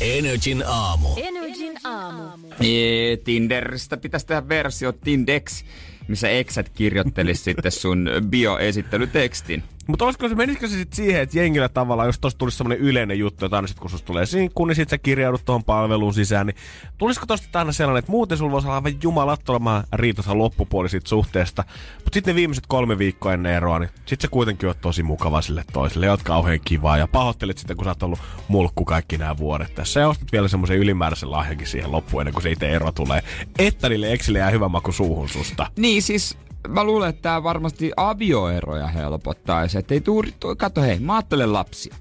Energin 0.02 0.64
aamu. 0.68 1.08
Energin 1.18 1.74
aamu. 1.84 2.24
Ee, 2.62 3.18
Tinderistä 3.18 3.98
pitäisi 3.98 4.26
tehdä 4.26 4.50
versio 4.50 4.92
Tindex, 4.92 5.64
missä 6.08 6.30
eksät 6.30 6.70
kirjoittelisi 6.70 7.44
sitten 7.52 7.72
sun 7.72 8.10
bioesittelytekstin. 8.30 9.64
Mutta 9.92 10.06
olisiko 10.06 10.30
se, 10.30 10.36
menisikö 10.36 10.68
se 10.68 10.78
sitten 10.78 10.96
siihen, 10.96 11.22
että 11.22 11.38
jengillä 11.38 11.70
tavallaan, 11.70 12.08
jos 12.08 12.20
tosta 12.20 12.38
tulisi 12.38 12.58
semmoinen 12.58 12.86
yleinen 12.86 13.20
juttu, 13.20 13.46
että 13.46 13.56
aina 13.56 13.68
sit 13.68 13.80
kun 13.80 13.90
susta 13.90 14.06
tulee 14.06 14.26
sinkku, 14.26 14.66
niin 14.66 14.76
sit 14.76 14.90
sä 14.90 14.98
kirjaudut 14.98 15.46
tuohon 15.46 15.64
palveluun 15.64 16.14
sisään, 16.14 16.48
niin 16.48 16.56
tulisiko 16.98 17.26
tosta 17.26 17.60
aina 17.60 17.72
sellainen, 17.72 18.00
että 18.00 18.12
muuten 18.12 18.38
sulla 18.38 18.52
voisi 18.52 18.68
olla 18.68 18.76
aivan 18.76 18.94
jumalattomaan 19.04 19.84
riitosa 19.94 20.38
loppupuoli 20.38 20.90
siitä 20.90 21.10
suhteesta, 21.10 21.64
mutta 21.96 22.14
sitten 22.14 22.32
ne 22.32 22.36
viimeiset 22.36 22.64
kolme 22.68 22.98
viikkoa 22.98 23.34
ennen 23.34 23.54
eroa, 23.54 23.80
niin 23.80 23.90
sit 24.06 24.22
se 24.22 24.28
kuitenkin 24.28 24.70
on 24.70 24.76
tosi 24.82 25.04
mukava 25.04 25.42
sille 25.42 25.64
toiselle, 25.74 26.06
ja 26.06 26.12
oot 26.12 26.24
kauhean 26.24 26.60
kivaa, 26.66 26.98
ja 26.98 27.08
pahoittelet 27.08 27.58
sitten, 27.58 27.78
kun 27.78 27.86
sä 27.86 27.92
oot 27.92 28.04
ollut 28.04 28.20
mulkku 28.48 28.86
kaikki 28.86 29.18
nämä 29.18 29.38
vuodet 29.38 29.76
tässä, 29.76 30.00
ja 30.00 30.10
ostat 30.10 30.32
vielä 30.32 30.48
semmoisen 30.48 30.78
ylimääräisen 30.78 31.32
lahjankin 31.32 31.68
siihen 31.68 31.92
loppuun, 31.92 32.22
ennen 32.22 32.34
kuin 32.34 32.44
se 32.44 32.52
itse 32.52 32.70
ero 32.70 32.92
tulee, 32.92 33.22
että 33.60 33.90
niille 33.90 34.14
eksille 34.14 34.40
jää 34.40 34.50
hyvä 34.50 34.70
maku 34.70 34.92
suuhun 34.92 35.30
susta. 35.30 35.68
Niin 35.78 36.02
siis 36.02 36.38
mä 36.68 36.84
luulen, 36.84 37.10
että 37.10 37.22
tämä 37.22 37.44
varmasti 37.44 37.92
avioeroja 37.98 38.88
helpottaisi. 38.88 39.78
Että 39.78 39.94
ei 39.94 40.02
tuu, 40.02 40.24
tuu- 40.40 40.56
kato 40.56 40.82
hei, 40.82 41.00
mä 41.00 41.16
ajattelen 41.16 41.54
lapsia. 41.54 41.96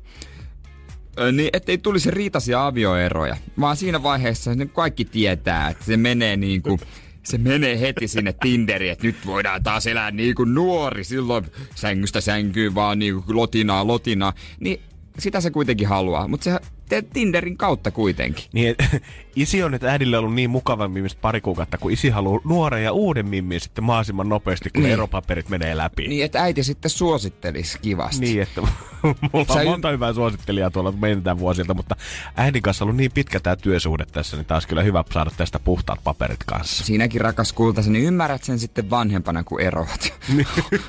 Ö, 1.20 1.32
Niin, 1.32 1.50
ettei 1.52 1.78
tulisi 1.78 2.10
riitaisia 2.10 2.66
avioeroja, 2.66 3.36
vaan 3.60 3.76
siinä 3.76 4.02
vaiheessa 4.02 4.54
ne 4.54 4.66
kaikki 4.66 5.04
tietää, 5.04 5.68
että 5.68 5.84
se 5.84 5.96
menee 5.96 6.36
niin 6.36 6.62
kuin, 6.62 6.80
se 7.22 7.38
menee 7.38 7.80
heti 7.80 8.08
sinne 8.08 8.32
Tinderiin, 8.32 8.92
että 8.92 9.06
nyt 9.06 9.16
voidaan 9.26 9.62
taas 9.62 9.86
elää 9.86 10.10
niin 10.10 10.34
kuin 10.34 10.54
nuori, 10.54 11.04
silloin 11.04 11.44
sängystä 11.74 12.20
sänkyy 12.20 12.74
vaan 12.74 12.98
niin 12.98 13.22
kuin 13.22 13.36
lotinaa, 13.36 13.86
lotinaa. 13.86 14.32
Niin 14.60 14.80
sitä 15.18 15.40
se 15.40 15.50
kuitenkin 15.50 15.88
haluaa, 15.88 16.28
mutta 16.28 16.44
se 16.90 17.02
Tinderin 17.12 17.56
kautta 17.56 17.90
kuitenkin. 17.90 18.44
Niin, 18.52 18.76
isi 19.36 19.62
on 19.62 19.70
nyt 19.70 19.84
äidille 19.84 20.18
ollut 20.18 20.34
niin 20.34 20.50
mukava 20.50 20.94
viimeiset 20.94 21.20
pari 21.20 21.40
kuukautta, 21.40 21.78
kun 21.78 21.92
isi 21.92 22.08
haluaa 22.08 22.40
nuoren 22.44 22.84
ja 22.84 22.92
uuden 22.92 23.28
mimmin 23.28 23.60
sitten 23.60 23.84
mahdollisimman 23.84 24.28
nopeasti, 24.28 24.70
kun 24.70 24.82
Niin. 24.82 24.82
niin. 24.88 24.92
eropaperit 24.92 25.48
menee 25.48 25.76
läpi. 25.76 26.08
Niin, 26.08 26.24
että 26.24 26.42
äiti 26.42 26.62
sitten 26.64 26.90
suosittelisi 26.90 27.78
kivasti. 27.82 28.20
Niin, 28.26 28.42
että 28.42 28.60
mulla 29.32 29.46
Sä 29.46 29.52
on 29.52 29.62
y- 29.62 29.64
monta 29.64 29.90
hyvää 29.90 30.12
suosittelijaa 30.12 30.70
tuolla 30.70 30.92
menetään 30.92 31.38
vuosilta, 31.38 31.74
mutta 31.74 31.96
äidin 32.36 32.62
kanssa 32.62 32.84
on 32.84 32.86
ollut 32.86 32.96
niin 32.96 33.12
pitkä 33.12 33.40
tämä 33.40 33.56
työsuhde 33.56 34.06
tässä, 34.12 34.36
niin 34.36 34.46
taas 34.46 34.66
kyllä 34.66 34.82
hyvä 34.82 35.04
saada 35.12 35.30
tästä 35.36 35.58
puhtaat 35.58 36.00
paperit 36.04 36.44
kanssa. 36.46 36.84
Siinäkin 36.84 37.20
rakas 37.20 37.52
kultasi, 37.52 37.90
niin 37.90 38.04
ymmärrät 38.04 38.44
sen 38.44 38.58
sitten 38.58 38.90
vanhempana, 38.90 39.44
kun 39.44 39.60
eroat. 39.60 40.12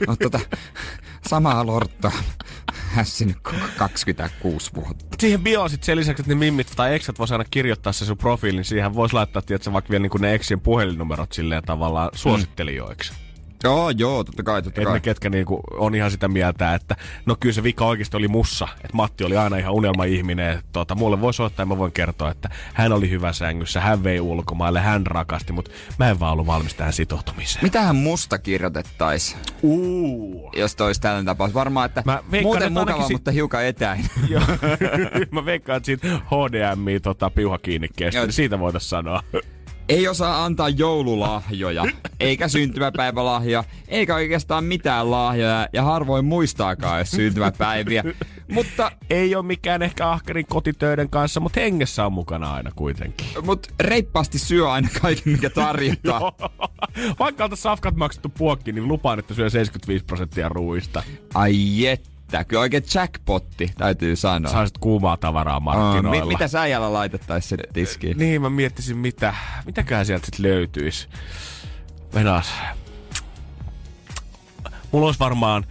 no, 0.08 0.16
tota, 0.16 0.40
samaa 1.30 1.66
lorttaa 1.66 2.12
hässinyt 2.74 3.38
koko 3.42 3.58
26 3.78 4.72
vuotta. 4.76 5.06
Siihen 5.20 5.42
bioon 5.42 5.70
sit 5.70 5.84
sen 5.84 5.98
lisäksi, 5.98 6.22
että 6.22 6.32
ne 6.32 6.36
mimmit 6.40 6.72
tai 6.76 6.96
eksät 6.96 7.20
vois 7.20 7.32
aina 7.32 7.46
kirjoittaa 7.52 7.94
se 7.94 8.06
sun 8.06 8.18
profiilin, 8.32 8.65
siihen 8.65 8.94
voisi 8.94 9.13
laittaa, 9.15 9.41
tiedätkö, 9.41 9.74
vaikka 9.74 9.89
vielä 9.89 10.02
niin 10.02 10.22
ne 10.22 10.34
eksien 10.34 10.60
puhelinnumerot 10.60 11.32
silleen 11.32 11.63
tavallaan 11.63 12.10
suosittelijoiksi. 12.13 13.13
Joo, 13.63 13.89
joo, 13.89 14.24
totta 14.24 14.43
kai, 14.43 14.62
totta 14.62 14.82
kai. 14.84 14.93
ne, 14.93 15.00
ketkä 15.00 15.30
niinku 15.30 15.60
on 15.78 15.95
ihan 15.95 16.12
sitä 16.12 16.28
mieltä, 16.28 16.74
että 16.76 16.95
no 17.26 17.36
kyllä 17.39 17.54
se 17.54 17.63
vika 17.63 17.86
oikeasti 17.86 18.17
oli 18.17 18.28
mussa. 18.28 18.67
Että 18.76 18.89
Matti 18.93 19.24
oli 19.24 19.38
aina 19.38 19.58
ihan 19.58 19.74
unelma-ihminen. 19.74 20.50
Että 20.52 20.65
tota, 20.74 20.95
mulle 20.95 21.21
voi 21.21 21.34
soittaa 21.34 21.62
ja 21.63 21.67
mä 21.67 21.78
voin 21.78 21.91
kertoa, 21.91 22.32
että 22.32 22.50
hän 22.74 22.91
oli 22.93 23.10
hyvä 23.10 23.34
sängyssä, 23.34 23.82
hän 23.82 24.04
vei 24.04 24.19
ulkomaille, 24.19 24.80
hän 24.80 25.06
rakasti, 25.08 25.54
mutta 25.54 25.71
mä 26.00 26.10
en 26.10 26.19
vaan 26.19 26.34
ollut 26.34 26.45
valmis 26.47 26.74
tähän 26.74 26.93
sitoutumiseen. 26.93 27.63
Mitähän 27.65 27.95
musta 27.95 28.38
kirjoitettaisiin, 28.38 29.39
Uu. 29.63 30.52
jos 30.56 30.76
toi 30.76 30.88
olisi 30.88 31.02
tällainen 31.02 31.26
tapaus? 31.26 31.54
Varmaan, 31.54 31.86
että 31.86 32.04
Mä 32.06 32.24
veikkaan, 32.32 32.43
muuten 32.43 32.74
mukava, 32.74 33.08
si- 33.08 33.13
mutta 33.13 33.32
hiukan 33.32 33.65
etäin. 33.65 34.06
Joo. 34.30 34.43
mä 35.32 35.45
veikkaan, 35.45 35.78
että 35.78 35.86
siitä 35.86 36.08
HDMI 36.08 37.00
tota, 37.00 37.30
piuha 37.30 37.58
kiinni 37.58 37.88
kesti, 37.95 38.19
niin 38.21 38.34
siitä 38.34 38.60
voitaisiin 38.60 38.89
sanoa. 38.89 39.24
Ei 39.89 40.08
osaa 40.08 40.46
antaa 40.46 40.70
joululahjoja, 40.70 41.86
eikä 42.20 42.48
syntymäpäivälahja, 42.48 43.63
eikä 43.88 44.15
oikeastaan 44.15 44.63
mitään 44.63 45.12
lahjoja, 45.12 45.67
ja 45.74 45.84
harvoin 45.84 46.26
muistaakaan 46.26 46.98
edes 46.98 47.12
syntymäpäiviä. 47.12 48.04
Mutta 48.52 48.91
Ei 49.10 49.36
ole 49.36 49.46
mikään 49.46 49.82
ehkä 49.82 50.10
ahkerin 50.10 50.46
kotitöiden 50.46 51.10
kanssa, 51.10 51.39
mutta 51.39 51.60
hengessä 51.60 52.06
on 52.06 52.13
mukana 52.13 52.54
aina 52.54 52.72
kuitenkin. 52.76 53.28
Mut 53.46 53.67
reippaasti 53.80 54.39
syö 54.39 54.72
aina 54.72 54.89
kaiken, 55.02 55.34
mikä 55.34 55.50
tarjotaan. 55.50 56.22
Vaikka 57.20 57.44
oltaisiin 57.44 57.63
safkat 57.63 57.96
maksettu 57.96 58.30
puokki, 58.30 58.72
niin 58.72 58.88
lupaan, 58.88 59.20
että 59.20 59.34
syö 59.34 59.50
75 59.50 60.06
prosenttia 60.06 60.50
ruuista. 60.50 61.04
Ai 61.34 61.56
jettä, 62.38 62.44
kyllä 62.50 62.62
oikein 62.62 62.84
jackpotti, 62.96 63.72
täytyy 63.78 64.15
sanoa. 64.15 64.52
Saisit 64.52 64.78
kuumaa 64.78 65.17
tavaraa 65.17 65.54
Aa, 65.54 65.60
markkinoilla. 65.60 66.26
mi- 66.26 66.34
mitä 66.34 66.48
sä 66.48 66.62
äijällä 66.62 66.94
laitettaisiin 66.94 67.60
tiskiin? 67.74 68.17
Niin, 68.17 68.41
mä 68.41 68.50
miettisin, 68.50 68.98
mitä, 68.98 69.36
mitäköhän 69.65 70.06
sieltä 70.06 70.26
sitten 70.26 70.44
löytyisi. 70.52 71.08
Venas. 72.13 72.54
Mulla 74.91 75.06
olisi 75.06 75.20
varmaan 75.20 75.65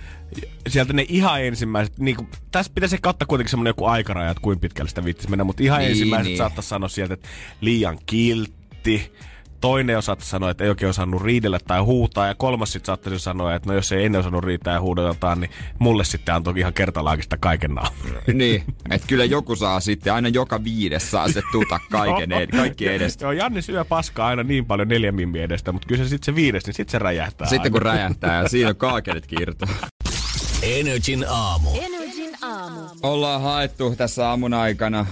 sieltä 0.69 0.93
ne 0.93 1.07
ihan 1.09 1.43
ensimmäiset, 1.45 1.99
niin 1.99 2.17
kuin, 2.17 2.29
tässä 2.53 2.73
pitäisi 2.75 2.99
kattaa 3.03 3.27
kuitenkin 3.27 3.51
semmoinen 3.51 3.71
joku 3.71 3.85
aikaraja, 3.85 4.31
että 4.31 4.41
kuinka 4.43 4.61
pitkälle 4.61 4.89
sitä 4.89 5.05
viittisi 5.05 5.31
mennä, 5.31 5.45
mutta 5.45 5.63
ihan 5.63 5.79
Niin, 5.79 5.91
ensimmäiset 5.91 6.27
niin. 6.27 6.39
saattaa 6.39 6.63
sanoa 6.63 6.89
sieltä, 6.89 7.15
että 7.15 7.29
liian 7.61 7.99
kiltti, 8.07 9.13
toinen 9.61 9.99
osaat 9.99 10.21
sanoa, 10.21 10.51
että 10.51 10.65
ei 10.65 10.71
oikein 10.71 10.91
osannut 10.91 11.23
riidellä 11.23 11.59
tai 11.67 11.81
huutaa, 11.81 12.27
ja 12.27 12.35
kolmas 12.35 12.73
sitten 12.73 12.87
saattaisi 12.87 13.19
sanoa, 13.19 13.55
että 13.55 13.69
no 13.69 13.75
jos 13.75 13.93
ei 13.93 14.05
ennen 14.05 14.19
osannut 14.19 14.45
riittää 14.45 14.75
ja 14.75 14.81
huudetaan, 14.81 15.41
niin 15.41 15.51
mulle 15.79 16.05
sitten 16.05 16.35
antoi 16.35 16.55
ihan 16.57 16.73
kertalaakista 16.73 17.37
kaiken 17.37 17.71
niin, 18.35 18.65
että 18.91 19.07
kyllä 19.07 19.25
joku 19.25 19.57
saa 19.57 19.81
sitten, 19.81 20.13
aina 20.13 20.29
joka 20.29 20.65
viides 20.65 21.11
saa 21.11 21.29
se 21.29 21.43
tuta 21.53 21.81
kaiken, 21.91 22.33
ed- 22.43 22.57
kaikki 22.57 22.89
edestä. 22.89 23.25
Joo, 23.25 23.33
Janni 23.33 23.63
syö 23.63 23.85
paskaa 23.85 24.27
aina 24.27 24.43
niin 24.43 24.67
paljon 24.67 24.89
neljä 24.89 25.13
mimmiä 25.13 25.45
edestä, 25.45 25.73
mutta 25.73 25.89
kyllä 25.89 26.05
se 26.05 26.09
sitten 26.09 26.27
se 26.27 26.35
viides, 26.35 26.67
niin 26.67 26.75
sitten 26.75 26.93
se 26.93 26.99
räjähtää. 26.99 27.47
Sitten 27.47 27.73
kun 27.73 27.83
räjähtää 27.83 28.43
ja 28.43 28.49
siinä 28.49 28.69
on 28.69 28.77
kaakelit 28.77 29.27
kiirto. 29.27 29.67
Energin 30.63 31.25
aamu. 31.29 31.71
Energin 31.81 32.31
aamu. 32.43 32.81
Ollaan 33.03 33.43
haettu 33.43 33.95
tässä 33.97 34.29
aamun 34.29 34.55
aikana 34.55 35.07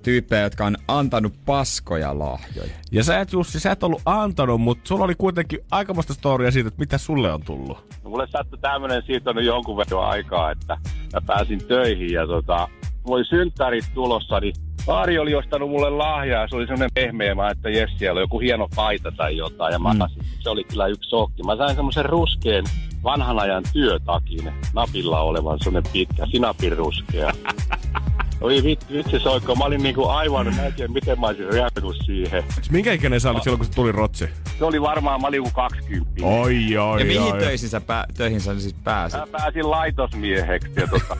tyyppejä, 0.00 0.42
jotka 0.42 0.64
on 0.64 0.76
antanut 0.88 1.34
paskoja 1.46 2.18
lahjoja. 2.18 2.70
Ja 2.92 3.04
sä 3.04 3.20
et 3.20 3.32
Jussi, 3.32 3.60
sä 3.60 3.72
et 3.72 3.82
ollut 3.82 4.02
antanut, 4.04 4.60
mutta 4.60 4.88
sulla 4.88 5.04
oli 5.04 5.14
kuitenkin 5.14 5.58
aikamoista 5.70 6.14
storia 6.14 6.50
siitä, 6.50 6.68
että 6.68 6.80
mitä 6.80 6.98
sulle 6.98 7.32
on 7.32 7.42
tullut. 7.42 7.78
No, 8.04 8.10
mulle 8.10 8.26
sattui 8.30 8.58
tämmönen 8.58 9.02
siitä 9.06 9.30
on 9.30 9.44
jonkun 9.44 9.76
verran 9.76 10.04
aikaa, 10.04 10.50
että 10.50 10.78
mä 11.12 11.20
pääsin 11.26 11.64
töihin 11.68 12.12
ja 12.12 12.26
tota, 12.26 12.68
mulla 13.04 13.16
oli 13.16 13.24
synttärit 13.24 13.84
tulossa, 13.94 14.40
niin 14.40 14.54
Aari 14.86 15.18
oli 15.18 15.34
ostanut 15.34 15.70
mulle 15.70 15.90
lahjaa 15.90 16.42
ja 16.42 16.48
se 16.48 16.56
oli 16.56 16.66
semmoinen 16.66 16.90
pehmeä, 16.94 17.34
mä 17.34 17.50
että 17.50 17.70
jes, 17.70 17.90
siellä 17.98 18.18
on 18.18 18.22
joku 18.22 18.38
hieno 18.38 18.68
paita 18.76 19.12
tai 19.12 19.36
jotain 19.36 19.72
ja 19.72 19.78
mä 19.78 19.92
mm. 19.92 20.00
se 20.40 20.50
oli 20.50 20.64
kyllä 20.64 20.86
yksi 20.86 21.10
sokki. 21.10 21.42
Mä 21.42 21.56
sain 21.56 21.76
semmoisen 21.76 22.04
ruskeen 22.04 22.64
vanhan 23.04 23.38
ajan 23.38 23.64
työtakin, 23.72 24.52
napilla 24.74 25.20
olevan 25.20 25.58
semmoinen 25.58 25.92
pitkä, 25.92 26.26
sinapin 26.26 26.76
ruskea. 26.76 27.32
Oi 28.40 28.62
vitsi, 28.62 28.86
vitsi 28.92 29.18
soikko, 29.20 29.54
mä 29.54 29.64
olin 29.64 29.82
niinku 29.82 30.08
aivan, 30.08 30.54
mä 30.56 30.66
en 30.66 30.72
tiedä 30.74 30.92
miten 30.92 31.20
mä 31.20 31.26
olisin 31.26 31.46
reagoinut 31.52 31.96
siihen. 32.04 32.44
Siis 32.54 32.70
minkä 32.70 32.92
ikäinen 32.92 33.20
sä 33.20 33.30
olit 33.30 33.42
silloin, 33.42 33.58
kun 33.58 33.66
se 33.66 33.72
tuli 33.72 33.92
rotsi? 33.92 34.28
Se 34.58 34.64
oli 34.64 34.80
varmaan, 34.80 35.20
mä 35.20 35.26
olin 35.26 35.36
joku 35.36 35.50
20. 35.54 36.12
Oi, 36.26 36.76
oi, 36.78 37.00
Ja 37.00 37.06
mihin 37.06 37.22
oi. 37.32 37.38
töihin 37.38 37.58
sä, 37.68 37.80
pää, 37.80 38.06
töihin 38.16 38.40
sä 38.40 38.60
siis 38.60 38.74
pääsit? 38.84 39.20
Mä 39.20 39.26
pääsin 39.26 39.70
laitosmieheksi 39.70 40.70
ja 40.76 40.86
tota... 40.86 41.16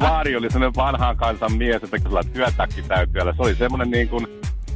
Vaari 0.00 0.36
oli 0.36 0.50
semmoinen 0.50 0.76
vanhan 0.76 1.16
kansan 1.16 1.52
mies, 1.52 1.82
että 1.82 1.98
kun 1.98 2.08
sulla 2.10 2.22
työtakki 2.32 2.82
täytyy 2.82 3.20
olla. 3.20 3.32
Se 3.36 3.42
oli 3.42 3.54
semmoinen 3.54 3.90
niin 3.90 4.08
kuin 4.08 4.26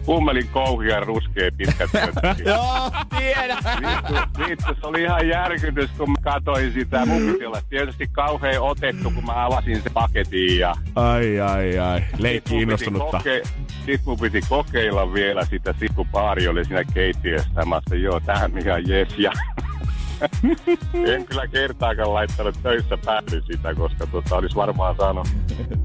kummelin 0.09 0.49
kouhia 0.49 1.01
ruskea 1.01 1.51
pitkä 1.57 1.89
työtakki. 1.93 2.43
Joo, 2.49 2.91
tiedän. 3.19 3.59
Vittu, 3.59 4.15
vittu, 4.49 4.75
se 4.81 4.87
oli 4.87 5.03
ihan 5.03 5.29
järkytys, 5.29 5.91
kun 5.99 6.11
mä 6.11 6.17
katsoin 6.23 6.73
sitä. 6.73 7.07
Mun 7.07 7.23
piti 7.33 7.47
olla 7.47 7.61
tietysti 7.69 8.07
kauhean 8.13 8.63
otettu, 8.63 9.11
kun 9.11 9.25
mä 9.27 9.45
avasin 9.47 9.83
se 9.83 9.91
paketin 9.91 10.59
ja... 10.59 10.75
Ai, 10.95 11.41
ai, 11.41 11.79
ai. 11.79 12.03
Leikki 12.19 12.63
innostunutta. 12.63 13.19
koke- 13.19 13.49
Sit 13.87 14.01
mun 14.05 14.19
piti 14.21 14.41
kokeilla 14.49 15.13
vielä 15.15 15.45
sitä, 15.45 15.75
sit 15.79 15.93
kun 15.95 16.09
Paari 16.13 16.49
oli 16.49 16.65
siinä 16.65 16.85
keittiössä. 16.95 17.49
Mä 17.67 17.81
sanoin, 17.89 18.03
joo, 18.03 18.21
tähän 18.21 18.59
ihan 18.59 18.89
jes. 18.89 19.09
Ja 19.19 19.33
en 21.15 21.27
kyllä 21.27 21.47
kertaakaan 21.47 22.15
laittanut 22.15 22.57
töissä 22.63 22.99
päälle 23.05 23.43
sitä, 23.53 23.75
koska 23.75 24.07
tota, 24.07 24.37
olisi 24.37 24.57
varmaan 24.57 24.97
saanut 24.97 25.29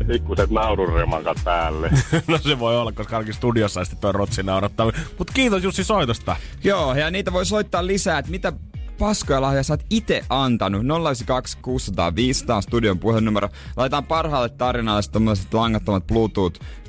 pikkuset 0.07 0.49
naururemakat 0.49 1.38
päälle. 1.43 1.89
no 2.27 2.38
se 2.38 2.59
voi 2.59 2.77
olla, 2.77 2.91
koska 2.91 3.15
ainakin 3.15 3.34
studiossa 3.34 3.86
sitten 3.86 4.01
toi 4.01 4.11
rotsi 4.11 4.43
naurattaa. 4.43 4.91
Mut 5.17 5.31
kiitos 5.34 5.63
Jussi 5.63 5.84
soitosta. 5.84 6.36
Joo, 6.63 6.95
ja 6.95 7.11
niitä 7.11 7.34
voi 7.34 7.45
soittaa 7.45 7.88
lisää, 7.88 8.19
että 8.19 8.31
mitä 8.31 8.53
paskoja 8.99 9.41
lahjoja 9.41 9.63
sä 9.63 9.73
oot 9.73 9.86
itse 9.89 10.25
antanut. 10.29 10.81
092 10.84 11.57
600 11.61 12.15
500 12.15 12.55
on 12.55 12.63
studion 12.63 12.99
puhelinnumero. 12.99 13.49
Laitetaan 13.77 14.05
parhaalle 14.05 14.49
tarinalle 14.49 15.01
tommoset 15.11 15.53
langattomat 15.53 16.07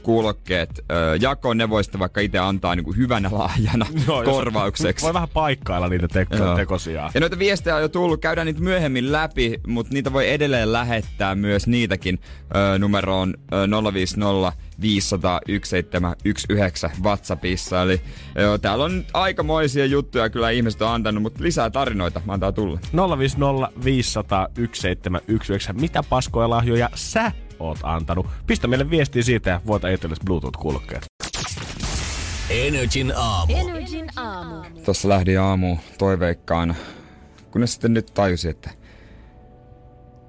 Bluetooth-kuulokkeet 0.04 0.84
öö, 0.92 1.16
jakoon. 1.20 1.56
Ne 1.56 1.70
voi 1.70 1.84
sitten 1.84 1.98
vaikka 1.98 2.20
itse 2.20 2.38
antaa 2.38 2.74
niinku 2.76 2.92
hyvänä 2.92 3.28
lahjana 3.32 3.86
Joo, 4.06 4.22
korvaukseksi. 4.22 5.04
Voi 5.06 5.14
vähän 5.14 5.28
paikkailla 5.28 5.88
niitä 5.88 6.08
teko- 6.08 6.36
Joo. 6.36 6.56
tekosiaan. 6.56 7.10
Ja 7.14 7.20
noita 7.20 7.38
viestejä 7.38 7.76
on 7.76 7.82
jo 7.82 7.88
tullut, 7.88 8.20
käydään 8.20 8.46
niitä 8.46 8.60
myöhemmin 8.60 9.12
läpi, 9.12 9.60
mutta 9.66 9.94
niitä 9.94 10.12
voi 10.12 10.30
edelleen 10.30 10.72
lähettää 10.72 11.34
myös 11.34 11.66
niitäkin 11.66 12.18
ö, 12.74 12.78
numeroon 12.78 13.34
ö, 13.52 13.92
050 13.94 14.52
500 14.80 15.40
1719 15.46 16.90
WhatsAppissa. 17.02 17.82
Eli 17.82 18.00
jo, 18.42 18.58
täällä 18.58 18.84
on 18.84 18.96
nyt 18.96 19.08
aikamoisia 19.14 19.86
juttuja 19.86 20.30
kyllä 20.30 20.50
ihmiset 20.50 20.82
on 20.82 20.88
antanut, 20.88 21.22
mutta 21.22 21.42
lisää 21.42 21.70
tarinoita 21.70 22.20
antaa 22.28 22.52
tulla. 22.52 22.78
050 23.18 23.70
500 23.84 24.48
1719. 24.54 25.72
Mitä 25.72 26.02
paskoja 26.02 26.50
lahjoja 26.50 26.90
sä 26.94 27.32
oot 27.68 27.78
antanut? 27.82 28.26
Pistä 28.46 28.68
meille 28.68 28.90
viestiä 28.90 29.22
siitä 29.22 29.50
ja 29.50 29.60
voita 29.66 29.88
itsellesi 29.88 30.22
Bluetooth-kuulokkeet. 30.24 31.04
Energin 32.50 33.12
aamu. 33.16 33.52
Energin 33.56 34.06
aamu. 34.16 34.64
Tuossa 34.84 35.08
lähdin 35.08 35.40
aamu 35.40 35.76
toiveikkaan, 35.98 36.76
kunnes 37.50 37.72
sitten 37.72 37.94
nyt 37.94 38.10
tajusin, 38.14 38.50
että 38.50 38.70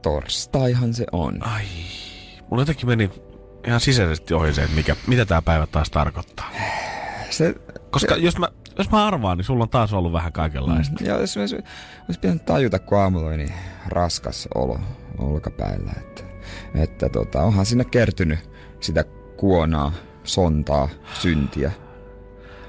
torstaihan 0.01 0.93
se 0.93 1.05
on. 1.11 1.47
Ai, 1.47 1.65
mulla 2.49 2.61
jotenkin 2.61 2.87
meni 2.87 3.11
ihan 3.67 3.79
sisäisesti 3.79 4.33
ohi 4.33 4.53
se, 4.53 4.63
että 4.63 4.75
mikä, 4.75 4.95
mitä 5.07 5.25
tämä 5.25 5.41
päivä 5.41 5.67
taas 5.67 5.89
tarkoittaa. 5.89 6.51
Se, 7.29 7.55
Koska 7.91 8.15
jos 8.15 8.37
mä, 8.37 8.47
jos 8.77 8.91
mä 8.91 9.07
arvaan, 9.07 9.37
niin 9.37 9.45
sulla 9.45 9.63
on 9.63 9.69
taas 9.69 9.93
ollut 9.93 10.13
vähän 10.13 10.33
kaikenlaista. 10.33 11.03
Ja 11.03 11.19
jos 11.19 11.37
olisi, 11.37 11.55
olisi 11.55 12.19
pitänyt 12.21 12.45
tajuta, 12.45 12.79
kun 12.79 12.97
aamulla 12.97 13.27
oli 13.27 13.37
niin 13.37 13.53
raskas 13.87 14.47
olo 14.55 14.79
olkapäillä, 15.17 15.91
että, 15.97 16.23
että 16.77 17.09
tota, 17.09 17.41
onhan 17.43 17.65
sinne 17.65 17.85
kertynyt 17.85 18.39
sitä 18.79 19.03
kuonaa, 19.37 19.91
sontaa, 20.23 20.89
syntiä. 21.13 21.71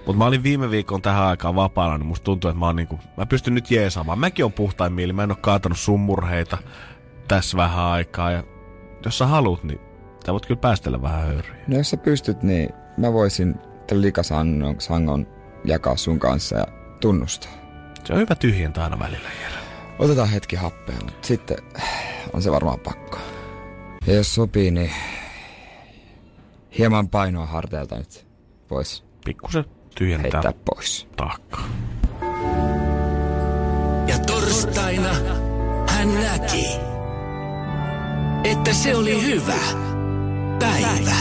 Mutta 0.06 0.18
mä 0.18 0.26
olin 0.26 0.42
viime 0.42 0.70
viikon 0.70 1.02
tähän 1.02 1.24
aikaan 1.24 1.54
vapaana, 1.54 1.98
niin 1.98 2.06
musta 2.06 2.24
tuntuu, 2.24 2.50
että 2.50 2.58
mä, 2.60 2.66
oon 2.66 2.76
niinku, 2.76 2.98
mä 3.16 3.26
pystyn 3.26 3.54
nyt 3.54 3.70
jeesaamaan. 3.70 4.18
Mäkin 4.18 4.44
on 4.44 4.52
puhtain 4.52 4.92
mieli, 4.92 5.12
mä 5.12 5.22
en 5.22 5.30
oo 5.30 5.36
kaatanut 5.40 5.78
sun 5.78 6.00
murheita 6.00 6.58
tässä 7.28 7.56
vähän 7.56 7.84
aikaa. 7.84 8.30
Ja 8.30 8.44
jos 9.04 9.18
sä 9.18 9.26
haluut, 9.26 9.64
niin 9.64 9.80
sä 10.26 10.32
voit 10.32 10.46
kyllä 10.46 10.60
päästellä 10.60 11.02
vähän 11.02 11.22
höyryä. 11.22 11.56
No 11.66 11.76
jos 11.76 11.90
sä 11.90 11.96
pystyt, 11.96 12.42
niin 12.42 12.70
mä 12.96 13.12
voisin 13.12 13.54
tämän 13.86 14.02
likasangon 14.02 14.80
sangon 14.80 15.26
jakaa 15.64 15.96
sun 15.96 16.18
kanssa 16.18 16.56
ja 16.56 16.66
tunnustaa. 17.00 17.52
Se 18.04 18.12
on 18.12 18.18
hyvä 18.18 18.34
tyhjentää 18.34 18.84
aina 18.84 18.98
välillä, 18.98 19.28
Jere. 19.42 19.56
Otetaan 19.98 20.28
hetki 20.28 20.56
happea, 20.56 20.96
mutta 21.04 21.26
sitten 21.26 21.56
on 22.32 22.42
se 22.42 22.52
varmaan 22.52 22.80
pakko. 22.80 23.18
Ja 24.06 24.14
jos 24.14 24.34
sopii, 24.34 24.70
niin 24.70 24.90
hieman 26.78 27.08
painoa 27.08 27.46
harteilta 27.46 27.96
nyt 27.98 28.26
pois 28.68 29.04
Pikkusen 29.24 29.64
tyhjentää 29.94 30.42
heittää 30.42 30.64
pois. 30.64 31.08
taakkaa. 31.16 31.68
Ja 34.06 34.18
torstaina 34.18 35.14
hän 35.88 36.14
näki, 36.14 36.66
että 38.44 38.72
se 38.72 38.96
oli 38.96 39.22
hyvä 39.22 39.60
päivä 40.58 41.16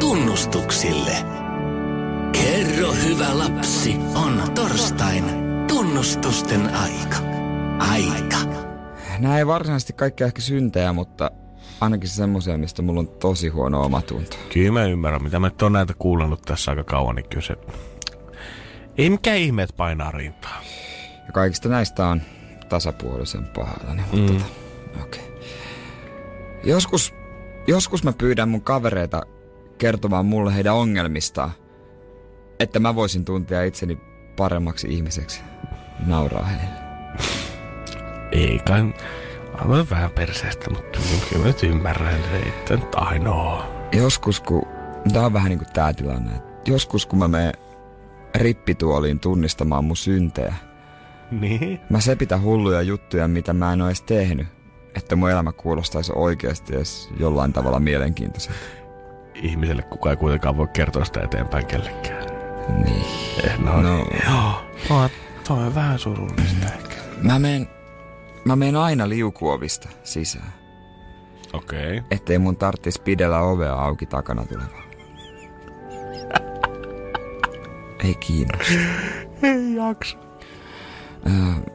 tunnustuksille. 0.00 1.16
Kerro 2.32 2.92
hyvä 2.92 3.38
lapsi, 3.38 3.96
on 4.14 4.42
torstain 4.54 5.24
tunnustusten 5.68 6.74
aika. 6.74 7.16
Aika. 7.78 8.38
Nämä 9.18 9.38
ei 9.38 9.46
varsinaisesti 9.46 9.92
kaikki 9.92 10.24
ehkä 10.24 10.40
syntejä, 10.40 10.92
mutta 10.92 11.30
ainakin 11.80 12.08
semmoisia, 12.08 12.58
mistä 12.58 12.82
mulla 12.82 13.00
on 13.00 13.08
tosi 13.08 13.48
huono 13.48 13.84
omatunto. 13.84 14.36
Kyllä 14.52 14.72
mä 14.72 14.84
ymmärrän, 14.84 15.22
mitä 15.22 15.38
mä 15.38 15.46
nyt 15.46 15.62
on 15.62 15.72
näitä 15.72 15.94
kuunnellut 15.98 16.42
tässä 16.42 16.70
aika 16.70 16.84
kauan, 16.84 17.16
niin 17.16 17.28
kyllä 17.28 17.46
se... 17.46 17.56
Ei 18.98 19.10
mikään 19.10 19.36
ihme, 19.36 19.62
että 19.62 19.76
painaa 19.76 20.10
rintaa. 20.10 20.62
Ja 21.26 21.32
kaikista 21.32 21.68
näistä 21.68 22.06
on 22.06 22.22
tasapuolisen 22.68 23.46
pahoillani, 23.46 24.02
mutta 24.02 24.32
mm. 24.32 24.38
tota, 24.38 24.44
okei. 25.02 25.22
Okay. 25.28 25.38
Joskus, 26.64 27.14
joskus 27.66 28.04
mä 28.04 28.12
pyydän 28.12 28.48
mun 28.48 28.62
kavereita 28.62 29.22
kertomaan 29.78 30.26
mulle 30.26 30.54
heidän 30.54 30.74
ongelmistaan, 30.74 31.50
että 32.60 32.78
mä 32.78 32.94
voisin 32.94 33.24
tuntea 33.24 33.62
itseni 33.62 33.98
paremmaksi 34.36 34.88
ihmiseksi. 34.90 35.40
Nauraa 36.06 36.44
heille. 36.44 36.78
Ei 38.32 38.58
kai... 38.58 38.94
Aivan 39.58 39.90
vähän 39.90 40.10
perseestä, 40.10 40.70
mutta 40.70 40.98
kyllä 41.28 41.42
mä 41.42 41.46
nyt 41.46 41.62
ymmärrän, 41.62 42.14
että 42.46 42.76
nyt 42.76 42.94
ainoa. 42.94 43.66
Joskus, 43.92 44.40
kun... 44.40 44.62
Tää 45.12 45.26
on 45.26 45.32
vähän 45.32 45.48
niinku 45.48 45.64
tää 45.72 45.92
tilanne. 45.92 46.30
että 46.34 46.70
Joskus, 46.70 47.06
kun 47.06 47.18
mä 47.18 47.28
menen 47.28 47.52
rippituoliin 48.34 49.20
tunnistamaan 49.20 49.84
mun 49.84 49.96
syntejä, 49.96 50.54
Niin? 51.30 51.80
Mä 51.90 52.00
sepitän 52.00 52.42
hulluja 52.42 52.82
juttuja, 52.82 53.28
mitä 53.28 53.52
mä 53.52 53.72
en 53.72 53.82
oo 53.82 53.88
edes 53.88 54.02
tehnyt. 54.02 54.46
Että 54.94 55.16
mun 55.16 55.30
elämä 55.30 55.52
kuulostaisi 55.52 56.12
oikeasti 56.14 56.76
edes 56.76 57.10
jollain 57.20 57.52
tavalla 57.52 57.80
mielenkiintoiselta. 57.80 58.58
Ihmiselle 59.34 59.82
kukaan 59.82 60.10
ei 60.10 60.16
kuitenkaan 60.16 60.56
voi 60.56 60.68
kertoa 60.72 61.04
sitä 61.04 61.20
eteenpäin 61.20 61.66
kellekään. 61.66 62.26
Niin. 62.84 63.04
Eh, 63.44 63.58
no, 63.58 63.72
No. 63.82 63.82
no. 63.82 64.06
Joo, 64.30 64.52
toi, 64.88 65.08
toi 65.48 65.58
on 65.66 65.74
vähän 65.74 65.98
surullista 65.98 66.66
ehkä. 66.78 66.94
Mä 67.22 67.38
menen 67.38 67.68
mä 68.44 68.56
menen 68.56 68.76
aina 68.76 69.08
liukuovista 69.08 69.88
sisään. 70.04 70.52
Okei. 71.52 71.98
Okay. 71.98 72.02
Ettei 72.10 72.38
mun 72.38 72.56
tarttis 72.56 72.98
pidellä 72.98 73.40
ovea 73.40 73.74
auki 73.74 74.06
takana 74.06 74.44
tulevaa. 74.44 74.82
Ei 78.04 78.14
kiinnosta. 78.14 78.74
Ei 79.42 79.74
jaksa. 79.74 80.18
Öö, 81.26 81.72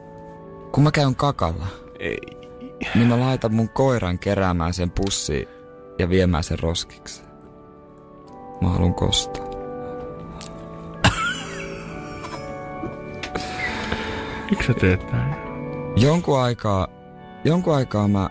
kun 0.72 0.84
mä 0.84 0.92
käyn 0.92 1.16
kakalla, 1.16 1.68
Ei. 2.00 2.18
niin 2.96 3.08
mä 3.08 3.20
laitan 3.20 3.54
mun 3.54 3.70
koiran 3.70 4.20
keräämään 4.20 4.74
sen 4.74 4.92
pussiin 4.92 5.48
ja 6.00 6.10
viemään 6.10 6.44
sen 6.44 6.60
roskiksi. 6.60 7.24
Mä 8.62 8.70
haluan 8.70 8.94
kostaa. 8.94 9.54
Miksi 14.50 14.68
sä 14.68 14.74
teet 14.74 15.12
näin? 15.12 15.43
Jonkun 15.96 16.42
aikaa, 16.42 16.88
jonkun 17.44 17.76
aikaa 17.76 18.08
mä, 18.08 18.30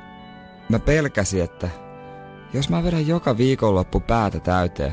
mä 0.69 0.79
pelkäsin, 0.79 1.43
että 1.43 1.69
jos 2.53 2.69
mä 2.69 2.83
vedän 2.83 3.07
joka 3.07 3.37
viikonloppu 3.37 4.01
päätä 4.01 4.41
täyteen, 4.41 4.93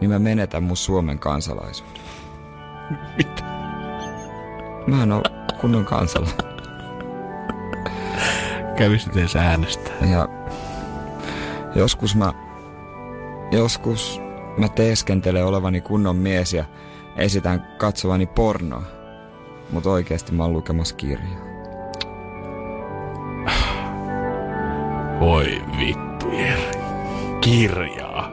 niin 0.00 0.10
mä 0.10 0.18
menetän 0.18 0.62
mun 0.62 0.76
Suomen 0.76 1.18
kansalaisuuden. 1.18 2.02
Mitä? 3.16 3.42
Mä 4.86 5.02
en 5.02 5.12
oo 5.12 5.22
kunnon 5.60 5.84
kansalainen. 5.84 6.56
Kävisit 8.78 9.16
edes 9.16 9.36
äänestää. 9.36 9.94
Ja 10.10 10.28
joskus 11.74 12.16
mä, 12.16 12.32
joskus 13.52 14.20
mä 14.58 14.68
teeskentelen 14.68 15.46
olevani 15.46 15.80
kunnon 15.80 16.16
mies 16.16 16.52
ja 16.52 16.64
esitän 17.16 17.66
katsovani 17.78 18.26
pornoa. 18.26 18.82
Mutta 19.70 19.90
oikeasti 19.90 20.32
mä 20.32 20.42
oon 20.42 20.52
lukemassa 20.52 20.94
kirjaa. 20.94 21.45
Voi 25.20 25.62
vittu, 25.78 26.30
Jere. 26.32 26.70
Kirjaa. 27.40 28.30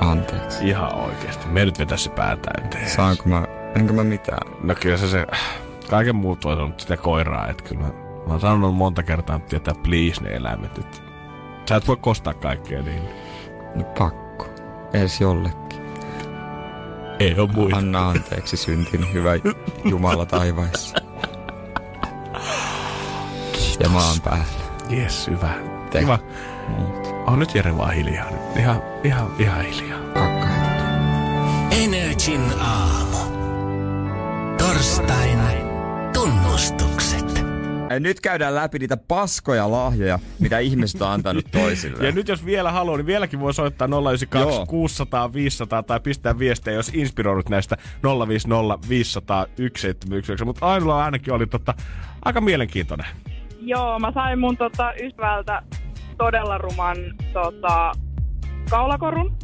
Anteeksi. 0.00 0.68
Ihan 0.68 0.94
oikeesti. 0.94 1.46
Me 1.48 1.64
nyt 1.64 1.78
vetä 1.78 1.96
se 1.96 2.10
pää 2.10 2.36
täyteen. 2.36 2.90
Saanko 2.90 3.22
mä, 3.26 3.44
enkö 3.76 3.92
mä 3.92 4.04
mitään? 4.04 4.52
No 4.62 4.74
kyllä 4.80 4.96
se 4.96 5.08
se... 5.08 5.26
Kaiken 5.90 6.16
muut 6.16 6.44
voi 6.44 6.56
sanoa 6.56 6.70
sitä 6.76 6.96
koiraa, 6.96 7.48
että 7.48 7.64
kyllä 7.64 7.80
mä, 7.80 7.88
mä 8.26 8.30
oon 8.30 8.40
sanonut 8.40 8.74
monta 8.74 9.02
kertaa, 9.02 9.36
että 9.36 9.48
tietää 9.48 9.74
please 9.82 10.22
ne 10.22 10.30
eläimet. 10.36 10.78
Että 10.78 10.98
sä 11.68 11.76
et 11.76 11.88
voi 11.88 11.96
kostaa 11.96 12.34
kaikkea 12.34 12.82
niin. 12.82 13.02
No 13.74 13.84
pakko. 13.98 14.46
Edes 14.92 15.20
jollekin. 15.20 15.82
Ei 17.20 17.34
oo 17.38 17.46
muita. 17.46 17.76
Anna 17.76 18.08
anteeksi 18.08 18.56
syntin, 18.56 19.12
hyvä 19.12 19.30
Jumala 19.84 20.26
taivaissa. 20.26 20.96
Ja 23.80 23.88
maan 23.88 24.20
päällä. 24.24 24.44
Jes, 24.90 25.26
hyvä. 25.26 25.69
Te- 25.90 26.00
Kiva. 26.00 26.18
On 27.26 27.38
nyt 27.38 27.54
Jere 27.54 27.76
vaan 27.76 27.94
hiljaa. 27.94 28.28
Ihan, 28.56 28.82
ihan, 29.04 29.30
ihan 29.38 29.64
hiljaa. 29.64 29.98
Kakkaita. 30.00 30.84
Energin 31.84 32.42
aamu. 32.60 33.16
Torstaina 34.58 35.48
tunnustukset. 36.12 37.40
Nyt 38.00 38.20
käydään 38.20 38.54
läpi 38.54 38.78
niitä 38.78 38.96
paskoja 38.96 39.70
lahjoja, 39.70 40.18
mitä 40.38 40.58
ihmiset 40.58 41.02
on 41.02 41.08
antanut 41.08 41.44
toisille. 41.52 41.98
Ja 42.06 42.12
nyt 42.12 42.28
jos 42.28 42.44
vielä 42.44 42.72
haluaa, 42.72 42.96
niin 42.96 43.06
vieläkin 43.06 43.40
voi 43.40 43.54
soittaa 43.54 43.88
092 43.88 44.56
Joo. 44.56 44.66
600 44.66 45.32
500 45.32 45.82
tai 45.82 46.00
pistää 46.00 46.38
viestejä, 46.38 46.74
jos 46.74 46.90
inspiroidut 46.94 47.48
näistä 47.48 47.76
050 48.28 48.88
500 48.88 49.46
1719. 49.46 50.44
Mutta 50.44 50.66
Ainoa 50.66 51.04
ainakin 51.04 51.34
oli 51.34 51.46
tota, 51.46 51.74
aika 52.24 52.40
mielenkiintoinen. 52.40 53.06
Joo, 53.70 53.98
mä 53.98 54.12
sain 54.12 54.38
mun 54.38 54.56
tota, 54.56 54.92
ystävältä 55.02 55.62
todella 56.18 56.58
ruman 56.58 56.96
tota, 57.32 57.92
kaulakorun. 58.70 59.36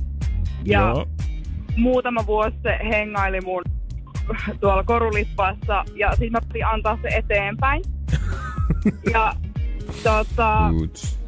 Ja 0.65 0.81
Joo. 0.81 1.07
muutama 1.77 2.27
vuosi 2.27 2.57
se 2.63 2.79
hengaili 2.91 3.41
mun 3.41 3.63
tuolla 4.61 4.85
korulippaassa 4.85 5.85
ja 5.95 6.11
sitten 6.11 6.33
mä 6.33 6.39
piti 6.41 6.63
antaa 6.63 6.99
se 7.03 7.09
eteenpäin. 7.09 7.83
ja 9.15 9.33
tota, 10.03 10.71
Uts. 10.83 11.19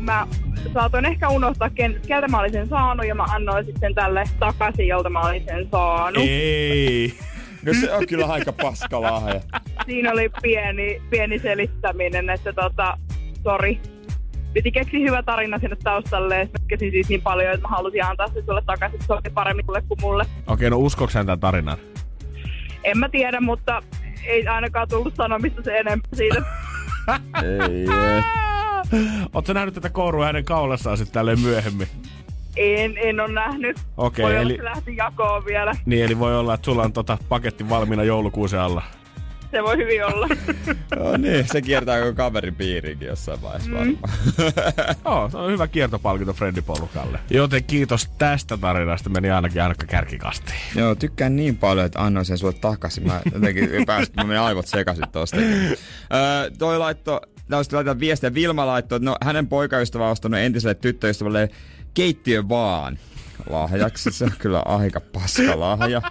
mä 0.00 0.26
saatoin 0.74 1.04
ehkä 1.04 1.28
unohtaa, 1.28 1.70
ken, 1.70 2.00
keltä 2.06 2.28
mä 2.28 2.38
olin 2.38 2.52
sen 2.52 2.68
saanut 2.68 3.06
ja 3.06 3.14
mä 3.14 3.24
annoin 3.24 3.66
sitten 3.66 3.94
tälle 3.94 4.24
takaisin, 4.38 4.88
jolta 4.88 5.10
mä 5.10 5.20
olin 5.20 5.44
sen 5.44 5.68
saanut. 5.70 6.24
Ei. 6.28 7.18
No 7.66 7.74
se 7.80 7.92
on 7.92 8.06
kyllä 8.06 8.26
aika 8.26 8.52
paska 8.52 9.02
lahja. 9.02 9.40
Siinä 9.86 10.12
oli 10.12 10.30
pieni, 10.42 11.02
pieni 11.10 11.38
selittäminen, 11.38 12.30
että 12.30 12.52
tota, 12.52 12.98
sori. 13.44 13.80
Piti 14.52 14.72
keksiä 14.72 15.00
hyvä 15.00 15.22
tarina 15.22 15.58
sinne 15.58 15.76
taustalle, 15.84 16.38
ja 16.38 16.44
mä 16.44 16.76
siitä 16.78 17.08
niin 17.08 17.22
paljon, 17.22 17.54
että 17.54 17.62
mä 17.62 17.68
halusin 17.68 18.04
antaa 18.04 18.28
se 18.28 18.42
sulle 18.46 18.62
takaisin, 18.66 19.00
se 19.06 19.12
oli 19.12 19.30
paremmin 19.34 19.66
sulle 19.66 19.82
kuin 19.82 20.00
mulle. 20.00 20.24
Okei, 20.46 20.70
no 20.70 20.78
uskoks 20.78 21.14
hän 21.14 21.26
tämän 21.26 21.40
tarinan? 21.40 21.78
En 22.84 22.98
mä 22.98 23.08
tiedä, 23.08 23.40
mutta 23.40 23.82
ei 24.26 24.46
ainakaan 24.46 24.88
tullut 24.88 25.16
sanomista 25.16 25.62
se 25.62 25.78
enempää 25.78 26.10
siitä. 26.14 26.42
Ei, 27.42 27.80
ei. 27.80 28.22
Oletko 29.34 29.52
nähnyt 29.52 29.74
tätä 29.74 29.90
kourua 29.90 30.26
hänen 30.26 30.44
kaulassaan 30.44 30.96
sitten 30.96 31.14
tälleen 31.14 31.40
myöhemmin? 31.40 31.88
En, 32.56 32.94
en 32.98 33.20
ole 33.20 33.32
nähnyt. 33.32 33.76
Okei, 33.96 34.22
Voi 34.24 34.32
olla, 34.32 34.40
eli- 34.42 34.52
että 34.52 34.62
se 34.64 34.70
lähti 34.74 34.96
jakoon 34.96 35.44
vielä. 35.44 35.72
Niin, 35.86 36.04
eli 36.04 36.18
voi 36.18 36.38
olla, 36.38 36.54
että 36.54 36.64
sulla 36.64 36.82
on 36.82 36.92
tota 36.92 37.18
paketti 37.28 37.68
valmiina 37.68 38.04
joulukuusen 38.04 38.60
alla. 38.60 38.82
Se 39.50 39.62
voi 39.62 39.76
hyvin 39.76 40.04
olla. 40.06 40.28
No 40.96 41.16
niin, 41.16 41.46
se 41.52 41.62
kiertää 41.62 42.00
koko 42.00 42.12
kaverin 42.14 42.54
piiriinkin 42.54 43.08
jossain 43.08 43.42
vaiheessa 43.42 43.70
Mm. 43.70 43.76
varmaan. 43.76 43.98
Joo, 45.04 45.30
se 45.30 45.36
on 45.36 45.50
hyvä 45.52 45.68
kiertopalkinto 45.68 46.32
Freddy 46.32 46.62
Polukalle. 46.62 47.18
Joten 47.30 47.64
kiitos 47.64 48.08
tästä 48.18 48.56
tarinasta, 48.56 49.10
meni 49.10 49.30
ainakin 49.30 49.62
ainakaan 49.62 49.88
kärkikastiin. 49.88 50.58
Joo, 50.74 50.94
tykkään 50.94 51.36
niin 51.36 51.56
paljon, 51.56 51.86
että 51.86 52.00
annoin 52.04 52.26
sen 52.26 52.38
sulle 52.38 52.52
takaisin. 52.60 53.06
Mä 53.06 53.20
jotenkin 53.34 53.70
pääsin, 53.86 54.14
mä 54.16 54.24
menin 54.24 54.40
aivot 54.42 54.66
sekaisin 54.66 55.04
tosta. 55.12 55.36
Öö, 55.36 56.50
toi 56.58 56.78
laitto, 56.78 57.20
tästä 57.50 57.76
laitetaan 57.76 58.00
viestiä. 58.00 58.34
Vilma 58.34 58.66
laittoi, 58.66 58.96
että 58.96 59.04
no, 59.10 59.16
hänen 59.22 59.46
poikaystävä 59.48 60.04
on 60.06 60.12
ostanut 60.12 60.40
entiselle 60.40 60.74
tyttöystävälle 60.74 61.48
keittiö 61.96 62.48
vaan 62.48 62.98
lahjaksi. 63.50 64.10
Se 64.12 64.24
on 64.24 64.30
kyllä 64.38 64.60
aika 64.60 65.00
paska 65.00 65.60
lahja. 65.60 66.02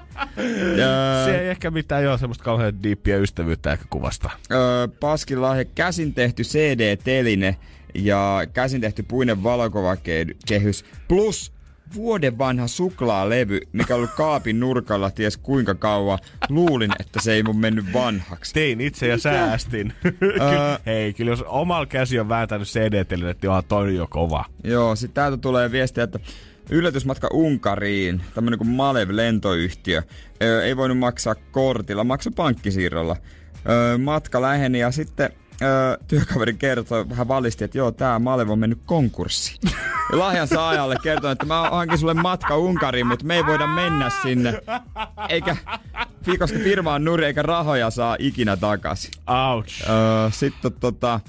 Ja, 0.77 1.25
Se 1.25 1.39
ei 1.41 1.49
ehkä 1.49 1.71
mitään 1.71 2.03
joo 2.03 2.17
semmoista 2.17 2.43
kauhean 2.43 2.83
diippiä 2.83 3.17
ystävyyttä 3.17 3.71
ehkä 3.71 3.85
kuvasta. 3.89 4.29
öö, 4.51 4.87
paskin 4.99 5.41
lahja, 5.41 5.65
käsin 5.65 6.13
tehty 6.13 6.43
CD-teline 6.43 7.55
ja 7.95 8.41
käsin 8.53 8.81
tehty 8.81 9.03
puinen 9.03 9.43
valokuvakehys 9.43 10.85
plus 11.07 11.51
vuoden 11.93 12.37
vanha 12.37 12.67
suklaalevy, 12.67 13.59
mikä 13.71 13.95
ollut 13.95 14.09
kaapin 14.17 14.59
nurkalla 14.59 15.11
ties 15.11 15.37
kuinka 15.37 15.75
kauan. 15.75 16.19
Luulin, 16.49 16.91
että 16.99 17.19
se 17.21 17.33
ei 17.33 17.43
mun 17.43 17.59
mennyt 17.59 17.85
vanhaksi. 17.93 18.53
Tein 18.53 18.81
itse 18.81 19.07
ja 19.07 19.17
säästin. 19.17 19.93
Kyllä- 20.19 20.79
Hei, 20.85 21.13
kyllä 21.13 21.31
jos 21.31 21.43
omalla 21.47 21.85
käsi 21.85 22.19
on 22.19 22.29
vääntänyt 22.29 22.67
CD-telineet, 22.67 23.41
niin 23.41 23.49
onhan 23.49 23.63
toi 23.67 23.95
jo 23.95 24.07
kova. 24.09 24.45
Joo, 24.63 24.95
sitten 24.95 25.13
täältä 25.15 25.37
tulee 25.37 25.71
viestiä, 25.71 26.03
että 26.03 26.19
yllätysmatka 26.69 27.27
Unkariin, 27.33 28.21
tämmönen 28.35 28.59
kuin 28.59 28.69
Malev-lentoyhtiö, 28.69 30.01
öö, 30.43 30.63
ei 30.63 30.77
voinut 30.77 30.97
maksaa 30.97 31.35
kortilla, 31.51 32.03
maksoi 32.03 32.33
pankkisiirrolla. 32.35 33.15
Öö, 33.69 33.97
matka 33.97 34.41
läheni 34.41 34.79
ja 34.79 34.91
sitten 34.91 35.29
öö, 35.61 35.97
työkaveri 36.07 36.53
kertoi, 36.53 37.09
vähän 37.09 37.27
valisti, 37.27 37.63
että 37.63 37.77
joo, 37.77 37.91
tää 37.91 38.19
Malev 38.19 38.49
on 38.49 38.59
mennyt 38.59 38.79
konkurssiin. 38.85 39.59
Ja 40.11 40.19
lahjan 40.19 40.47
saajalle 40.47 40.95
kertoi, 41.03 41.31
että 41.31 41.45
mä 41.45 41.69
hankin 41.69 41.97
sulle 41.97 42.13
matka 42.13 42.57
Unkariin, 42.57 43.07
mutta 43.07 43.25
me 43.25 43.35
ei 43.35 43.45
voida 43.45 43.67
mennä 43.67 44.11
sinne. 44.21 44.61
Eikä, 45.29 45.55
koska 46.39 46.59
firma 46.59 46.93
on 46.93 47.03
nuri, 47.03 47.25
eikä 47.25 47.41
rahoja 47.41 47.89
saa 47.89 48.15
ikinä 48.19 48.57
takaisin. 48.57 49.11
Ouch. 49.27 49.89
Öö, 49.89 50.29
sitten 50.31 50.73
tota, 50.73 51.19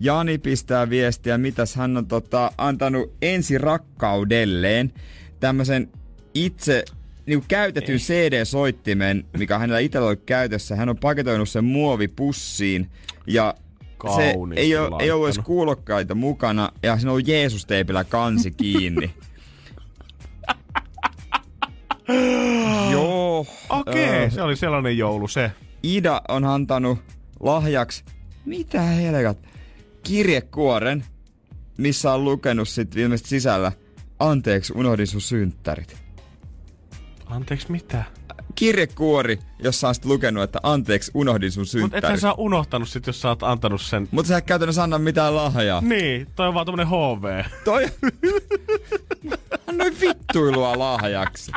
Jani 0.00 0.38
pistää 0.38 0.90
viestiä, 0.90 1.38
mitäs 1.38 1.74
hän 1.74 1.96
on 1.96 2.06
tota, 2.06 2.52
antanut 2.58 3.12
ensi 3.22 3.58
rakkaudelleen 3.58 4.92
tämmöisen 5.40 5.88
itse 6.34 6.84
niin 7.26 7.44
käytetyn 7.48 7.98
CD-soittimen, 7.98 9.24
mikä 9.38 9.58
hänellä 9.58 9.78
itsellä 9.78 10.08
oli 10.08 10.16
käytössä. 10.16 10.76
Hän 10.76 10.88
on 10.88 10.96
paketoinut 10.96 11.48
sen 11.48 11.64
muovipussiin 11.64 12.90
ja 13.26 13.54
se 14.16 14.34
ei, 14.56 14.76
ole, 14.76 15.02
ei 15.02 15.10
ollut 15.10 15.28
edes 15.28 15.38
kuulokkaita 15.38 16.14
mukana 16.14 16.72
ja 16.82 16.96
siinä 16.96 17.12
on 17.12 17.26
Jeesus-teipillä 17.26 18.04
kansi 18.04 18.50
kiinni. 18.62 19.14
Joo. 22.92 23.46
Okei, 23.68 24.08
öö, 24.08 24.30
se 24.30 24.42
oli 24.42 24.56
sellainen 24.56 24.98
joulu 24.98 25.28
se. 25.28 25.50
Ida 25.82 26.22
on 26.28 26.44
antanut 26.44 26.98
lahjaksi, 27.40 28.04
mitä 28.44 28.82
helkat, 28.82 29.38
kirjekuoren, 30.02 31.04
missä 31.78 32.12
on 32.12 32.24
lukenut 32.24 32.68
sit 32.68 32.96
ilmeisesti 32.96 33.28
sisällä, 33.28 33.72
anteeksi, 34.18 34.72
unohdin 34.76 35.06
sun 35.06 35.20
synttärit. 35.20 35.96
Anteeksi, 37.26 37.72
mitä? 37.72 38.04
Kirjekuori, 38.54 39.38
jossa 39.58 39.88
on 39.88 39.94
sitten 39.94 40.12
lukenut, 40.12 40.42
että 40.42 40.58
anteeksi, 40.62 41.10
unohdin 41.14 41.52
sun 41.52 41.60
Mutta 41.60 41.72
synttärit. 41.72 42.04
ethän 42.04 42.20
sä 42.20 42.32
unohtanut 42.32 42.88
sit, 42.88 43.06
jos 43.06 43.20
sä 43.20 43.28
oot 43.28 43.42
antanut 43.42 43.80
sen. 43.80 44.08
Mutta 44.10 44.28
sä 44.28 44.36
et 44.36 44.44
käytännössä 44.44 44.82
anna 44.82 44.98
mitään 44.98 45.36
lahjaa. 45.36 45.80
Niin, 45.80 46.26
toi 46.36 46.48
on 46.48 46.54
vaan 46.54 46.66
tommonen 46.66 46.88
HV. 46.88 47.44
Toi... 47.64 47.86
Annoin 49.68 50.00
vittuilua 50.00 50.78
lahjaksi. 50.78 51.52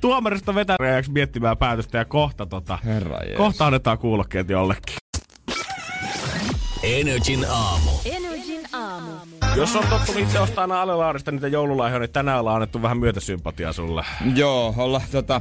Tuomarista 0.00 0.54
vetäjäksi 0.54 1.10
miettimään 1.12 1.56
päätöstä 1.56 1.98
ja 1.98 2.04
kohta 2.04 2.46
tota... 2.46 2.78
Herra 2.84 3.18
jees. 3.24 3.36
Kohta 3.36 3.66
annetaan 3.66 3.98
kuulokkeet 3.98 4.48
jollekin. 4.48 4.96
Energin 6.82 7.46
aamu. 7.50 7.90
Energin 8.04 8.21
aamu. 8.21 8.21
Jos 9.56 9.76
on 9.76 9.84
tottunut 9.90 10.22
itse 10.22 10.40
ostaa 10.40 10.62
aina 10.62 10.82
Alelaarista 10.82 11.32
niitä 11.32 11.48
joululahjoja, 11.48 12.00
niin 12.00 12.10
tänään 12.10 12.40
ollaan 12.40 12.56
annettu 12.56 12.82
vähän 12.82 12.98
myötäsympatiaa 12.98 13.72
sulle. 13.72 14.04
Joo, 14.34 14.74
olla 14.76 15.00
tota, 15.12 15.40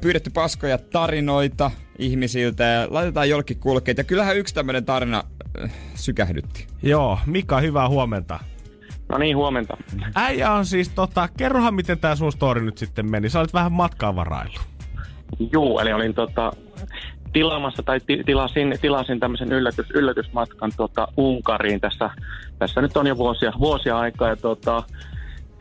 pyydetty 0.00 0.30
paskoja 0.30 0.78
tarinoita 0.78 1.70
ihmisiltä 1.98 2.64
ja 2.64 2.86
laitetaan 2.90 3.28
jollekin 3.28 3.60
kulkeet. 3.60 3.98
Ja 3.98 4.04
kyllähän 4.04 4.36
yksi 4.36 4.54
tämmönen 4.54 4.84
tarina 4.84 5.24
äh, 5.62 5.70
sykähdytti. 5.94 6.66
Joo, 6.82 7.18
Mika, 7.26 7.60
hyvää 7.60 7.88
huomenta. 7.88 8.38
No 9.08 9.18
niin, 9.18 9.36
huomenta. 9.36 9.76
Äijä 10.14 10.52
on 10.52 10.66
siis 10.66 10.88
tota, 10.88 11.28
kerrohan 11.36 11.74
miten 11.74 11.98
tää 11.98 12.16
sun 12.16 12.32
story 12.32 12.60
nyt 12.60 12.78
sitten 12.78 13.10
meni. 13.10 13.28
Sä 13.28 13.40
olit 13.40 13.54
vähän 13.54 13.72
matkaa 13.72 14.16
varailu. 14.16 14.58
Juu, 15.52 15.78
eli 15.78 15.92
olin 15.92 16.14
tota, 16.14 16.52
tilaamassa 17.32 17.82
tai 17.82 18.00
ti- 18.00 18.24
tilasin, 18.26 18.74
tilasin 18.80 19.20
tämmöisen 19.20 19.52
yllätys, 19.52 19.90
yllätysmatkan 19.94 20.72
tota, 20.76 21.08
Unkariin 21.16 21.80
tässä, 21.80 22.10
tässä 22.58 22.80
nyt 22.80 22.96
on 22.96 23.06
jo 23.06 23.16
vuosia, 23.16 23.52
vuosia 23.58 23.98
aikaa 23.98 24.28
ja 24.28 24.36
tota, 24.36 24.82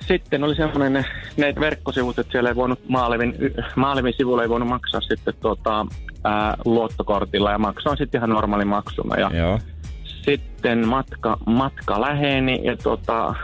sitten 0.07 0.43
oli 0.43 0.55
semmoinen 0.55 0.93
ne, 0.93 1.05
ne 1.37 1.53
verkkosivut, 1.59 2.19
että 2.19 2.31
siellä 2.31 2.49
ei 2.49 2.55
voinut 2.55 2.79
Maalevin, 2.89 3.35
Maalevin 3.75 4.13
sivulla 4.17 4.43
ei 4.43 4.49
voinut 4.49 4.69
maksaa 4.69 5.01
sitten 5.01 5.33
tota, 5.41 5.85
ää, 6.23 6.57
luottokortilla 6.65 7.51
ja 7.51 7.57
maksoin 7.57 7.97
sitten 7.97 8.19
ihan 8.19 8.29
normaali 8.29 8.65
maksuna 8.65 9.19
ja 9.19 9.31
Joo. 9.33 9.59
sitten 10.03 10.87
matka, 10.87 11.37
matka 11.45 12.01
läheni 12.01 12.59
ja 12.63 12.77
tota, 12.77 13.35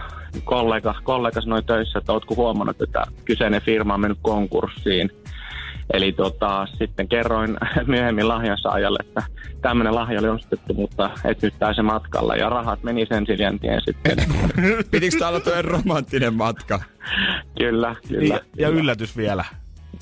kollega, 0.43 0.95
kollega 1.03 1.41
sanoi 1.41 1.63
töissä, 1.63 1.99
että 1.99 2.13
ootko 2.13 2.36
huomannut, 2.36 2.82
että 2.82 3.03
kyseinen 3.26 3.61
firma 3.61 3.93
on 3.93 4.01
mennyt 4.01 4.19
konkurssiin. 4.21 5.09
Eli 5.94 6.12
tota, 6.12 6.68
sitten 6.78 7.08
kerroin 7.10 7.58
myöhemmin 7.88 8.28
lahjansaajalle, 8.28 9.00
että 9.08 9.24
tämmöinen 9.62 9.96
lahja 9.96 10.20
oli 10.20 10.30
ostettu, 10.30 10.74
mutta 10.74 11.10
et 11.26 11.42
nyt 11.42 11.54
pääse 11.60 11.82
matkalle. 11.82 12.38
Ja 12.38 12.50
rahat 12.50 12.84
meni 12.84 13.06
sen 13.06 13.26
sijaan 13.26 13.60
tien 13.60 13.82
sitten. 13.86 14.18
Pitikö 14.92 15.18
tää 15.20 15.28
olla 15.30 15.40
tuo 15.40 15.62
romanttinen 15.62 16.34
matka? 16.34 16.80
kyllä, 17.58 17.96
kyllä. 18.08 18.40
ja 18.58 18.70
yllätys 18.70 19.18
vielä. 19.18 19.46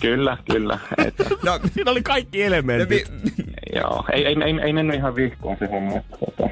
Kyllä, 0.02 0.38
kyllä. 0.52 0.80
Että, 1.06 1.24
No, 1.46 1.60
Siinä 1.74 1.92
oli 1.92 2.02
kaikki 2.04 2.38
no, 2.40 2.44
elementit. 2.46 2.90
mi- 3.12 3.34
joo, 3.76 4.06
ei, 4.14 4.26
ei, 4.26 4.36
ei, 4.44 4.60
ei, 4.64 4.74
mennyt 4.74 4.96
ihan 4.96 5.16
vihkoon 5.16 5.58
se 5.60 5.68
homma. 5.68 5.94
Tota, 6.20 6.50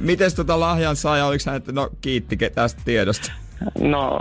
mites 0.00 0.34
tota 0.34 0.60
lahjan 0.60 0.96
saaja, 0.96 1.26
oliko 1.26 1.42
hän, 1.46 1.56
että 1.56 1.72
no 1.72 1.90
kiitti 2.00 2.36
tästä 2.54 2.82
tiedosta? 2.84 3.32
No, 3.80 4.20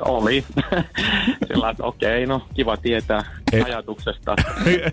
oli. 0.00 0.44
Sillä 1.48 1.70
että 1.70 1.84
okei, 1.84 2.26
no 2.26 2.46
kiva 2.54 2.76
tietää 2.76 3.22
Et- 3.52 3.64
ajatuksesta. 3.64 4.36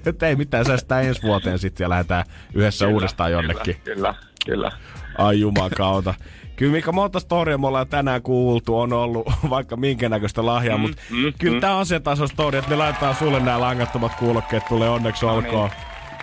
Et 0.05 0.23
ei 0.23 0.35
mitään 0.35 0.65
säästää 0.65 1.01
ensi 1.01 1.23
vuoteen 1.23 1.59
sitten 1.59 1.85
ja 1.85 1.89
lähdetään 1.89 2.25
yhdessä 2.53 2.85
Kyllä, 2.85 2.93
uudestaan 2.95 3.31
jonnekin. 3.31 3.75
Kyllä, 3.83 4.13
kyllä. 4.45 4.71
Ai 5.17 5.39
jumakauta. 5.39 6.13
Kyllä 6.55 6.71
Mika, 6.71 6.91
monta 6.91 7.19
storia 7.19 7.57
me 7.57 7.67
ollaan 7.67 7.87
tänään 7.87 8.21
kuultu, 8.21 8.79
on 8.79 8.93
ollut 8.93 9.27
vaikka 9.49 9.75
minkä 9.75 10.09
näköistä 10.09 10.45
lahjaa, 10.45 10.77
mm, 10.77 10.81
mutta 10.81 11.01
mm, 11.09 11.33
kyllä 11.39 11.55
mm. 11.55 11.61
tää 11.61 11.75
on 11.75 11.85
se 11.85 11.99
taso 11.99 12.27
story, 12.27 12.57
että 12.57 12.69
me 12.69 12.75
laitetaan 12.75 13.15
sulle 13.15 13.39
nämä 13.39 13.59
langattomat 13.59 14.15
kuulokkeet, 14.15 14.65
tulee 14.65 14.89
onneksi 14.89 15.25
olkoon. 15.25 15.69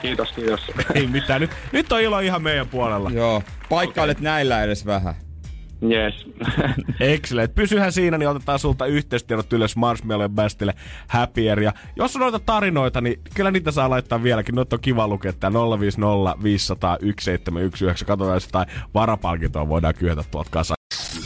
Kiitos, 0.02 0.32
kiitos. 0.32 0.60
Ei 0.94 1.06
mitään, 1.06 1.40
nyt, 1.40 1.50
nyt 1.72 1.92
on 1.92 2.00
ilo 2.00 2.20
ihan 2.20 2.42
meidän 2.42 2.68
puolella. 2.68 3.10
Joo, 3.10 3.42
paikkailet 3.68 4.20
näillä 4.20 4.62
edes 4.62 4.86
vähän. 4.86 5.14
Yes. 5.90 6.26
Excellent. 7.00 7.54
Pysyhän 7.54 7.92
siinä, 7.92 8.18
niin 8.18 8.28
otetaan 8.28 8.58
sulta 8.58 8.86
yhteystiedot 8.86 9.52
ylös 9.52 9.76
Marshmallow 9.76 10.30
Bastille 10.30 10.74
Happier. 11.08 11.60
Ja 11.60 11.72
jos 11.96 12.16
on 12.16 12.20
noita 12.20 12.38
tarinoita, 12.38 13.00
niin 13.00 13.20
kyllä 13.34 13.50
niitä 13.50 13.70
saa 13.70 13.90
laittaa 13.90 14.22
vieläkin. 14.22 14.54
Noita 14.54 14.76
on 14.76 14.80
kiva 14.80 15.08
lukea. 15.08 15.32
Tää 15.32 15.52
050 15.52 16.42
500 16.42 16.96
1719. 16.96 18.04
Katsotaan, 18.04 18.36
jos 18.36 18.46
jotain 18.46 18.68
varapalkintoa 18.94 19.68
voidaan 19.68 19.94
kyhätä 19.94 20.24
tuolta 20.30 20.50
kasaan. 20.50 20.76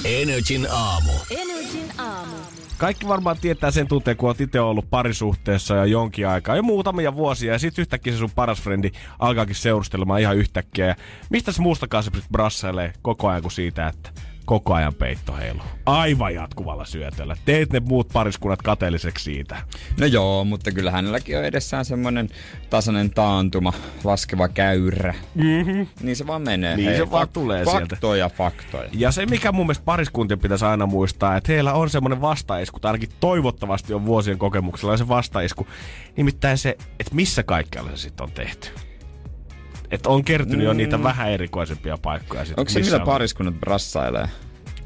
Energin 0.05 0.67
aamu. 0.71 1.13
Energin 1.31 1.91
aamu. 1.99 2.37
Kaikki 2.79 3.09
varmaan 3.09 3.37
tietää 3.41 3.71
sen 3.71 3.89
tunteen, 3.89 4.17
kun 4.17 4.29
oot 4.29 4.41
itse 4.41 4.61
ollut 4.61 4.91
parisuhteessa 4.91 5.75
ja 5.75 5.85
jonkin 5.85 6.29
aikaa, 6.29 6.57
jo 6.57 6.63
muutamia 6.63 7.15
vuosia, 7.15 7.53
ja 7.53 7.59
sitten 7.59 7.83
yhtäkkiä 7.83 8.13
se 8.13 8.19
sun 8.19 8.31
paras 8.35 8.63
frendi 8.63 8.91
alkaakin 9.19 9.55
seurustelemaan 9.55 10.21
ihan 10.21 10.37
yhtäkkiä. 10.37 10.87
Ja 10.87 10.95
mistä 11.31 11.53
se 11.53 11.63
muustakaan 11.63 12.05
se 12.05 12.11
pystyt 12.11 12.33
brassailee 12.33 12.93
koko 13.03 13.29
ajan 13.29 13.43
kuin 13.43 13.53
siitä, 13.53 13.87
että 13.87 14.11
koko 14.47 14.75
ajan 14.75 14.95
peitto 14.95 15.37
heilu. 15.37 15.61
Aivan 15.87 16.35
jatkuvalla 16.35 16.85
syötöllä. 16.85 17.37
Teet 17.45 17.73
ne 17.73 17.81
muut 17.81 18.09
pariskunnat 18.13 18.63
kateelliseksi 18.63 19.25
siitä. 19.25 19.57
No 20.01 20.07
joo, 20.07 20.45
mutta 20.45 20.73
kyllä 20.73 20.91
hänelläkin 20.91 21.39
on 21.39 21.45
edessään 21.45 21.85
semmonen 21.85 22.29
tasainen 22.71 23.11
taantuma, 23.11 23.73
laskeva 24.05 24.49
käyrä. 24.49 25.15
Mm-hmm. 25.35 25.87
Niin 26.03 26.17
se 26.17 26.27
vaan 26.27 26.43
menee. 26.43 26.77
Niin 26.77 26.97
se 26.97 27.11
vaan 27.11 27.29
tulee 27.29 27.65
sieltä. 27.65 27.81
faktoja, 27.81 28.29
faktoja. 28.29 28.89
Ja 28.93 29.11
se, 29.11 29.27
mikä 29.27 29.53
mun 29.53 29.67
mielestä 29.67 29.85
pariskuntien 29.85 30.39
pitäisi 30.39 30.65
aina 30.65 30.87
muistaa, 30.87 31.37
että 31.37 31.53
heillä 31.53 31.73
on 31.73 31.91
semmoinen 31.91 32.21
vastaisku, 32.21 32.81
tai 32.81 32.89
ainakin 32.89 33.11
toivottavasti 33.21 33.95
on 33.95 34.07
vuosien 34.07 34.39
kokemuksella 34.39 34.97
se 34.97 35.09
vastaisku. 35.09 35.67
Nimittäin 36.17 36.59
se, 36.59 36.77
että 37.01 37.15
missä 37.15 37.43
kaikkialla 37.43 37.91
se 37.91 37.97
sitten 37.97 38.25
on 38.25 38.33
tehty. 38.33 38.86
Että 39.91 40.09
on 40.09 40.25
kertynyt 40.25 40.59
mm. 40.61 40.65
jo 40.65 40.73
niitä 40.73 41.03
vähän 41.03 41.31
erikoisempia 41.31 41.99
paikkoja. 42.03 42.45
Sit, 42.45 42.59
Onko 42.59 42.69
se 42.71 42.81
mitä 42.81 42.97
on- 42.97 43.03
pariskunnat 43.03 43.61
brassailee? 43.61 44.29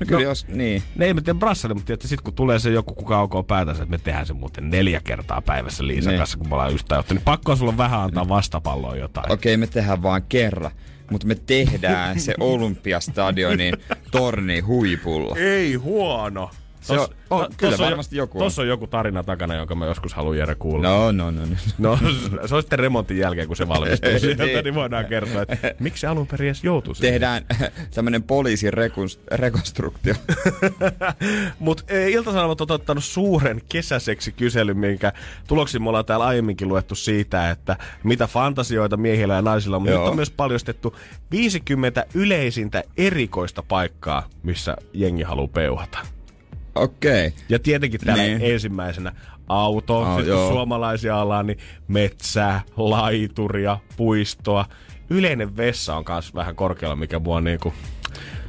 No 0.01 0.07
kyllä 0.07 0.21
No. 0.23 0.29
jos, 0.29 0.49
niin. 0.49 0.83
Ne 0.97 1.05
ei 1.07 1.15
tiedä 1.15 1.35
brassaile, 1.39 1.75
mutta 1.75 1.93
sitten 2.01 2.25
kun 2.25 2.35
tulee 2.35 2.59
se 2.59 2.71
joku, 2.71 2.95
kuka 2.95 3.19
aukoo 3.19 3.43
päätänsä, 3.43 3.83
että 3.83 3.91
me 3.91 3.99
tehdään 3.99 4.27
se 4.27 4.33
muuten 4.33 4.71
neljä 4.71 5.01
kertaa 5.05 5.41
päivässä 5.43 5.87
Liisan 5.87 6.11
Niin. 6.11 6.19
kanssa, 6.19 6.39
kun 6.39 6.49
me 6.49 6.55
ollaan 6.55 6.73
tajuttu, 6.89 7.15
niin 7.15 7.23
pakko 7.25 7.57
sulla 7.57 7.77
vähän 7.77 8.01
antaa 8.01 8.29
vastapalloa 8.29 8.97
jotain. 8.97 9.33
Okei, 9.33 9.57
me 9.57 9.67
tehdään 9.67 10.03
vaan 10.03 10.23
kerran, 10.29 10.71
mutta 11.11 11.27
me 11.27 11.35
tehdään 11.35 12.21
se 12.21 12.35
Olympiastadionin 12.41 13.75
torni 14.11 14.61
huipulla. 14.61 15.37
Ei 15.39 15.75
huono. 15.75 16.51
Se 16.81 16.93
on- 16.93 17.09
on- 17.31 17.47
kyllä 17.57 17.71
tossa 17.73 17.85
varmasti 17.85 18.17
joku 18.17 18.39
on. 18.39 18.45
Tossa 18.45 18.63
on 18.63 18.69
joku 18.69 18.87
tarina 18.87 19.23
takana, 19.23 19.55
jonka 19.55 19.75
mä 19.75 19.87
joskus 19.87 20.15
haluan 20.15 20.39
Jere 20.39 20.55
kuulla. 20.55 20.89
No, 20.89 21.13
no, 21.13 21.31
no. 21.31 21.41
no. 21.79 21.99
No, 22.41 22.47
se 22.49 22.55
on 22.55 22.63
sitten 22.63 22.79
remontin 22.79 23.19
jälkeen, 23.19 23.47
kun 23.47 23.57
se 23.57 23.69
valmistuu 23.69 24.19
sieltä, 24.19 24.45
Niin. 24.51 24.65
niin 24.65 24.75
voidaan 24.75 25.05
kertoa, 25.07 25.43
että 25.43 25.75
miksi 25.81 26.01
se 26.01 26.07
alun 26.07 26.27
perin 26.27 26.47
edes 26.47 26.65
joutui 26.65 26.95
siihen. 26.97 27.13
Tehdään 27.13 27.43
tämmönen 27.95 28.23
poliisin 28.23 28.73
rekons- 28.73 29.21
rekonstruktio. 29.37 30.15
Mutta 31.59 31.85
Ilta-Sanomat 32.09 32.61
on 32.61 32.67
ottanut 32.73 33.05
suuren 33.05 33.61
kesäseksi 33.69 34.33
kyselyn, 34.33 34.77
minkä 34.79 35.13
tuloksia 35.47 35.81
me 35.81 35.89
ollaan 35.89 36.05
täällä 36.05 36.27
aiemminkin 36.27 36.69
luettu 36.69 36.95
siitä, 36.95 37.51
että 37.51 37.77
mitä 38.05 38.27
fantasioita 38.27 38.97
miehillä 38.97 39.35
ja 39.35 39.43
naisilla 39.43 39.77
on. 39.77 39.83
Mutta 39.83 39.99
nyt 39.99 40.09
on 40.09 40.17
myös 40.17 40.31
paljastettu 40.31 40.97
50 41.31 42.07
yleisintä 42.15 42.83
erikoista 42.97 43.63
paikkaa, 43.63 44.29
missä 44.43 44.77
jengi 44.93 45.23
haluaa 45.23 45.49
peuhata. 45.49 45.99
Okei. 46.75 47.27
Okay. 47.27 47.41
Ja 47.49 47.59
tietenkin 47.59 48.01
täällä 48.01 48.23
Niin. 48.23 48.39
ensimmäisenä 48.43 49.13
auto, 49.49 49.99
oh, 49.99 50.19
joo. 50.19 50.39
kun 50.45 50.55
suomalaisia 50.55 51.17
ollaan, 51.17 51.47
niin 51.47 51.59
metsää, 51.89 52.63
laituria, 52.77 53.79
puistoa. 53.97 54.65
Yleinen 55.11 55.57
vessa 55.57 55.97
on 55.97 56.05
myös 56.09 56.35
vähän 56.35 56.57
korkealla, 56.57 56.97
mikä 56.97 57.19
mua 57.19 57.41
niinku... 57.41 57.73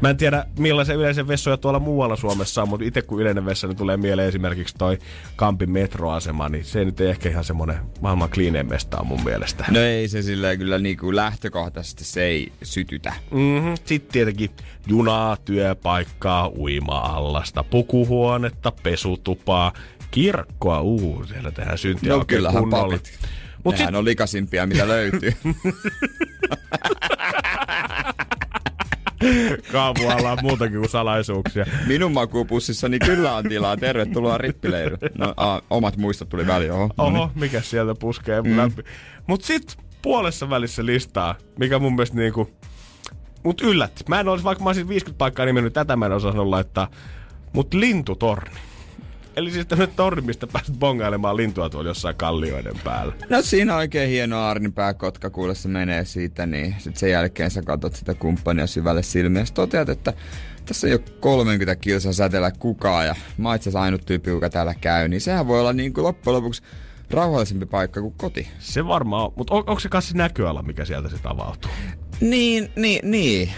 Mä 0.01 0.09
en 0.09 0.17
tiedä, 0.17 0.45
millaisia 0.59 0.95
yleisen 0.95 1.27
vessoja 1.27 1.57
tuolla 1.57 1.79
muualla 1.79 2.15
Suomessa 2.15 2.61
on, 2.61 2.69
mutta 2.69 2.85
itse 2.85 3.01
kun 3.01 3.21
yleinen 3.21 3.45
vessa, 3.45 3.67
niin 3.67 3.77
tulee 3.77 3.97
mieleen 3.97 4.27
esimerkiksi 4.27 4.75
toi 4.77 4.97
Kampin 5.35 5.71
metroasema, 5.71 6.49
niin 6.49 6.65
se 6.65 6.85
nyt 6.85 7.01
ei 7.01 7.07
ehkä 7.09 7.29
ihan 7.29 7.43
semmonen 7.43 7.77
maailman 8.01 8.29
kliinein 8.29 8.69
mesta 8.69 8.97
on 8.97 9.07
mun 9.07 9.23
mielestä. 9.23 9.65
No 9.71 9.79
ei 9.79 10.07
se 10.07 10.21
silleen 10.21 10.57
kyllä 10.57 10.77
niinku 10.79 11.15
lähtökohtaisesti 11.15 12.03
se 12.03 12.23
ei 12.23 12.51
sytytä. 12.63 13.13
Mm-hmm. 13.31 13.75
Sitten 13.85 14.11
tietenkin 14.11 14.49
junaa, 14.87 15.37
työpaikkaa, 15.37 16.49
uima-allasta, 16.57 17.63
pukuhuonetta, 17.63 18.71
pesutupaa, 18.83 19.73
kirkkoa, 20.11 20.81
uu, 20.81 21.23
siellä 21.25 21.51
tehdään 21.51 21.77
syntiä 21.77 22.13
No 22.13 22.25
kyllähän 22.25 22.61
kunnolla. 22.63 22.97
papit. 22.97 23.19
Mut 23.63 23.73
Nehän 23.75 23.87
sit, 23.87 23.95
on 23.95 24.05
likaisimpia, 24.05 24.67
mitä 24.67 24.87
löytyy. 24.87 25.33
kaavualla 29.71 30.31
on 30.31 30.37
muutakin 30.41 30.77
kuin 30.77 30.89
salaisuuksia. 30.89 31.65
Minun 31.87 32.11
makuupussissani 32.11 32.99
kyllä 32.99 33.35
on 33.35 33.43
tilaa. 33.49 33.77
Tervetuloa 33.77 34.37
rippileirille. 34.37 35.09
No, 35.17 35.33
a, 35.37 35.59
omat 35.69 35.97
muistot 35.97 36.29
tuli 36.29 36.47
väliin. 36.47 36.71
Oho. 36.71 36.89
Oho, 36.97 37.31
mikä 37.35 37.61
sieltä 37.61 37.95
puskee 37.95 38.41
mm. 38.41 38.57
läpi. 38.57 38.83
Mut 39.27 39.43
sit 39.43 39.77
puolessa 40.01 40.49
välissä 40.49 40.85
listaa, 40.85 41.35
mikä 41.59 41.79
mun 41.79 41.95
mielestä 41.95 42.17
niinku... 42.17 42.51
Mut 43.43 43.61
yllätti. 43.61 44.03
Mä 44.09 44.19
en 44.19 44.27
olisi, 44.27 44.43
vaikka 44.43 44.63
mä 44.63 44.69
olisin 44.69 44.89
50 44.89 45.17
paikkaa 45.17 45.45
nimennyt, 45.45 45.73
tätä 45.73 45.95
mä 45.95 46.05
en 46.05 46.11
osannut 46.11 46.47
laittaa. 46.47 46.87
Mut 47.53 47.73
lintutorni. 47.73 48.70
Eli 49.35 49.51
siis 49.51 49.65
tämmönen 49.67 49.95
torni, 49.95 50.21
mistä 50.21 50.47
pääset 50.47 50.79
bongailemaan 50.79 51.37
lintua 51.37 51.69
tuolla 51.69 51.89
jossain 51.89 52.15
kallioiden 52.15 52.79
päällä. 52.83 53.13
No 53.29 53.41
siinä 53.41 53.73
on 53.73 53.77
oikein 53.77 54.09
hieno 54.09 54.39
aarnipääkotka, 54.39 55.29
kuule 55.29 55.55
se 55.55 55.67
menee 55.67 56.05
siitä, 56.05 56.45
niin 56.45 56.75
sit 56.79 56.97
sen 56.97 57.11
jälkeen 57.11 57.51
sä 57.51 57.61
katsot 57.61 57.95
sitä 57.95 58.13
kumppania 58.13 58.67
syvälle 58.67 59.03
silmiä. 59.03 59.45
Sä 59.45 59.53
toteat, 59.53 59.89
että 59.89 60.13
tässä 60.65 60.87
ei 60.87 60.93
ole 60.93 61.01
30 61.19 61.75
kilsaa 61.75 62.13
säteellä 62.13 62.51
kukaan 62.51 63.05
ja 63.05 63.15
mä 63.37 63.49
oon 63.49 63.55
itse 63.55 63.79
ainut 63.79 64.05
tyyppi, 64.05 64.29
joka 64.29 64.49
täällä 64.49 64.73
käy, 64.81 65.07
niin 65.07 65.21
sehän 65.21 65.47
voi 65.47 65.59
olla 65.59 65.73
niin 65.73 65.93
kuin 65.93 66.03
loppujen 66.03 66.35
lopuksi 66.35 66.61
rauhallisempi 67.11 67.65
paikka 67.65 68.01
kuin 68.01 68.13
koti. 68.17 68.47
Se 68.59 68.87
varmaan 68.87 69.25
on, 69.25 69.33
mutta 69.35 69.53
on, 69.53 69.63
onko 69.67 69.79
se 69.79 69.89
kanssa 69.89 70.17
näköala, 70.17 70.63
mikä 70.63 70.85
sieltä 70.85 71.09
se 71.09 71.15
avautuu? 71.23 71.71
Niin, 72.21 72.71
niin, 72.75 73.11
niin. 73.11 73.49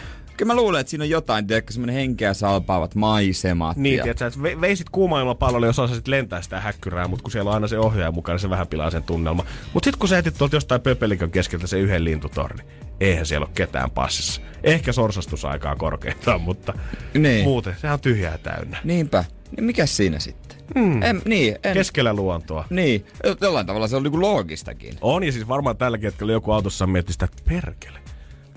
Kyllä 0.43 0.53
mä 0.55 0.61
luulen, 0.61 0.79
että 0.81 0.91
siinä 0.91 1.03
on 1.03 1.09
jotain, 1.09 1.47
tiedätkö, 1.47 1.73
semmonen 1.73 1.95
henkeä 1.95 2.33
salpaavat 2.33 2.95
maisemat. 2.95 3.77
Niin, 3.77 3.97
ja... 3.97 4.03
tiedätkö, 4.03 4.27
että 4.27 4.39
ve- 4.39 4.61
veisit 4.61 4.89
kuumailmapallolle, 4.89 5.65
jos 5.67 5.79
osasit 5.79 6.07
lentää 6.07 6.41
sitä 6.41 6.59
häkkyrää, 6.59 7.07
mutta 7.07 7.23
kun 7.23 7.31
siellä 7.31 7.49
on 7.49 7.53
aina 7.53 7.67
se 7.67 7.79
ohjaaja 7.79 8.11
mukana, 8.11 8.33
niin 8.33 8.39
se 8.41 8.49
vähän 8.49 8.67
pilaa 8.67 8.91
sen 8.91 9.03
tunnelma. 9.03 9.45
Mutta 9.73 9.85
sitten 9.87 9.99
kun 9.99 10.09
sä 10.09 10.17
etit 10.17 10.37
tuolta 10.37 10.55
jostain 10.55 10.81
pöpelikön 10.81 11.31
keskeltä 11.31 11.67
se 11.67 11.79
yhden 11.79 12.03
lintutorni, 12.03 12.63
eihän 12.99 13.25
siellä 13.25 13.45
ole 13.45 13.53
ketään 13.55 13.91
passissa. 13.91 14.41
Ehkä 14.63 14.91
sorsastusaikaa 14.93 15.75
korkeintaan, 15.75 16.41
mutta 16.41 16.73
Niin. 17.13 17.43
muuten 17.43 17.75
sehän 17.81 17.93
on 17.93 17.99
tyhjää 17.99 18.37
täynnä. 18.37 18.77
Niinpä. 18.83 19.25
Niin 19.57 19.63
mikäs 19.63 19.97
siinä 19.97 20.19
sitten? 20.19 20.57
Mm. 20.75 21.03
En, 21.03 21.21
niin, 21.25 21.55
en, 21.63 21.73
Keskellä 21.73 22.13
luontoa. 22.13 22.65
niin. 22.69 23.05
Jollain 23.41 23.65
tavalla 23.65 23.87
se 23.87 23.95
on 23.95 24.03
niinku 24.03 24.21
loogistakin. 24.21 24.93
On, 25.01 25.23
ja 25.23 25.31
siis 25.31 25.47
varmaan 25.47 25.77
tälläkin 25.77 26.07
hetkellä 26.07 26.33
joku 26.33 26.51
autossa 26.51 26.87
miettii 26.87 27.13
sitä, 27.13 27.25
että 27.25 27.43
perkele. 27.49 27.99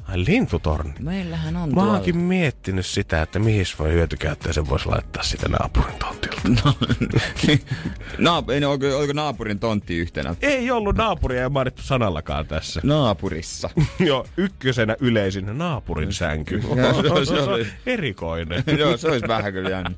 Ai 0.09 0.25
lintutorni. 0.27 0.95
Meillähän 1.01 1.57
on 1.57 1.75
Mä 1.75 1.93
oonkin 1.93 2.17
miettinyt 2.17 2.87
sitä, 2.87 3.23
että 3.23 3.39
mihin 3.39 3.67
voi 3.79 3.93
hyötykäyttää 3.93 4.53
sen 4.53 4.69
voisi 4.69 4.87
laittaa 4.87 5.23
sitä 5.23 5.49
naapurin 5.49 5.95
tontilta. 5.99 6.73
Naap- 8.27 8.51
ei, 8.51 8.65
oliko, 8.65 8.99
oliko 8.99 9.13
naapurin 9.13 9.59
tontti 9.59 9.97
yhtenä? 9.97 10.35
Ei 10.43 10.71
ollut 10.71 10.97
naapuria 10.97 11.43
ei 11.43 11.49
mainittu 11.49 11.83
sanallakaan 11.83 12.47
tässä. 12.47 12.81
Naapurissa. 12.85 13.71
Joo, 13.99 14.27
ykkösenä 14.37 14.97
yleisin 15.01 15.59
naapurin 15.59 16.13
sänky. 16.13 16.63
Joo, 17.05 17.25
se 17.25 17.33
on 17.33 17.49
oli. 17.49 17.67
erikoinen. 17.87 18.65
Joo, 18.79 18.97
se 18.97 19.09
olisi 19.09 19.29
vähän 19.29 19.53
kyllä 19.53 19.71
jännä. 19.71 19.91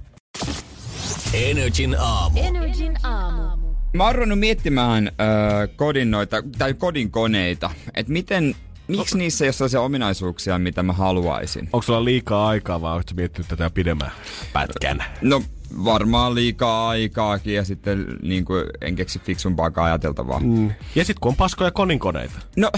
Energin 1.34 1.96
aamu. 1.98 2.40
Energin 2.42 2.96
aamu. 3.02 3.68
Mä 3.92 4.04
oon 4.04 4.38
miettimään 4.38 5.06
äh, 5.06 5.76
kodin 5.76 6.10
noita, 6.10 6.42
tai 6.58 6.74
kodin 6.74 7.10
koneita, 7.10 7.70
että 7.94 8.12
miten, 8.12 8.54
miksi 8.88 9.18
niissä 9.18 9.44
ei 9.44 9.46
ole 9.46 9.52
sellaisia 9.52 9.80
ominaisuuksia, 9.80 10.58
mitä 10.58 10.82
mä 10.82 10.92
haluaisin. 10.92 11.68
Onko 11.72 11.82
sulla 11.82 12.04
liikaa 12.04 12.48
aikaa 12.48 12.80
vai 12.80 12.94
oletko 12.94 13.12
miettinyt 13.16 13.48
tätä 13.48 13.70
pidemmän 13.70 14.12
pätkän? 14.52 15.04
No 15.22 15.42
varmaan 15.84 16.34
liikaa 16.34 16.88
aikaakin 16.88 17.54
ja 17.54 17.64
sitten 17.64 18.06
niin 18.22 18.44
kuin, 18.44 18.64
en 18.80 18.96
keksi 18.96 19.18
fiksumpaakaan 19.18 19.86
ajateltavaa. 19.86 20.40
Mm. 20.40 20.70
Ja 20.94 21.04
sit 21.04 21.18
kun 21.18 21.28
on 21.28 21.36
paskoja 21.36 21.70
koninkoneita. 21.70 22.38
No, 22.56 22.70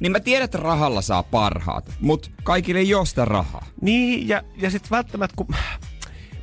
niin 0.00 0.12
mä 0.12 0.20
tiedän, 0.20 0.44
että 0.44 0.58
rahalla 0.58 1.02
saa 1.02 1.22
parhaat, 1.22 1.90
mutta 2.00 2.30
kaikille 2.42 2.80
ei 2.80 2.94
ole 2.94 3.06
sitä 3.06 3.24
rahaa. 3.24 3.66
Niin, 3.80 4.28
ja, 4.28 4.42
ja 4.56 4.70
sit 4.70 4.90
välttämättä 4.90 5.36
kun... 5.36 5.46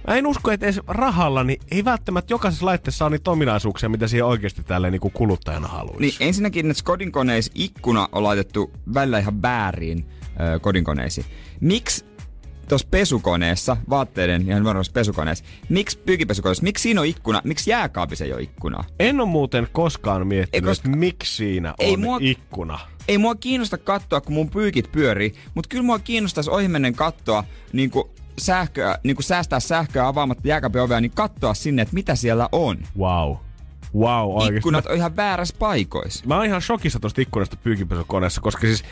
Mä 0.08 0.16
en 0.16 0.28
usko, 0.28 0.52
että 0.52 0.66
edes 0.66 0.80
rahalla, 0.88 1.44
niin 1.44 1.62
ei 1.72 1.86
välttämättä 1.86 2.34
jokaisessa 2.34 2.66
laitteessa 2.66 3.06
ole 3.06 3.12
niitä 3.12 3.32
ominaisuuksia, 3.32 3.90
mitä 3.90 4.08
siihen 4.08 4.26
oikeasti 4.26 4.64
tälleen 4.64 4.92
niin 4.92 5.02
kuin 5.02 5.12
kuluttajana 5.14 5.68
haluaisi. 5.68 6.00
Niin 6.02 6.14
ensinnäkin 6.20 6.68
näissä 6.68 6.86
kodinkoneissa 6.86 7.52
ikkuna 7.56 8.10
on 8.12 8.24
laitettu 8.24 8.72
välillä 8.94 9.20
ihan 9.20 9.42
väärin 9.42 10.06
ö, 10.56 10.60
kodinkoneisiin. 10.60 11.26
Miksi 11.62 12.06
tuossa 12.70 12.88
pesukoneessa, 12.92 13.78
vaatteiden 13.90 14.42
ihan 14.48 14.64
nuoremmassa 14.64 14.92
pesukoneessa, 14.92 15.46
miksi 15.70 15.98
pyykipesukoneessa, 16.00 16.64
miksi 16.64 16.82
siinä 16.82 17.02
on 17.02 17.08
ikkuna, 17.08 17.42
miksi 17.44 17.70
jääkaapissa 17.72 18.26
ei 18.26 18.34
ole 18.34 18.42
ikkunaa? 18.42 18.84
En 19.00 19.20
ole 19.22 19.30
muuten 19.30 19.68
koskaan 19.72 20.28
miettinyt, 20.28 20.54
Ei, 20.66 20.70
koska- 20.70 20.88
että 20.88 20.98
miksi 21.00 21.36
siinä 21.36 21.74
Ei 21.80 21.94
on 21.94 22.00
mua- 22.00 22.18
ikkuna. 22.22 22.80
Ei 23.08 23.18
mua 23.18 23.36
kiinnosta 23.36 23.78
katsoa, 23.78 24.22
kun 24.22 24.34
mun 24.34 24.50
pyykit 24.50 24.92
pyörii, 24.92 25.34
mutta 25.56 25.68
kyllä 25.68 25.84
mua 25.84 26.00
kiinnostaisi 26.00 26.50
ohimennen 26.50 26.96
katsoa, 26.96 27.44
niin 27.74 27.92
kuin 27.92 28.04
sähköä, 28.46 28.98
niin 29.04 29.16
kuin 29.16 29.24
säästää 29.24 29.60
sähköä 29.60 30.08
avaamatta 30.08 30.48
jääkaapin 30.48 30.82
ovea, 30.82 31.02
niin 31.02 31.12
katsoa 31.16 31.54
sinne, 31.54 31.82
että 31.82 31.94
mitä 31.94 32.16
siellä 32.16 32.50
on. 32.52 32.78
Wow. 32.98 33.36
Wow, 33.96 34.30
oikeesti. 34.34 34.58
Ikkunat 34.58 34.86
on 34.86 34.96
ihan 34.96 35.16
väärässä 35.16 35.56
paikoissa. 35.60 36.26
Mä 36.28 36.36
oon 36.36 36.46
ihan 36.46 36.62
shokissa 36.62 37.00
tosta 37.00 37.22
ikkunasta 37.22 37.58
pyykinpesukoneessa, 37.64 38.42
koska 38.42 38.62
siis 38.62 38.84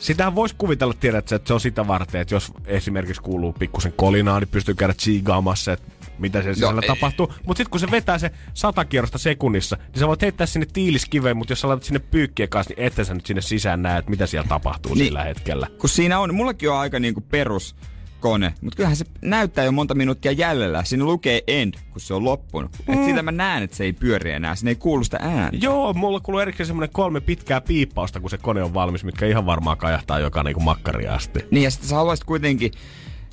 Sitähän 0.00 0.34
voisi 0.34 0.54
kuvitella, 0.58 0.94
tiedät, 0.94 1.32
että 1.32 1.48
se 1.48 1.54
on 1.54 1.60
sitä 1.60 1.86
varten, 1.86 2.20
että 2.20 2.34
jos 2.34 2.52
esimerkiksi 2.66 3.22
kuuluu 3.22 3.52
pikkusen 3.52 3.92
kolinaa, 3.96 4.40
niin 4.40 4.48
pystyy 4.48 4.74
käydä 4.74 4.94
tsiigaamassa, 4.94 5.72
että 5.72 5.92
mitä 6.18 6.38
siellä 6.42 6.54
sisällä 6.54 6.80
ei. 6.82 6.88
tapahtuu. 6.88 7.32
Mutta 7.46 7.58
sitten 7.60 7.70
kun 7.70 7.80
se 7.80 7.90
vetää 7.90 8.18
se 8.18 8.30
sata 8.54 8.84
kierrosta 8.84 9.18
sekunnissa, 9.18 9.76
niin 9.76 9.98
sä 10.00 10.08
voit 10.08 10.22
heittää 10.22 10.46
sinne 10.46 10.66
tiiliskiveen, 10.72 11.36
mutta 11.36 11.52
jos 11.52 11.60
sä 11.60 11.68
laitat 11.68 11.84
sinne 11.84 11.98
pyykkien 11.98 12.48
kanssa, 12.48 12.74
niin 12.76 12.86
ette 12.86 13.04
sä 13.04 13.14
nyt 13.14 13.26
sinne 13.26 13.42
sisään 13.42 13.82
näe, 13.82 13.98
että 13.98 14.10
mitä 14.10 14.26
siellä 14.26 14.48
tapahtuu 14.48 14.94
Niin. 14.94 15.04
sillä 15.04 15.24
hetkellä. 15.24 15.66
Kun 15.78 15.88
siinä 15.88 16.18
on, 16.18 16.34
mullakin 16.34 16.70
on 16.70 16.78
aika 16.78 16.98
niinku 16.98 17.20
perus 17.20 17.76
kone, 18.20 18.54
mutta 18.60 18.76
kyllähän 18.76 18.96
se 18.96 19.04
näyttää 19.22 19.64
jo 19.64 19.72
monta 19.72 19.94
minuuttia 19.94 20.32
jäljellä. 20.32 20.84
Siinä 20.84 21.04
lukee 21.04 21.42
end, 21.46 21.74
kun 21.92 22.00
se 22.00 22.14
on 22.14 22.24
loppunut. 22.24 22.70
Mm. 22.86 22.94
Et 22.94 23.04
siitä 23.04 23.22
mä 23.22 23.32
näen, 23.32 23.62
että 23.62 23.76
se 23.76 23.84
ei 23.84 23.92
pyöri 23.92 24.32
enää. 24.32 24.54
Siinä 24.54 24.70
ei 24.70 24.74
kuulu 24.74 25.04
sitä 25.04 25.18
ääntä. 25.20 25.58
Joo, 25.60 25.92
mulla 25.92 26.20
kuuluu 26.20 26.40
erikseen 26.40 26.66
semmonen 26.66 26.90
kolme 26.92 27.20
pitkää 27.20 27.60
piippausta, 27.60 28.20
kun 28.20 28.30
se 28.30 28.38
kone 28.38 28.62
on 28.62 28.74
valmis, 28.74 29.04
mitkä 29.04 29.26
ihan 29.26 29.46
varmaan 29.46 29.78
kajahtaa 29.78 30.18
joka 30.18 30.42
niinku 30.42 30.60
makkaria 30.60 31.14
asti. 31.14 31.40
Niin 31.50 31.62
ja 31.62 31.70
sitten 31.70 31.88
sä 31.88 31.96
haluaisit 31.96 32.24
kuitenkin 32.24 32.72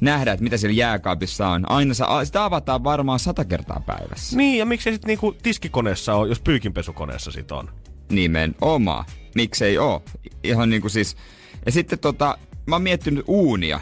nähdä, 0.02 0.32
että 0.32 0.44
mitä 0.44 0.58
siellä 0.58 0.76
jääkaapissa 0.76 1.48
on. 1.48 1.72
Aina 1.72 1.94
sä, 1.94 2.06
sitä 2.24 2.46
avataan 2.46 2.84
varmaan 2.84 3.20
sata 3.20 3.46
kertaa 3.46 3.84
päivässä. 3.86 4.38
Niin, 4.38 4.60
ja 4.60 4.66
miksei 4.66 4.94
sitten 4.94 5.08
niinku 5.08 5.36
tiskikoneessa 5.44 6.16
on, 6.16 6.30
jos 6.30 6.40
pyykinpesukoneessa 6.40 7.32
sit 7.32 7.52
on? 7.52 7.70
Nimenomaan. 8.12 9.06
Miksei 9.36 9.78
oo? 9.78 10.04
Ihan 10.44 10.70
niinku 10.70 10.90
siis... 10.90 11.18
Ja 11.66 11.72
sitten 11.72 12.00
tota, 12.00 12.38
mä 12.66 12.76
oon 12.76 12.82
miettinyt 12.82 13.26
uunia. 13.28 13.80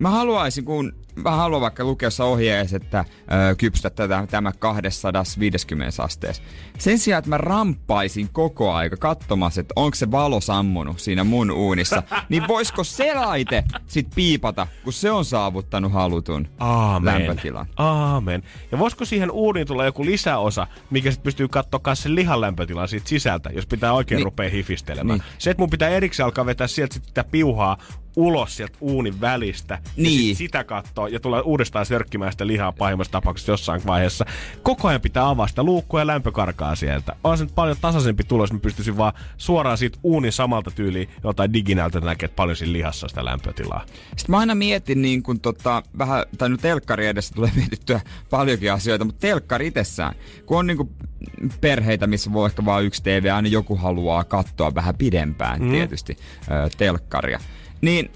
Mä 0.00 0.10
haluaisin, 0.10 0.64
kun 0.64 0.92
mä 1.14 1.30
haluan 1.30 1.60
vaikka 1.60 1.84
lukea 1.84 2.08
ohjeessa, 2.24 2.76
että 2.76 3.04
ö, 3.50 3.54
kypsytä 3.56 3.90
tätä, 3.90 4.26
tämä 4.30 4.52
250 4.52 6.02
asteessa. 6.02 6.42
Sen 6.78 6.98
sijaan, 6.98 7.18
että 7.18 7.28
mä 7.28 7.38
ramppaisin 7.38 8.28
koko 8.32 8.72
aika 8.72 8.96
katsomassa, 8.96 9.60
että 9.60 9.72
onko 9.76 9.94
se 9.94 10.10
valo 10.10 10.40
sammunut 10.40 11.00
siinä 11.00 11.24
mun 11.24 11.50
uunissa, 11.50 12.02
niin 12.28 12.48
voisiko 12.48 12.84
se 12.84 13.14
laite 13.14 13.64
sit 13.86 14.08
piipata, 14.14 14.66
kun 14.84 14.92
se 14.92 15.10
on 15.10 15.24
saavuttanut 15.24 15.92
halutun 15.92 16.48
Aamen. 16.58 17.14
lämpötilan? 17.26 17.66
Aamen. 17.76 18.42
Ja 18.72 18.78
voisiko 18.78 19.04
siihen 19.04 19.30
uuniin 19.30 19.66
tulla 19.66 19.84
joku 19.84 20.04
lisäosa, 20.04 20.66
mikä 20.90 21.10
sitten 21.10 21.24
pystyy 21.24 21.48
katsoa 21.48 21.80
myös 21.86 22.02
sen 22.02 22.14
lihan 22.14 22.40
lämpötilan 22.40 22.88
siitä 22.88 23.08
sisältä, 23.08 23.50
jos 23.50 23.66
pitää 23.66 23.92
oikein 23.92 24.16
Niin. 24.16 24.20
niin. 24.20 24.24
rupea 24.24 24.50
hifistelemään. 24.50 25.18
Niin. 25.18 25.26
Niin. 25.28 25.38
Se, 25.38 25.50
että 25.50 25.60
mun 25.62 25.70
pitää 25.70 25.88
erikseen 25.88 26.24
alkaa 26.24 26.46
vetää 26.46 26.66
sieltä 26.66 26.94
sit 26.94 27.04
sitä 27.04 27.24
piuhaa 27.24 27.78
ulos 28.16 28.56
sieltä 28.56 28.78
uunin 28.80 29.20
välistä. 29.20 29.74
Ja 29.74 29.90
Niin. 29.96 30.18
sit 30.28 30.36
sitä 30.36 30.64
katsoa 30.64 31.03
ja 31.08 31.20
tulla 31.20 31.40
uudestaan 31.40 31.86
sörkkimään 31.86 32.32
sitä 32.32 32.46
lihaa 32.46 32.72
pahimmassa 32.72 33.12
tapauksessa 33.12 33.52
jossain 33.52 33.82
vaiheessa. 33.86 34.24
Koko 34.62 34.88
ajan 34.88 35.00
pitää 35.00 35.28
avaa 35.28 35.46
sitä 35.46 35.62
luukkua 35.62 36.00
ja 36.00 36.06
lämpö 36.06 36.32
karkaa 36.32 36.74
sieltä. 36.74 37.16
On 37.24 37.38
se 37.38 37.44
nyt 37.44 37.54
paljon 37.54 37.76
tasaisempi 37.80 38.24
tulos, 38.24 38.52
mä 38.52 38.58
pystyisin 38.58 38.96
vaan 38.96 39.12
suoraan 39.36 39.78
siitä 39.78 39.98
uunin 40.02 40.32
samalta 40.32 40.70
tyyliin 40.70 41.08
jotain 41.24 41.52
diginältä 41.52 42.00
näkee, 42.00 42.24
että 42.24 42.36
paljon 42.36 42.56
siinä 42.56 42.72
lihassa 42.72 43.08
sitä 43.08 43.24
lämpötilaa. 43.24 43.84
Sitten 44.16 44.32
mä 44.32 44.38
aina 44.38 44.54
mietin 44.54 45.02
niin 45.02 45.22
kun 45.22 45.40
tota, 45.40 45.82
vähän, 45.98 46.24
tai 46.38 46.48
nyt 46.48 46.60
telkkari 46.60 47.06
edessä 47.06 47.34
tulee 47.34 47.50
mietittyä 47.56 48.00
paljonkin 48.30 48.72
asioita, 48.72 49.04
mutta 49.04 49.20
telkkari 49.20 49.66
itsessään, 49.66 50.14
kun 50.46 50.58
on 50.58 50.66
niin 50.66 50.76
kuin 50.76 50.90
perheitä, 51.60 52.06
missä 52.06 52.32
voi 52.32 52.46
ehkä 52.46 52.64
vain 52.64 52.86
yksi 52.86 53.02
TV, 53.02 53.30
aina 53.34 53.48
joku 53.48 53.76
haluaa 53.76 54.24
katsoa 54.24 54.74
vähän 54.74 54.94
pidempään 54.94 55.62
mm. 55.62 55.70
tietysti 55.70 56.16
ö, 56.50 56.70
telkkaria. 56.78 57.38
Niin 57.80 58.10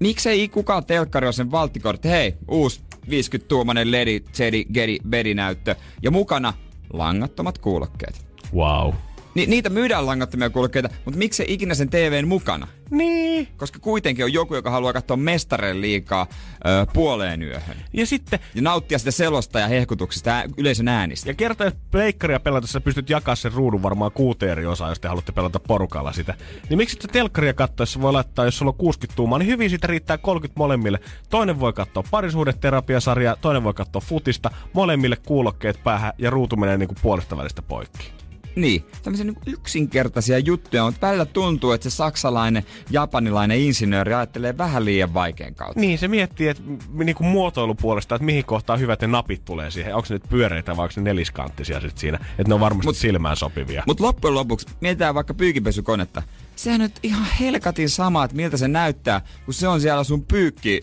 miksei 0.00 0.48
kukaan 0.48 0.84
telkkari 0.84 1.26
ole 1.26 1.32
sen 1.32 1.50
valttikortti, 1.50 2.08
hei, 2.08 2.34
uusi 2.48 2.80
50-tuumainen 3.06 3.90
LED, 3.90 4.22
Jedi, 4.38 4.64
Gedi, 4.64 4.98
Bedi-näyttö 5.08 5.76
ja 6.02 6.10
mukana 6.10 6.52
langattomat 6.92 7.58
kuulokkeet. 7.58 8.26
Wow. 8.54 8.92
Ni, 9.34 9.46
niitä 9.46 9.70
myydään 9.70 10.06
langattomia 10.06 10.50
kuulokkeita, 10.50 10.88
mutta 11.04 11.18
miksei 11.18 11.46
ikinä 11.48 11.74
sen 11.74 11.90
TVn 11.90 12.28
mukana? 12.28 12.68
Niin. 12.90 13.48
Koska 13.56 13.78
kuitenkin 13.78 14.24
on 14.24 14.32
joku, 14.32 14.54
joka 14.54 14.70
haluaa 14.70 14.92
katsoa 14.92 15.16
mestareen 15.16 15.80
liikaa 15.80 16.26
ö, 16.66 16.86
puoleen 16.92 17.42
yöhön. 17.42 17.76
Ja 17.92 18.06
sitten 18.06 18.38
Ja 18.54 18.62
nauttia 18.62 18.98
sitä 18.98 19.10
selosta 19.10 19.58
ja 19.58 19.68
hehkutuksista 19.68 20.30
ja 20.30 20.44
yleisön 20.56 20.88
äänistä. 20.88 21.30
Ja 21.30 21.34
kerta, 21.34 21.64
jos 21.64 21.74
pleikkaria 21.90 22.40
pelata, 22.40 22.66
sä 22.66 22.80
pystyt 22.80 23.10
jakaa 23.10 23.36
sen 23.36 23.52
ruudun 23.52 23.82
varmaan 23.82 24.12
kuuteen 24.12 24.52
eri 24.52 24.66
osaa, 24.66 24.88
jos 24.88 25.00
te 25.00 25.08
haluatte 25.08 25.32
pelata 25.32 25.60
porukalla 25.60 26.12
sitä. 26.12 26.34
Niin 26.68 26.78
miksi 26.78 26.92
sitten 26.92 27.10
telkkaria 27.10 27.54
katsoessa 27.54 28.00
voi 28.00 28.12
laittaa, 28.12 28.44
jos 28.44 28.58
sulla 28.58 28.70
on 28.70 28.78
60 28.78 29.16
tuumaa, 29.16 29.38
niin 29.38 29.48
hyvin 29.48 29.70
siitä 29.70 29.86
riittää 29.86 30.18
30 30.18 30.58
molemmille. 30.58 30.98
Toinen 31.30 31.60
voi 31.60 31.72
katsoa 31.72 32.04
parisuhdeterapiasarjaa, 32.10 33.36
toinen 33.36 33.64
voi 33.64 33.74
katsoa 33.74 34.00
futista, 34.00 34.50
molemmille 34.72 35.16
kuulokkeet 35.16 35.84
päähän 35.84 36.12
ja 36.18 36.30
ruutu 36.30 36.56
menee 36.56 36.76
niinku 36.76 36.94
puolesta 37.02 37.36
välistä 37.36 37.62
poikki. 37.62 38.23
Niin, 38.56 38.84
tämmöisiä 39.02 39.24
niin 39.24 39.36
yksinkertaisia 39.46 40.38
juttuja, 40.38 40.84
mutta 40.84 41.06
välillä 41.06 41.24
tuntuu, 41.24 41.72
että 41.72 41.90
se 41.90 41.96
saksalainen, 41.96 42.64
japanilainen 42.90 43.58
insinööri 43.58 44.14
ajattelee 44.14 44.58
vähän 44.58 44.84
liian 44.84 45.14
vaikean 45.14 45.54
kautta. 45.54 45.80
Niin, 45.80 45.98
se 45.98 46.08
miettii, 46.08 46.48
että 46.48 46.62
niin 46.94 47.16
kuin 47.16 47.28
muotoilupuolesta, 47.28 48.14
että 48.14 48.24
mihin 48.24 48.44
kohtaan 48.44 48.80
hyvät 48.80 49.00
ne 49.00 49.06
napit 49.06 49.44
tulee 49.44 49.70
siihen. 49.70 49.94
Onko 49.94 50.06
ne 50.10 50.14
nyt 50.14 50.28
pyöreitä 50.28 50.76
vai 50.76 50.84
onko 50.84 50.94
ne 50.96 51.02
neliskanttisia 51.02 51.80
sit 51.80 51.98
siinä. 51.98 52.16
Että 52.16 52.48
ne 52.48 52.54
on 52.54 52.60
varmasti 52.60 52.88
Mut, 52.88 52.96
silmään 52.96 53.36
sopivia. 53.36 53.82
Mutta 53.86 54.04
loppujen 54.04 54.34
lopuksi 54.34 54.66
mietitään 54.80 55.14
vaikka 55.14 55.34
pyykinpesukonetta. 55.34 56.22
Sehän 56.56 56.80
on 56.80 56.84
nyt 56.84 56.98
ihan 57.02 57.26
helkatin 57.40 57.90
sama, 57.90 58.24
että 58.24 58.36
miltä 58.36 58.56
se 58.56 58.68
näyttää, 58.68 59.20
kun 59.44 59.54
se 59.54 59.68
on 59.68 59.80
siellä 59.80 60.04
sun 60.04 60.24
pyykki 60.24 60.82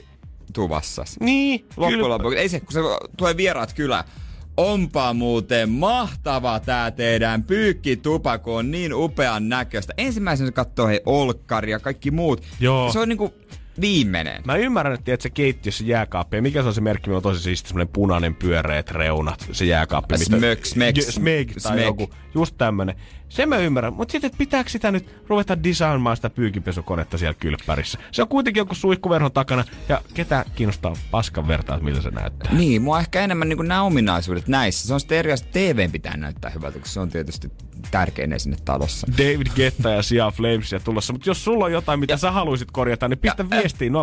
tuvassa. 0.53 1.03
Niin, 1.19 1.65
Loppujen 1.77 2.09
lopuksi. 2.09 2.37
Ei 2.37 2.49
se, 2.49 2.59
kun 2.59 2.73
se 2.73 2.79
tulee 3.17 3.37
vieraat 3.37 3.73
kylään. 3.73 4.03
Onpa 4.61 5.13
muuten 5.13 5.69
mahtava 5.69 6.59
tää 6.59 6.91
teidän 6.91 7.43
pyykkitupa, 7.43 8.37
kun 8.37 8.57
on 8.57 8.71
niin 8.71 8.93
upean 8.93 9.49
näköistä. 9.49 9.93
Ensimmäisenä 9.97 10.47
se 10.47 10.51
katsoo 10.51 10.87
hei 10.87 11.01
olkkari 11.05 11.71
ja 11.71 11.79
kaikki 11.79 12.11
muut. 12.11 12.43
Joo. 12.59 12.91
Se 12.91 12.99
on 12.99 13.09
niinku 13.09 13.33
viimeinen. 13.81 14.41
Mä 14.45 14.55
ymmärrän, 14.55 14.93
että 14.93 15.03
tiedät, 15.03 15.21
se 15.21 15.29
keittiössä 15.29 15.83
jääkaappi. 15.83 16.37
Ja 16.37 16.41
mikä 16.41 16.61
se 16.61 16.67
on 16.67 16.73
se 16.73 16.81
merkki? 16.81 17.09
Meillä 17.09 17.17
on 17.17 17.23
tosi 17.23 17.43
siisti 17.43 17.69
semmonen 17.69 17.87
punainen 17.87 18.35
pyöreät 18.35 18.91
reunat. 18.91 19.47
Se 19.51 19.65
jääkaappi. 19.65 20.17
Smök, 20.17 20.65
smek, 20.65 20.97
J- 20.97 21.01
Smeg 21.01 21.51
tai 21.63 21.71
smek. 21.73 21.85
joku. 21.85 22.09
Just 22.35 22.55
tämmönen. 22.57 22.95
Se 23.29 23.45
mä 23.45 23.57
ymmärrän. 23.57 23.93
Mutta 23.93 24.11
sitten, 24.11 24.27
että 24.27 24.37
pitääkö 24.37 24.69
sitä 24.69 24.91
nyt 24.91 25.15
ruveta 25.27 25.63
designamaan 25.63 26.15
sitä 26.15 26.29
pyykinpesukonetta 26.29 27.17
siellä 27.17 27.33
kylppärissä? 27.39 27.99
Se 28.11 28.21
on 28.21 28.27
kuitenkin 28.27 28.61
joku 28.61 28.75
suihkuverhon 28.75 29.31
takana. 29.31 29.63
Ja 29.89 30.01
ketä 30.13 30.45
kiinnostaa 30.55 30.93
paskan 31.11 31.47
vertaa, 31.47 31.79
miltä 31.79 32.01
se 32.01 32.09
näyttää? 32.11 32.53
Niin, 32.53 32.81
mua 32.81 32.99
ehkä 32.99 33.21
enemmän 33.21 33.49
niin 33.49 33.67
nämä 33.67 33.81
ominaisuudet 33.81 34.47
näissä. 34.47 34.87
Se 34.87 34.93
on 34.93 34.99
sitten 34.99 35.17
eri 35.17 35.31
asia, 35.31 35.47
TV 35.51 35.91
pitää 35.91 36.17
näyttää 36.17 36.51
hyvältä, 36.51 36.79
koska 36.79 36.93
se 36.93 36.99
on 36.99 37.09
tietysti 37.09 37.51
tärkein 37.91 38.33
esine 38.33 38.57
talossa. 38.65 39.07
David 39.17 39.47
Getta 39.55 39.89
ja 39.89 40.03
Sia 40.03 40.31
Flamesia 40.31 40.79
tulossa. 40.79 41.13
Mutta 41.13 41.29
jos 41.29 41.43
sulla 41.43 41.65
on 41.65 41.71
jotain, 41.71 41.99
mitä 41.99 42.13
ja, 42.13 42.17
sä 42.17 42.31
haluaisit 42.31 42.71
korjata, 42.71 43.07
niin 43.07 43.19
pistä 43.19 43.45
Ja, 43.49 43.55
äh, 43.57 43.61
viestiin 43.61 43.93
050501719. 43.93 43.95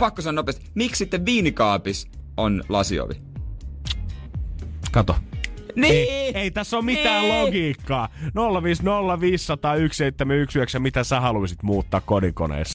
Pakko 0.00 0.22
sanoa 0.22 0.36
nopeasti, 0.36 0.66
miksi 0.74 0.98
sitten 0.98 1.26
viinikaapis 1.26 2.08
on 2.36 2.64
lasiovi? 2.68 3.14
Kato. 4.92 5.16
Niin! 5.76 5.94
Ei, 5.94 6.38
ei 6.38 6.50
tässä 6.50 6.76
ole 6.76 6.84
mitään 6.84 7.22
Niin. 7.22 7.42
logiikkaa. 7.42 8.08
050501719, 8.24 8.30
mitä 10.78 11.04
sä 11.04 11.20
haluaisit 11.20 11.62
muuttaa 11.62 12.00
kodinkoneessa. 12.00 12.72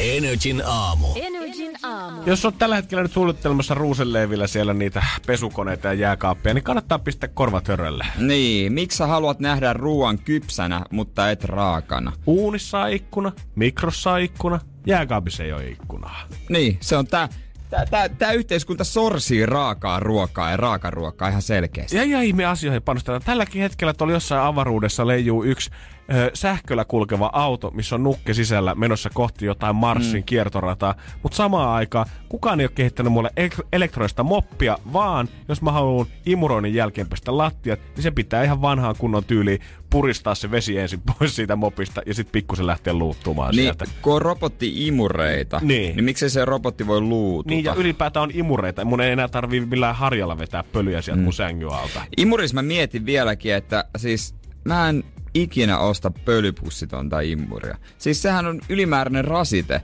Energin 0.00 0.62
aamu. 0.66 1.06
Energin 1.16 1.41
aamu. 1.82 2.22
Jos 2.26 2.44
oot 2.44 2.58
tällä 2.58 2.76
hetkellä 2.76 3.02
nyt 3.02 3.12
suunnittelemassa 3.12 3.74
Ruusenleivillä 3.74 4.46
siellä 4.46 4.74
niitä 4.74 5.04
pesukoneita 5.26 5.88
ja 5.88 5.94
jääkaappia, 5.94 6.54
niin 6.54 6.64
kannattaa 6.64 6.98
pistää 6.98 7.30
korvat 7.34 7.68
hörölle. 7.68 8.06
Niin, 8.18 8.72
miksi 8.72 8.98
sä 8.98 9.06
haluat 9.06 9.40
nähdä 9.40 9.72
ruoan 9.72 10.18
kypsänä, 10.18 10.84
mutta 10.90 11.30
et 11.30 11.44
raakana? 11.44 12.12
Uunissa 12.26 12.80
on 12.80 12.90
ikkuna, 12.90 13.32
mikrossa 13.54 14.12
on 14.12 14.20
ikkuna, 14.20 14.60
jääkaapissa 14.86 15.44
ei 15.44 15.52
ole 15.52 15.68
ikkunaa. 15.68 16.20
Niin, 16.48 16.78
se 16.80 16.96
on 16.96 17.06
tää, 17.06 17.28
tää, 17.70 17.86
tää, 17.86 18.08
tää 18.08 18.32
yhteiskunta 18.32 18.84
sorsii 18.84 19.46
raakaa 19.46 20.00
ruokaa 20.00 20.50
ja 20.50 20.56
raakaruokaa 20.56 21.28
ihan 21.28 21.42
selkeästi. 21.42 21.96
Ja, 21.96 22.04
ja 22.04 22.22
ihme 22.22 22.44
asioihin 22.44 22.82
panostetaan. 22.82 23.22
Tälläkin 23.22 23.62
hetkellä 23.62 23.94
tuolla 23.94 24.12
jossain 24.12 24.42
avaruudessa 24.42 25.06
leijuu 25.06 25.44
yksi 25.44 25.70
ö, 26.14 26.30
sähköllä 26.34 26.84
kulkeva 26.84 27.30
auto, 27.32 27.70
missä 27.70 27.94
on 27.94 28.02
nukke 28.02 28.34
sisällä 28.34 28.74
menossa 28.74 29.10
kohti 29.14 29.46
jotain 29.46 29.76
Marsin 29.76 30.20
mm. 30.20 30.24
kiertorataa. 30.24 30.94
Mutta 31.22 31.36
samaan 31.36 31.68
aikaan 31.68 32.06
kukaan 32.28 32.60
ei 32.60 32.64
ole 32.66 32.72
kehittänyt 32.74 33.12
mulle 33.12 33.30
ek- 33.36 33.66
elektronista 33.72 34.22
moppia, 34.22 34.78
vaan 34.92 35.28
jos 35.48 35.62
mä 35.62 35.72
haluan 35.72 36.06
imuroinnin 36.26 36.74
jälkeen 36.74 37.08
pestä 37.08 37.38
lattiat, 37.38 37.80
niin 37.96 38.02
se 38.02 38.10
pitää 38.10 38.44
ihan 38.44 38.62
vanhaan 38.62 38.94
kunnon 38.98 39.24
tyyliin 39.24 39.58
puristaa 39.90 40.34
se 40.34 40.50
vesi 40.50 40.78
ensin 40.78 41.00
pois 41.18 41.36
siitä 41.36 41.56
mopista 41.56 42.02
ja 42.06 42.14
sitten 42.14 42.32
pikkusen 42.32 42.66
lähteä 42.66 42.92
luuttumaan 42.94 43.50
Niin, 43.50 43.62
sieltä. 43.62 43.84
kun 44.02 44.14
on 44.14 44.22
robotti-imureita, 44.22 45.60
Niin. 45.62 45.96
niin 45.96 46.04
miksei 46.04 46.30
se 46.30 46.44
robotti 46.44 46.86
voi 46.86 47.00
luututa? 47.00 47.54
Niin 47.54 47.64
ja 47.64 47.74
ylipäätään 47.74 48.22
on 48.22 48.30
imureita. 48.34 48.84
Mun 48.84 49.00
ei 49.00 49.12
enää 49.12 49.28
tarvii 49.28 49.60
millään 49.60 49.94
harjalla 49.96 50.38
vetää 50.38 50.64
pölyä 50.72 51.02
sieltä 51.02 51.18
mm. 51.20 51.24
mun 51.24 51.32
sängyn 51.32 51.72
alta. 51.72 52.00
Imuris 52.16 52.54
mä 52.54 52.62
mietin 52.62 53.06
vieläkin, 53.06 53.54
että 53.54 53.84
siis 53.96 54.34
mä 54.64 54.88
en 54.88 55.04
ikinä 55.34 55.78
osta 55.78 56.10
pölypussitonta 56.10 57.20
imuria. 57.20 57.78
Siis 57.98 58.22
sehän 58.22 58.46
on 58.46 58.60
ylimääräinen 58.68 59.24
rasite. 59.24 59.82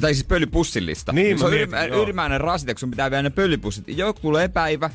Tai 0.00 0.14
siis 0.14 0.26
pölypussillista. 0.26 1.12
Niin, 1.12 1.38
se 1.38 1.44
on 1.44 1.50
mietin, 1.50 1.68
ylimä- 1.74 2.02
ylimääräinen 2.02 2.40
rasite, 2.40 2.74
kun 2.74 2.80
sun 2.80 2.90
pitää 2.90 3.10
viedä 3.10 3.22
ne 3.22 3.30
pölypussit. 3.30 3.84
Joku 3.88 4.20
tulee 4.20 4.48
päivä, 4.48 4.90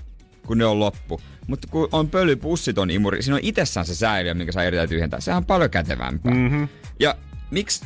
kun 0.47 0.57
ne 0.57 0.65
on 0.65 0.79
loppu. 0.79 1.21
Mutta 1.47 1.67
kun 1.71 1.89
on 1.91 2.09
pölypussiton 2.09 2.89
imuri, 2.91 3.21
siinä 3.21 3.35
on 3.35 3.41
itsessään 3.43 3.85
se 3.85 3.95
säiliö, 3.95 4.33
minkä 4.33 4.51
saa 4.51 4.63
erittäin 4.63 4.89
tyhjentää. 4.89 5.19
Sehän 5.19 5.37
on 5.37 5.45
paljon 5.45 5.69
kätevämpää. 5.69 6.33
Mm-hmm. 6.33 6.67
Ja 6.99 7.15
miksi 7.51 7.85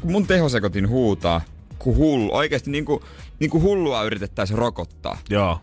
kun 0.00 0.12
mun 0.12 0.26
tehosekotin 0.26 0.88
huutaa, 0.88 1.40
kun 1.78 1.96
hullu, 1.96 2.34
oikeasti 2.34 2.70
niin 2.70 2.84
kuin, 2.84 3.02
niin 3.40 3.50
kuin 3.50 3.62
hullua 3.62 4.02
yritettäisiin 4.02 4.58
rokottaa 4.58 5.18
Joo. 5.30 5.60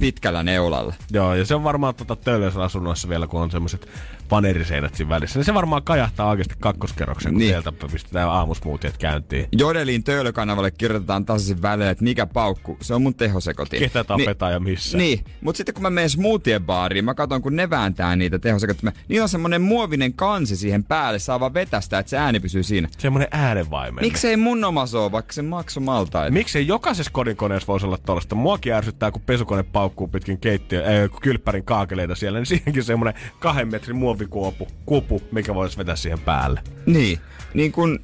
pitkällä 0.00 0.42
neulalla. 0.42 0.94
Joo, 1.10 1.34
ja 1.34 1.44
se 1.44 1.54
on 1.54 1.64
varmaan 1.64 1.94
tota 1.94 2.16
töölössä 2.16 2.62
asunnoissa 2.62 3.08
vielä, 3.08 3.26
kun 3.26 3.40
on 3.40 3.50
semmoiset 3.50 3.88
paneeriseinät 4.28 4.94
siinä 4.94 5.08
välissä. 5.08 5.38
Niin 5.38 5.44
se 5.44 5.54
varmaan 5.54 5.82
kajahtaa 5.82 6.28
oikeasti 6.28 6.54
kakkoskerroksen, 6.60 7.32
kun 7.32 7.38
Niin. 7.38 7.48
sieltä 7.50 7.72
pistetään 7.92 8.28
aamusmuutiet 8.28 8.98
käyntiin. 8.98 9.48
Jodelin 9.52 10.04
töölökanavalle 10.04 10.70
kirjoitetaan 10.70 11.24
tasaisin 11.26 11.62
välein, 11.62 11.90
että 11.90 12.04
mikä 12.04 12.26
paukku, 12.26 12.76
se 12.80 12.94
on 12.94 13.02
mun 13.02 13.14
tehosekotin. 13.14 13.80
Ketä 13.80 14.04
tapetaan 14.04 14.52
ja 14.52 14.60
missä. 14.60 14.98
Niin, 14.98 15.24
mutta 15.40 15.56
sitten 15.56 15.74
kun 15.74 15.82
mä 15.82 15.90
menen 15.90 16.10
smoothie 16.10 16.60
baariin, 16.60 17.04
mä 17.04 17.14
katson 17.14 17.42
kun 17.42 17.56
ne 17.56 17.70
vääntää 17.70 18.16
niitä 18.16 18.38
tehosekottimia, 18.38 18.92
niin 19.08 19.22
on 19.22 19.28
semmonen 19.28 19.62
muovinen 19.62 20.12
kansi 20.12 20.56
siihen 20.56 20.84
päälle, 20.84 21.18
saa 21.18 21.40
vaan 21.40 21.54
vetästä, 21.54 21.98
että 21.98 22.10
se 22.10 22.16
ääni 22.18 22.40
pysyy 22.40 22.62
siinä. 22.62 22.88
Semmoinen 22.98 23.28
äänenvaimen. 23.30 24.04
Miksei 24.04 24.36
mun 24.36 24.64
oma 24.64 24.84
ole, 24.94 25.12
vaikka 25.12 25.32
se 25.32 25.42
maksoi 25.42 25.82
maltaita? 25.82 26.32
Miksei 26.32 26.66
jokaisessa 26.66 27.12
kodinkoneessa 27.12 27.66
voisi 27.66 27.86
olla 27.86 27.98
tollasta? 27.98 28.34
Muakin 28.34 28.72
ärsyttää, 28.72 29.10
kun 29.10 29.22
pesukone 29.26 29.62
paukkuu 29.62 30.08
pitkin 30.08 30.38
keittiö, 30.38 30.80
äh, 30.80 31.20
kylppärin 31.22 31.64
kaakeleita 31.64 32.14
siellä, 32.14 32.38
niin 32.38 32.46
siihenkin 32.46 32.84
semmoinen 32.84 33.14
kahden 33.38 33.68
metrin 33.68 33.96
muovikuopu, 34.18 34.68
kupu, 34.86 35.22
mikä 35.32 35.54
voisi 35.54 35.78
vetää 35.78 35.96
siihen 35.96 36.18
päälle. 36.18 36.60
Niin, 36.86 37.18
niin 37.54 37.72
kun... 37.72 37.98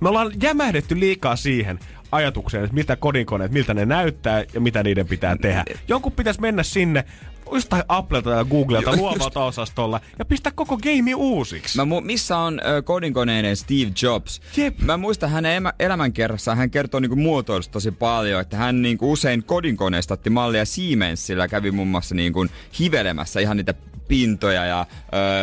Me 0.00 0.08
ollaan 0.08 0.32
jämähdetty 0.42 1.00
liikaa 1.00 1.36
siihen 1.36 1.78
ajatukseen, 2.12 2.64
että 2.64 2.74
mitä 2.74 2.96
kodinkoneet, 2.96 3.52
miltä 3.52 3.74
ne 3.74 3.86
näyttää 3.86 4.44
ja 4.54 4.60
mitä 4.60 4.82
niiden 4.82 5.06
pitää 5.06 5.36
tehdä. 5.36 5.64
Jonkun 5.88 6.12
pitäisi 6.12 6.40
mennä 6.40 6.62
sinne 6.62 7.04
jostain 7.52 7.82
Applelta 7.88 8.30
ja 8.30 8.44
Googlelta 8.44 8.96
luovalta 8.96 9.44
osastolla 9.44 10.00
ja 10.18 10.24
pistää 10.24 10.52
koko 10.54 10.78
game 10.78 11.14
uusiksi. 11.14 11.78
Mä 11.78 11.84
mu- 11.84 12.04
missä 12.04 12.38
on 12.38 12.60
ö, 12.66 12.82
kodinkoneiden 12.82 13.56
Steve 13.56 13.92
Jobs? 14.02 14.40
Jep. 14.56 14.78
Mä 14.78 14.96
muistan 14.96 15.30
hänen 15.30 15.56
emä- 15.56 15.74
elämänkerrassaan, 15.78 16.58
hän 16.58 16.70
kertoo 16.70 17.00
niinku 17.00 17.16
muotoilusta 17.16 17.72
tosi 17.72 17.90
paljon, 17.90 18.40
että 18.40 18.56
hän 18.56 18.82
niinku 18.82 19.12
usein 19.12 19.44
kodinkoneesta 19.44 20.14
otti 20.14 20.30
mallia 20.30 20.64
Siemensillä, 20.64 21.48
kävi 21.48 21.70
muun 21.70 21.88
muassa 21.88 22.14
niinku 22.14 22.46
hivelemässä 22.80 23.40
ihan 23.40 23.56
niitä 23.56 23.74
pintoja 24.08 24.64
ja 24.64 24.86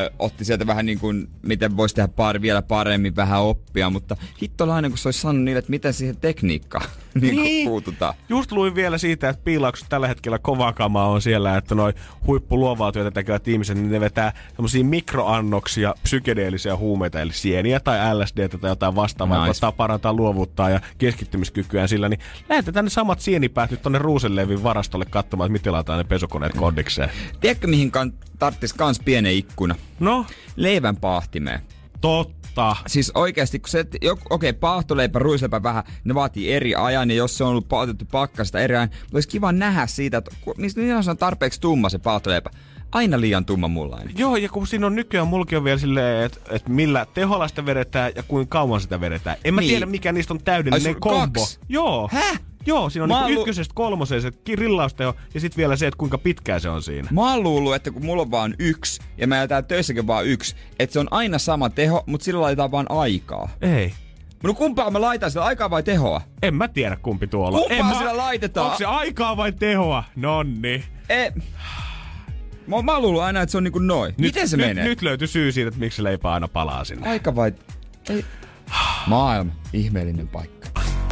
ö, 0.07 0.11
otti 0.20 0.45
sieltä 0.45 0.68
vähän 0.68 0.86
niin 0.86 0.99
kuin, 0.99 1.30
miten 1.41 1.78
voisi 1.78 1.95
tehdä 1.95 2.07
par, 2.07 2.41
vielä 2.41 2.61
paremmin, 2.61 3.16
vähän 3.16 3.41
oppia, 3.41 3.89
mutta 3.89 4.18
hittolainen, 4.41 4.91
kun 4.91 4.97
se 4.97 5.07
olisi 5.07 5.20
sanonut 5.22 5.43
niille, 5.43 5.59
että 5.59 5.72
miten 5.72 5.93
siihen 5.93 6.18
tekniikkaan 6.18 6.86
niin 7.22 7.36
Niin. 7.36 7.68
puututaan. 7.70 8.14
Just 8.30 8.51
luin 8.51 8.76
vielä 8.76 8.97
siitä, 8.97 9.30
että 9.30 9.43
piilaukset 9.43 9.89
tällä 9.89 10.07
hetkellä 10.07 10.39
kovaa 10.39 10.74
kamaa 10.74 11.07
on 11.07 11.22
siellä, 11.22 11.57
että 11.57 11.76
noi 11.76 11.93
huippuluovaa 12.28 12.91
työtä 12.91 13.11
tekevät 13.11 13.47
ihmiset, 13.47 13.78
niin 13.78 13.91
ne 13.91 13.99
vetää 13.99 14.34
semmosia 14.55 14.84
mikroannoksia 14.84 15.95
psykedeellisiä 16.03 16.76
huumeita, 16.78 17.22
eli 17.22 17.34
sieniä 17.34 17.80
tai 17.80 18.16
LSD 18.18 18.49
tai 18.49 18.70
jotain 18.72 18.95
vastaavaa, 18.95 19.38
Nice. 19.47 19.49
jotta 19.49 19.72
parantaa 19.72 20.14
luovuuttaa 20.14 20.70
ja 20.70 20.80
keskittymiskykyään 20.97 21.88
sillä, 21.89 22.09
niin 22.09 22.20
lähetetään 22.49 22.86
ne 22.86 22.89
samat 22.89 23.20
sienipäät 23.20 23.72
nyt 23.72 23.82
tonne 23.82 23.99
Ruusenlevin 23.99 24.64
varastolle 24.64 25.05
katsomaan, 25.05 25.45
että 25.47 25.53
miten 25.53 25.74
laitetaan 25.74 25.97
ne 25.97 26.03
pesukoneet 26.03 26.53
kodikseen. 26.53 27.09
Tiedätkö, 27.39 27.68
mihin 27.68 27.91
kan, 27.91 28.14
tarttis 28.39 28.74
kans 28.74 28.99
pienen 29.05 29.34
ikkuna? 29.34 29.76
No, 29.99 30.26
Leivän 30.55 30.95
paahtimeen. 30.97 31.59
totta. 32.01 32.43
Siis 32.88 33.12
oikeasti, 33.16 33.60
kun 33.60 33.70
se, 33.70 33.80
okei, 33.80 34.10
okay, 34.30 34.54
paahtoleipä, 34.54 35.20
ruisleipä 35.20 35.64
vähän, 35.64 35.84
ne 36.04 36.16
vaatii 36.16 36.54
eri 36.54 36.76
ajan, 36.76 37.12
ja 37.12 37.18
jos 37.18 37.38
se 37.38 37.43
on 37.43 37.49
ollut 37.49 37.74
otettu 37.74 38.06
pakkasta 38.12 38.60
eri 38.60 38.76
ajan, 38.76 38.89
olisi 39.14 39.28
kiva 39.28 39.51
nähdä 39.51 39.88
siitä, 39.88 40.18
että 40.18 40.32
missä 40.58 40.82
niin 40.82 40.95
on 41.10 41.18
tarpeeksi 41.18 41.62
tumma 41.62 41.89
se 41.89 41.99
paahtoleipä. 41.99 42.49
Aina 42.91 43.22
liian 43.22 43.45
tumma 43.45 43.68
mullainen. 43.68 44.18
Joo, 44.18 44.36
ja 44.36 44.49
kun 44.49 44.68
siinä 44.68 44.88
on 44.88 44.95
nykyään 44.95 45.28
mulki 45.28 45.56
on 45.56 45.64
vielä 45.64 45.80
silleen, 45.80 46.26
että 46.26 46.39
et 46.49 46.70
millä 46.70 47.06
teholla 47.14 47.47
sitä 47.47 47.66
vedetään 47.66 48.12
ja 48.16 48.24
kuinka 48.24 48.58
kauan 48.58 48.82
sitä 48.82 49.01
vedetään. 49.01 49.38
En 49.43 49.54
mä 49.54 49.62
Niin. 49.62 49.70
tiedä, 49.70 49.86
mikä 49.86 50.12
niistä 50.12 50.34
on 50.34 50.38
Ai, 50.39 50.43
täydellinen 50.43 50.95
on 50.95 51.01
kombo. 51.01 51.39
kaksi? 51.39 51.60
Joo. 51.70 52.10
Häh? 52.12 52.39
Joo, 52.66 52.89
siinä 52.89 53.03
on 53.03 53.09
Mä 53.09 53.16
niinku 53.16 53.26
oon 53.30 53.36
lu- 53.36 53.41
ykkösestä 53.41 53.74
kolmoseen 53.76 54.22
se 54.22 54.32
grillausteho 54.45 55.16
ja 55.34 55.39
sitten 55.39 55.57
vielä 55.57 55.76
se, 55.76 55.88
että 55.88 55.97
kuinka 55.97 56.18
pitkään 56.18 56.61
se 56.61 56.70
on 56.70 56.84
siinä. 56.84 57.07
Mä 57.11 57.32
oon 57.34 57.43
luullut, 57.43 57.76
että 57.76 57.91
kun 57.91 58.05
mulla 58.05 58.22
on 58.22 58.32
vaan 58.32 58.55
yksi, 58.59 59.01
ja 59.18 59.28
mä 59.28 59.38
jätän 59.38 59.66
töissäkin 59.66 60.07
vaan 60.07 60.26
yksi, 60.26 60.55
että 60.80 60.93
se 60.93 60.99
on 60.99 61.07
aina 61.11 61.38
sama 61.39 61.70
teho, 61.70 62.03
mutta 62.05 62.24
sillä 62.26 62.41
laitetaan 62.41 62.72
vaan 62.72 62.86
aikaa. 62.89 63.49
Ei. 63.61 63.93
No 64.43 64.53
kumpaa 64.53 64.91
mä 64.91 65.01
laitan 65.01 65.32
sillä 65.32 65.45
aikaa 65.45 65.70
vai 65.70 65.84
tehoa? 65.84 66.22
En 66.41 66.55
mä 66.55 66.68
tiedä 66.68 66.95
kumpi 66.95 67.28
tuolla. 67.28 67.57
Kumpaa 67.57 67.78
en 67.78 67.86
mä... 67.86 67.93
sillä 67.97 68.18
laitetaan? 68.18 68.66
Onko 68.66 68.78
se 68.78 68.86
aikaa 68.86 69.38
vai 69.38 69.51
tehoa? 69.51 70.03
Nonni. 70.16 70.84
E- 71.09 71.32
Mä, 72.68 72.82
mä 72.82 72.91
oon 72.93 73.01
luullut 73.01 73.22
aina, 73.22 73.41
että 73.41 73.51
se 73.51 73.57
on 73.57 73.64
niinku 73.64 73.80
noin. 73.80 74.14
Miten 74.18 74.47
se 74.49 74.57
nyt, 74.57 74.68
menee? 74.68 74.84
Nyt 74.84 75.01
löytyi 75.01 75.28
syy 75.28 75.51
siitä, 75.51 75.68
että 75.68 75.80
miksi 75.80 75.95
se 75.95 76.03
leipä 76.03 76.32
aina 76.34 76.47
palaa 76.47 76.84
sinne. 76.84 77.09
Aika 77.09 77.36
vai... 77.36 77.53
Ei. 78.09 78.26
Maailma. 79.07 79.51
Ihmeellinen 79.74 80.28
paikka. 80.28 80.68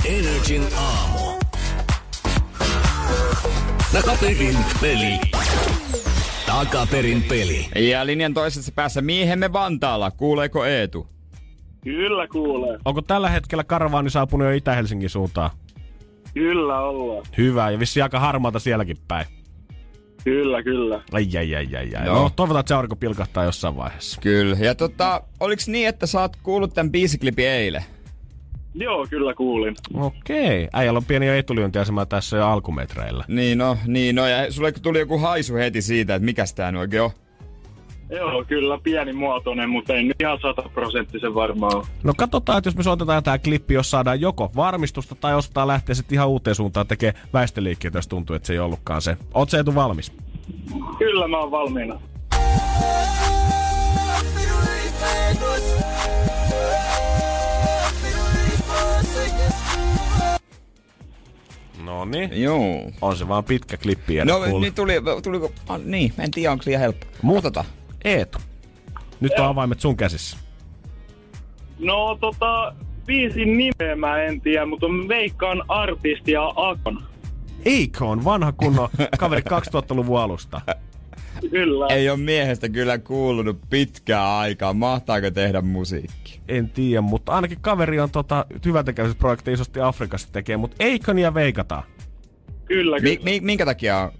Energin 0.05 0.63
aamu. 0.77 1.30
Takaperin 3.93 4.57
peli. 4.81 5.19
Takaperin 6.45 7.23
peli. 7.23 7.89
Ja 7.89 8.05
linjan 8.05 8.33
toisessa 8.33 8.71
päässä 8.75 9.01
miehemme 9.01 9.53
Vantaalla. 9.53 10.11
Kuuleeko 10.11 10.65
Eetu? 10.65 11.07
Kyllä 11.83 12.27
kuulee. 12.27 12.77
Onko 12.85 13.01
tällä 13.01 13.29
hetkellä 13.29 13.63
karavaani 13.63 14.09
saapunut 14.09 14.47
jo 14.47 14.53
Itä-Helsingin 14.53 15.09
suuntaan? 15.09 15.49
Kyllä 16.33 16.79
ollaan. 16.79 17.25
Hyvä, 17.37 17.69
ja 17.71 17.79
vissi 17.79 18.01
aika 18.01 18.19
harmaata 18.19 18.59
sielläkin 18.59 18.97
päin. 19.07 19.25
Kyllä, 20.23 20.63
kyllä. 20.63 21.01
Ai, 21.11 21.27
ai, 21.37 21.55
ai, 21.55 21.67
ai, 21.75 21.95
ai. 21.95 22.05
Joo. 22.05 22.15
No, 22.23 22.31
toivotaan, 22.35 22.59
että 22.59 22.67
se 22.67 22.73
aurinko 22.75 22.95
pilkahtaa 22.95 23.43
jossain 23.43 23.77
vaiheessa. 23.77 24.21
Kyllä. 24.21 24.57
Ja 24.59 24.75
tota, 24.75 25.23
oliks 25.39 25.67
niin, 25.67 25.87
että 25.87 26.05
sä 26.07 26.21
oot 26.21 26.35
kuullut 26.43 26.73
tämän 26.73 26.91
biisiklipin 26.91 27.47
eilen? 27.47 27.83
Joo, 28.73 29.07
kyllä 29.09 29.33
kuulin. 29.33 29.75
Okei. 29.93 30.67
Äijällä 30.73 30.97
on 30.97 31.05
pieni 31.05 31.27
jo 31.27 31.33
etulyöntiasema 31.33 32.05
tässä 32.05 32.37
jo 32.37 32.47
alkumetreillä. 32.47 33.25
Niin 33.27 33.57
no, 33.57 33.77
niin 33.87 34.15
no. 34.15 34.27
Ja 34.27 34.51
sulle 34.51 34.71
tuli 34.71 34.99
joku 34.99 35.17
haisu 35.17 35.55
heti 35.55 35.81
siitä, 35.81 36.15
että 36.15 36.25
mikä 36.25 36.43
tää 36.55 36.71
nyt 36.71 36.81
oikein 36.81 37.03
on. 37.03 37.11
Joo, 38.09 38.45
kyllä 38.47 38.79
pienimuotoinen, 38.83 39.69
mutta 39.69 39.93
en 39.93 40.07
nyt 40.07 40.21
ihan 40.21 40.39
sataprosenttisen 40.41 41.35
varmaan 41.35 41.75
ole. 41.75 41.85
No 42.03 42.13
katsotaan, 42.17 42.57
että 42.57 42.67
jos 42.67 42.75
me 42.75 42.83
soitetaan 42.83 43.23
tää 43.23 43.37
klippi, 43.37 43.73
jos 43.73 43.91
saadaan 43.91 44.21
joko 44.21 44.51
varmistusta 44.55 45.15
tai 45.15 45.35
osataan 45.35 45.67
lähteä 45.67 45.95
sitten 45.95 46.15
ihan 46.15 46.29
uuteen 46.29 46.55
suuntaan 46.55 46.87
tekemään 46.87 47.23
väistöliikkeitä, 47.33 47.97
jos 47.97 48.07
tuntuu, 48.07 48.35
että 48.35 48.47
se 48.47 48.53
ei 48.53 48.59
ollutkaan 48.59 49.01
se. 49.01 49.17
Oot 49.33 49.49
se 49.49 49.59
etu 49.59 49.75
valmis? 49.75 50.11
Kyllä 50.97 51.27
mä 51.27 51.37
oon 51.37 51.51
valmiina. 51.51 52.01
No 61.85 62.05
niin. 62.05 62.41
Joo. 62.41 62.91
On 63.01 63.15
se 63.17 63.27
vaan 63.27 63.43
pitkä 63.43 63.77
klippi. 63.77 64.15
ja 64.15 64.25
No 64.25 64.39
kuule. 64.39 64.61
niin 64.61 64.73
tuli, 64.73 64.93
tuliko, 65.23 65.51
ah, 65.67 65.79
niin, 65.83 66.13
en 66.19 66.31
tiedä 66.31 66.51
onko 66.51 66.63
liian 66.67 66.81
helppo. 66.81 67.05
Katsotaan. 67.33 67.65
Eetu. 68.03 68.37
Nyt 69.19 69.31
on 69.39 69.45
avaimet 69.45 69.79
sun 69.79 69.97
käsissä. 69.97 70.37
No 71.79 72.17
tota, 72.21 72.75
biisin 73.05 73.57
nimeä 73.57 73.95
mä 73.95 74.21
en 74.21 74.41
tiedä, 74.41 74.65
mutta 74.65 74.87
veikkaan 75.07 75.63
artistia 75.67 76.41
Akon. 76.55 77.03
Eikon, 77.65 78.25
vanha 78.25 78.51
kunnon 78.51 78.89
kaveri 79.19 79.41
2000-luvun 79.75 80.19
alusta. 80.19 80.61
Kyllä. 81.49 81.87
Ei 81.89 82.09
ole 82.09 82.17
miehestä 82.17 82.69
kyllä 82.69 82.97
kuulunut 82.97 83.59
pitkää 83.69 84.37
aikaa. 84.37 84.73
Mahtaako 84.73 85.31
tehdä 85.31 85.61
musiikki? 85.61 86.41
En 86.47 86.69
tiedä, 86.69 87.01
mutta 87.01 87.31
ainakin 87.31 87.57
kaveri 87.61 87.99
on 87.99 88.11
tota, 88.11 88.45
hyväntekeväisyysprojekti 88.65 89.51
isosti 89.51 89.79
Afrikassa 89.81 90.29
tekee, 90.31 90.57
mutta 90.57 90.77
Eikonia 90.79 91.33
veikataan. 91.33 91.83
Kyllä, 92.65 92.99
kyllä. 92.99 93.15
Mi- 93.15 93.19
mi- 93.23 93.39
minkä 93.39 93.65
takia 93.65 94.11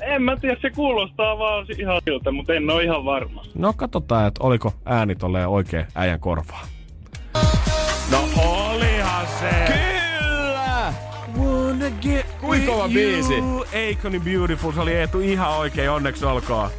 En 0.00 0.22
mä 0.22 0.36
tiedä, 0.36 0.56
se 0.62 0.70
kuulostaa 0.70 1.38
vaan 1.38 1.66
ihan 1.78 2.00
siltä, 2.04 2.30
mutta 2.30 2.54
en 2.54 2.70
ole 2.70 2.84
ihan 2.84 3.04
varma. 3.04 3.42
No 3.54 3.72
katsotaan, 3.76 4.28
että 4.28 4.44
oliko 4.44 4.72
ääni 4.84 5.14
tolleen 5.14 5.48
oikein 5.48 5.86
äijän 5.94 6.20
korvaa. 6.20 6.66
No 8.10 8.28
olihan 8.36 9.26
se! 9.40 9.50
Kyllä! 9.66 9.91
Kuinka 12.40 12.72
kova 12.72 12.88
biisi? 12.88 13.38
you. 13.38 13.64
Eikonin 13.72 14.22
Beautiful, 14.22 14.72
se 14.72 14.80
oli 14.80 14.92
Eetu 14.94 15.20
ihan 15.20 15.56
oikein, 15.56 15.90
onneksi 15.90 16.24
olkoon. 16.24 16.70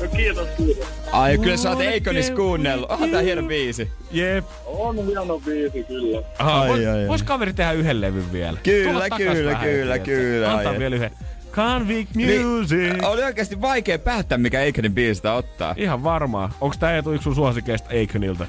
No 0.00 0.08
kiitos, 0.16 0.48
kiitos. 0.56 0.86
Ai, 1.12 1.38
kyllä 1.38 1.56
sä 1.56 1.70
oot 1.70 1.80
Eikonis 1.80 2.30
kuunnellut. 2.30 2.90
Onhan 2.90 3.10
tää 3.10 3.20
hieno 3.20 3.42
biisi. 3.42 3.90
Jep. 4.10 4.44
On 4.66 5.06
hieno 5.06 5.38
biisi, 5.40 5.84
kyllä. 5.84 6.22
Ai, 6.38 6.68
vois, 6.68 6.78
ai, 6.80 6.86
ai. 6.86 7.08
vois 7.08 7.22
kaveri 7.22 7.52
tehdä 7.52 7.72
yhden 7.72 8.00
levyn 8.00 8.32
vielä? 8.32 8.58
Kyllä, 8.62 9.10
kyllä, 9.16 9.54
kyllä, 9.54 9.98
kyllä, 9.98 10.52
Antaa 10.52 10.72
ai. 10.72 10.78
vielä 10.78 10.96
yhden. 10.96 11.10
Convict 11.52 12.14
Niin, 12.14 12.46
Music. 12.46 13.04
oli 13.04 13.22
oikeasti 13.22 13.60
vaikea 13.60 13.98
päättää, 13.98 14.38
mikä 14.38 14.60
Eikonin 14.60 14.94
biisistä 14.94 15.32
ottaa. 15.32 15.74
Ihan 15.78 16.04
varmaa. 16.04 16.52
Onks 16.60 16.78
tää 16.78 16.94
Eetu 16.94 17.12
yksi 17.12 17.24
sun 17.24 17.34
suosikeista 17.34 17.90
Eikonilta? 17.90 18.46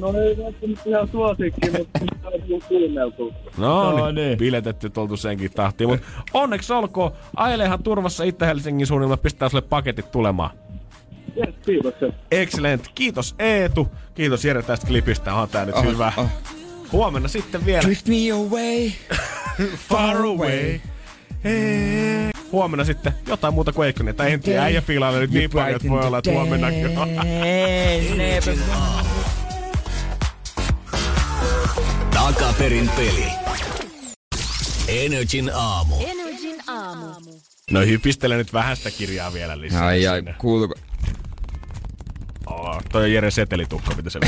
No 0.00 0.08
ei 0.20 0.36
tässä 0.36 0.66
nyt 0.66 0.78
ihan 0.86 1.08
suosikki, 1.08 1.70
mutta 1.78 1.98
on 2.24 2.60
kuunneltu. 2.68 3.32
No, 3.56 3.90
No 3.98 4.06
niin, 4.06 4.14
niin. 4.14 4.38
biletetty 4.38 4.90
tultu 4.90 5.16
senkin 5.16 5.52
tahtiin. 5.52 5.90
Mut 5.90 6.00
onneksi 6.34 6.72
olkoon. 6.72 7.12
Ajelehan 7.36 7.82
turvassa 7.82 8.24
Itä-Helsingin 8.24 8.86
suunnilla, 8.86 9.16
pistää 9.16 9.48
sulle 9.48 9.62
paketit 9.62 10.10
tulemaan. 10.10 10.50
Yes, 11.36 11.54
kiitos. 11.66 11.94
Excellent. 12.30 12.88
Kiitos 12.94 13.34
Eetu. 13.38 13.88
Kiitos 14.14 14.44
Jere 14.44 14.62
tästä 14.62 14.86
klipistä. 14.86 15.34
On 15.34 15.48
tää 15.48 15.64
nyt 15.64 15.74
Oh, 15.74 15.84
hyvä. 15.84 16.12
oh. 16.16 16.26
Huomenna 16.92 17.28
sitten 17.28 17.66
vielä 17.66 17.82
Drift 17.82 18.06
me 18.08 18.30
away. 18.34 18.90
Far 19.88 20.16
Away. 20.16 20.80
Hey. 21.44 22.30
Huomenna 22.52 22.84
sitten 22.84 23.12
jotain 23.28 23.54
muuta 23.54 23.72
kuin 23.72 23.86
Eikkonen. 23.86 24.14
Tai 24.14 24.32
en 24.32 24.40
tiedä, 24.40 24.62
äijä 24.62 24.80
fiilailee 24.80 25.20
nyt 25.20 25.30
niin 25.30 25.50
paljon, 25.50 25.76
että 25.76 25.88
voi 25.88 26.06
olla, 26.06 26.18
että 26.18 26.30
huomennakin 26.30 26.98
on. 26.98 27.08
Takaperin 32.22 32.90
peli. 32.96 33.26
Energin 34.88 35.50
aamu. 35.54 35.94
Energin 36.06 36.56
aamu. 36.66 37.06
No 37.70 37.80
hypistele 37.80 38.36
nyt 38.36 38.52
vähän 38.52 38.76
sitä 38.76 38.90
kirjaa 38.90 39.32
vielä 39.32 39.60
lisää. 39.60 39.86
Ai 39.86 40.06
ai, 40.06 40.18
sinne. 40.18 40.34
kuuluuko? 40.38 40.74
Oh, 42.46 42.82
toi 42.92 43.02
on 43.02 43.12
Jere 43.12 43.30
setelitukka, 43.30 43.94
mitä 43.94 44.10
se 44.10 44.20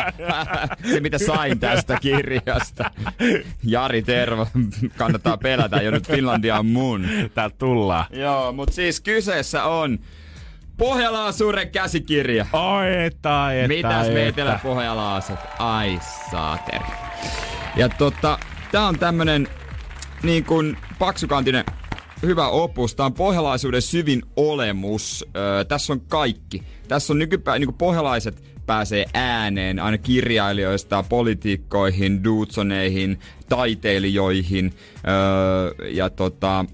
Se 0.92 1.00
mitä 1.00 1.18
sain 1.18 1.60
tästä 1.60 1.98
kirjasta. 2.00 2.90
Jari 3.64 4.02
Tervo, 4.02 4.46
kannattaa 4.96 5.36
pelätä 5.36 5.76
jo 5.76 5.90
nyt 5.90 6.08
Finlandia 6.08 6.58
on 6.58 6.66
mun. 6.66 7.06
Täältä 7.34 7.56
tullaan. 7.58 8.04
Joo, 8.10 8.52
mutta 8.52 8.74
siis 8.74 9.00
kyseessä 9.00 9.64
on 9.64 9.98
Pohjolaan 10.78 11.32
suuren 11.32 11.70
käsikirja. 11.70 12.46
Oi, 12.52 13.04
että, 13.04 13.52
että, 13.52 13.68
Mitäs 13.68 14.06
että. 14.06 14.14
me 14.20 14.28
etelä-pohjalaiset? 14.28 15.38
Ai 15.58 15.98
saateri. 16.30 16.84
Ja 17.76 17.88
tota, 17.88 18.38
tää 18.72 18.86
on 18.86 18.98
tämmönen 18.98 19.48
niin 20.22 20.44
kuin 20.44 20.76
paksukantinen 20.98 21.64
hyvä 22.22 22.48
opus. 22.48 22.94
Tää 22.94 23.06
on 23.06 23.14
pohjalaisuuden 23.14 23.82
syvin 23.82 24.22
olemus. 24.36 25.26
Öö, 25.36 25.64
tässä 25.64 25.92
on 25.92 26.00
kaikki. 26.00 26.62
Tässä 26.88 27.12
on 27.12 27.18
nykypäivä, 27.18 27.58
niin 27.58 27.66
kuin 27.66 27.78
pohjalaiset 27.78 28.42
pääsee 28.66 29.04
ääneen 29.14 29.78
aina 29.78 29.98
kirjailijoista, 29.98 31.04
politiikkoihin, 31.08 32.24
duutsoneihin, 32.24 33.18
taiteilijoihin. 33.48 34.72
Öö, 35.08 35.88
ja 35.90 36.10
tota, 36.10 36.64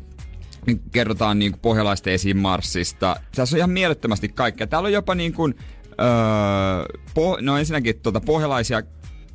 kerrotaan 0.93 1.39
niin 1.39 1.53
kuin 1.53 1.61
pohjalaisten 1.61 2.13
esiin 2.13 2.37
Marsista. 2.37 3.17
Tässä 3.37 3.57
on 3.57 3.59
ihan 3.59 3.71
mielettömästi 3.71 4.29
kaikkea. 4.29 4.67
Täällä 4.67 4.87
on 4.87 4.93
jopa 4.93 5.15
niin 5.15 5.33
kuin, 5.33 5.55
öö, 5.89 6.99
po, 7.15 7.39
no 7.41 7.59
ensinnäkin 7.59 8.01
tuota, 8.01 8.21
pohjalaisia 8.21 8.83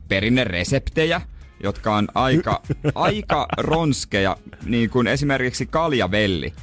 perinnereseptejä, 0.08 1.22
jotka 1.64 1.96
on 1.96 2.08
aika, 2.16 2.62
aika 2.96 3.48
ronskeja, 3.58 4.38
niin 4.66 4.90
kuin 4.90 5.08
esimerkiksi 5.08 5.66
kaljavelli. 5.66 6.54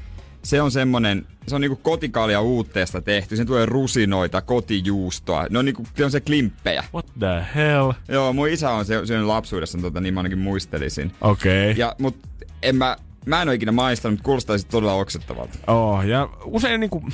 Se 0.43 0.63
on 0.63 0.71
semmonen, 0.71 1.27
se 1.47 1.55
on 1.55 1.61
niinku 1.61 1.77
kotikalja 1.77 2.41
uutteesta 2.41 3.01
tehty. 3.03 3.37
Sen 3.37 3.47
tulee 3.47 3.67
rusinoita, 3.67 4.43
kotijuustoa. 4.43 5.47
Ne 5.51 5.59
on 5.59 5.65
niinku, 5.65 5.87
se 5.97 6.05
on 6.05 6.11
se 6.11 6.21
klimppejä. 6.21 6.85
What 6.95 7.07
the 7.19 7.45
hell? 7.55 7.93
Joo, 8.09 8.33
mun 8.33 8.49
isä 8.49 8.71
on 8.71 8.85
se- 8.85 9.07
syönyt 9.07 9.27
lapsuudessa, 9.27 9.79
tota, 9.79 10.01
niin 10.01 10.15
mä 10.15 10.21
ainakin 10.21 10.39
muistelisin. 10.39 11.13
Okei. 11.21 11.71
Okay. 11.71 11.81
Ja, 11.81 11.95
mut 11.99 12.17
en 12.63 12.77
mä, 12.77 12.97
mä 13.27 13.43
en 13.43 13.49
ole 13.49 13.55
ikinä 13.55 13.73
maistanut, 13.73 14.13
mutta 14.13 14.25
kuulostaisi 14.25 14.67
todella 14.67 14.95
oksettavalta. 14.95 15.59
Oh, 15.67 16.03
ja 16.03 16.29
usein 16.45 16.81
niinku... 16.81 17.09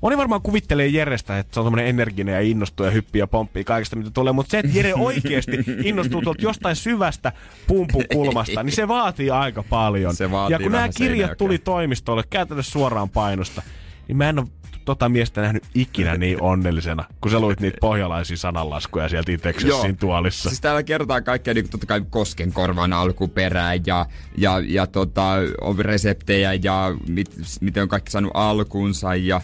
Moni 0.00 0.16
varmaan 0.16 0.42
kuvittelee 0.42 0.86
Jerestä, 0.86 1.38
että 1.38 1.54
se 1.54 1.60
on 1.60 1.66
semmoinen 1.66 1.86
energinen 1.86 2.34
ja 2.34 2.40
innostuu 2.40 2.86
ja 2.86 2.92
hyppii 2.92 3.18
ja 3.18 3.26
pomppii 3.26 3.64
kaikesta, 3.64 3.96
mitä 3.96 4.10
tulee. 4.10 4.32
Mutta 4.32 4.50
se, 4.50 4.58
että 4.58 4.72
Jere 4.74 4.94
oikeasti 5.08 5.52
innostuu 5.84 6.22
tuolta 6.22 6.42
jostain 6.42 6.76
syvästä 6.76 7.32
pumpun 7.66 8.04
kulmasta, 8.12 8.62
niin 8.62 8.72
se 8.72 8.88
vaatii 8.88 9.30
aika 9.30 9.62
paljon. 9.62 10.16
Se 10.16 10.30
vaatii 10.30 10.54
ja 10.54 10.58
kun 10.58 10.72
nämä 10.72 10.88
kirjat 10.96 11.38
tuli 11.38 11.58
toimistolle 11.58 12.22
käytännössä 12.30 12.72
suoraan 12.72 13.10
painosta, 13.10 13.62
niin 14.08 14.16
mä 14.16 14.28
en 14.28 14.38
ole 14.38 14.46
tota 14.84 15.08
miestä 15.08 15.40
nähnyt 15.40 15.62
ikinä 15.74 16.16
niin 16.16 16.42
onnellisena, 16.42 17.04
kun 17.20 17.30
sä 17.30 17.40
luit 17.40 17.60
niitä 17.60 17.78
pohjalaisia 17.80 18.36
sananlaskuja 18.36 19.08
sieltä 19.08 19.32
siinä 19.80 19.96
tuolissa. 20.00 20.48
Siis 20.48 20.60
täällä 20.60 20.82
kerrotaan 20.82 21.24
kaikkea 21.24 21.54
niin 21.54 21.68
totta 21.68 21.86
kai 21.86 22.02
koskenkorvan 22.10 22.92
alkuperää 22.92 23.74
ja, 23.86 24.06
ja, 24.36 24.62
ja 24.66 24.86
tota, 24.86 25.32
on 25.60 25.78
reseptejä 25.78 26.54
ja 26.54 26.94
mit, 27.08 27.28
miten 27.60 27.82
on 27.82 27.88
kaikki 27.88 28.10
saanut 28.10 28.32
alkunsa 28.34 29.14
ja 29.14 29.40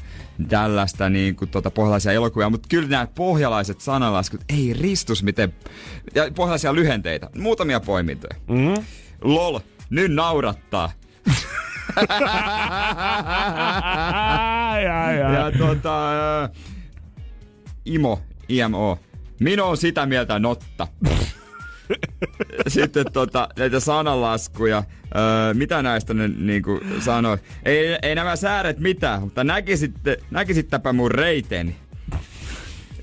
tällaista 0.48 1.10
niin 1.10 1.36
kuin, 1.36 1.50
tota, 1.50 1.70
pohjalaisia 1.70 2.12
elokuvia. 2.12 2.50
Mutta 2.50 2.68
kyllä 2.68 2.88
nämä 2.88 3.06
pohjalaiset 3.14 3.80
sananlaskut, 3.80 4.40
ei 4.48 4.72
ristus 4.72 5.22
miten, 5.22 5.54
ja 6.14 6.30
pohjalaisia 6.34 6.74
lyhenteitä. 6.74 7.30
Muutamia 7.38 7.80
poimintoja. 7.80 8.34
Mm? 8.48 8.84
LOL, 9.20 9.58
nyt 9.90 10.12
naurattaa. 10.12 10.92
ai, 14.66 14.86
ai. 14.86 15.18
Ja 15.18 15.52
tota, 15.58 16.10
Imo, 17.84 18.22
IMO. 18.48 18.98
Minä 19.40 19.64
on 19.64 19.76
sitä 19.76 20.06
mieltä 20.06 20.38
notta. 20.38 20.88
Sitten 22.68 23.12
tota, 23.12 23.48
näitä 23.58 23.80
sananlaskuja. 23.80 24.82
Öö, 25.16 25.54
mitä 25.54 25.82
näistä 25.82 26.14
ne 26.14 26.28
niinku 26.28 26.80
sanoi? 27.00 27.38
Ei, 27.64 27.98
ei 28.02 28.14
nämä 28.14 28.36
sääret 28.36 28.78
mitään, 28.78 29.22
mutta 29.22 29.44
näkisitte, 29.44 30.16
näkisittepä 30.30 30.92
mun 30.92 31.10
reiteni. 31.10 31.76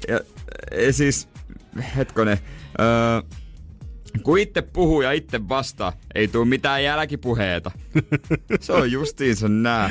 Ja, 0.08 0.20
ja 0.86 0.94
siis, 0.94 1.30
hetkonen. 1.96 2.38
Öö, 2.80 3.22
kun 4.24 4.40
itse 4.40 4.62
puhuu 4.62 5.02
ja 5.02 5.12
itse 5.12 5.50
vastaa, 5.50 5.94
ei 6.16 6.28
tuu 6.28 6.46
mitään 6.46 6.84
jälkipuheita. 6.84 7.72
Se 8.60 8.74
on 8.74 8.92
justiinsa 8.92 9.48
nää. 9.48 9.90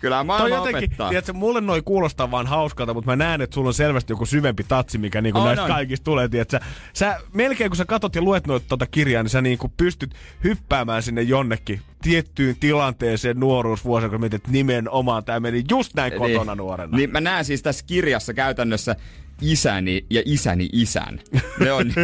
Kyllä 0.00 0.16
Toi 0.16 0.24
maailma 0.24 0.48
jotenkin, 0.56 0.84
opettaa. 0.84 1.08
tiedätkö, 1.08 1.32
mulle 1.32 1.60
noi 1.60 1.82
kuulostaa 1.82 2.30
vaan 2.30 2.46
hauskalta, 2.46 2.94
mutta 2.94 3.10
mä 3.10 3.16
näen, 3.16 3.40
että 3.40 3.54
sulla 3.54 3.68
on 3.68 3.74
selvästi 3.74 4.12
joku 4.12 4.26
syvempi 4.26 4.64
tatsi, 4.68 4.98
mikä 4.98 5.20
niinku 5.20 5.38
On, 5.38 5.44
näistä 5.46 5.62
on. 5.64 5.70
kaikista 5.70 6.04
tulee. 6.04 6.28
Tiedätkö, 6.28 6.60
sä, 6.92 7.20
melkein 7.32 7.70
kun 7.70 7.76
sä 7.76 7.84
katot 7.84 8.14
ja 8.14 8.22
luet 8.22 8.46
noita 8.46 8.66
tota 8.68 8.86
kirjaa, 8.86 9.22
niin 9.22 9.30
sä 9.30 9.40
niinku 9.42 9.72
pystyt 9.76 10.14
hyppäämään 10.44 11.02
sinne 11.02 11.22
jonnekin 11.22 11.80
tiettyyn 12.02 12.56
tilanteeseen 12.60 13.40
nuoruusvuosina, 13.40 14.10
kun 14.10 14.20
mietit, 14.20 14.34
että 14.40 14.50
nimenomaan 14.50 15.24
tämä 15.24 15.40
meni 15.40 15.64
just 15.70 15.94
näin 15.94 16.12
kotona 16.12 16.54
nuorena. 16.54 16.96
Niin 16.96 17.10
mä 17.10 17.20
näen 17.20 17.44
siis 17.44 17.62
tässä 17.62 17.84
kirjassa 17.86 18.34
käytännössä 18.34 18.96
isäni 19.40 20.06
ja 20.10 20.22
isäni 20.24 20.68
isän. 20.72 21.20
Ne 21.60 21.72
on 21.72 21.92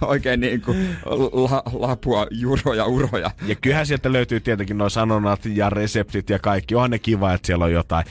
oikein 0.06 0.40
niin 0.40 0.60
kuin 0.60 0.96
la, 1.32 1.62
lapua, 1.72 2.26
juroja, 2.30 2.84
uroja. 2.84 3.30
Ja 3.46 3.54
kyllähän 3.54 3.86
sieltä 3.86 4.12
löytyy 4.12 4.40
tietenkin 4.40 4.78
nuo 4.78 4.88
sanonnat 4.90 5.46
ja 5.46 5.70
reseptit 5.70 6.30
ja 6.30 6.38
kaikki. 6.38 6.74
Onhan 6.74 6.90
ne 6.90 6.98
kiva, 6.98 7.32
että 7.34 7.46
siellä 7.46 7.64
on 7.64 7.72
jotain. 7.72 8.04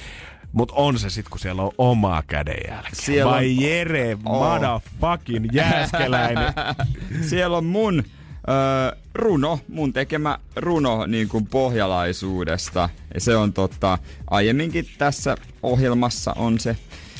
Mutta 0.51 0.73
on 0.77 0.99
se 0.99 1.09
sit, 1.09 1.29
kun 1.29 1.39
siellä 1.39 1.61
on 1.61 1.71
omaa 1.77 2.23
kädenjälkeä. 2.27 2.89
Siellä 2.93 3.31
Vai 3.31 3.49
on- 3.57 3.61
Jere, 3.63 4.17
Oh. 4.25 4.39
motherfucking 4.53 5.45
jääskeläinen. 5.51 6.53
Siellä 7.29 7.57
on 7.57 7.65
mun 7.65 8.03
ö, 8.49 8.95
runo, 9.13 9.59
mun 9.67 9.93
tekemä 9.93 10.37
runo 10.55 11.05
niin 11.05 11.29
kuin 11.29 11.45
pohjalaisuudesta. 11.47 12.89
Ja 13.13 13.21
se 13.21 13.35
on 13.35 13.53
tota, 13.53 13.97
aiemminkin 14.29 14.85
tässä 14.97 15.35
ohjelmassa 15.63 16.33
on 16.37 16.59
se 16.59 16.77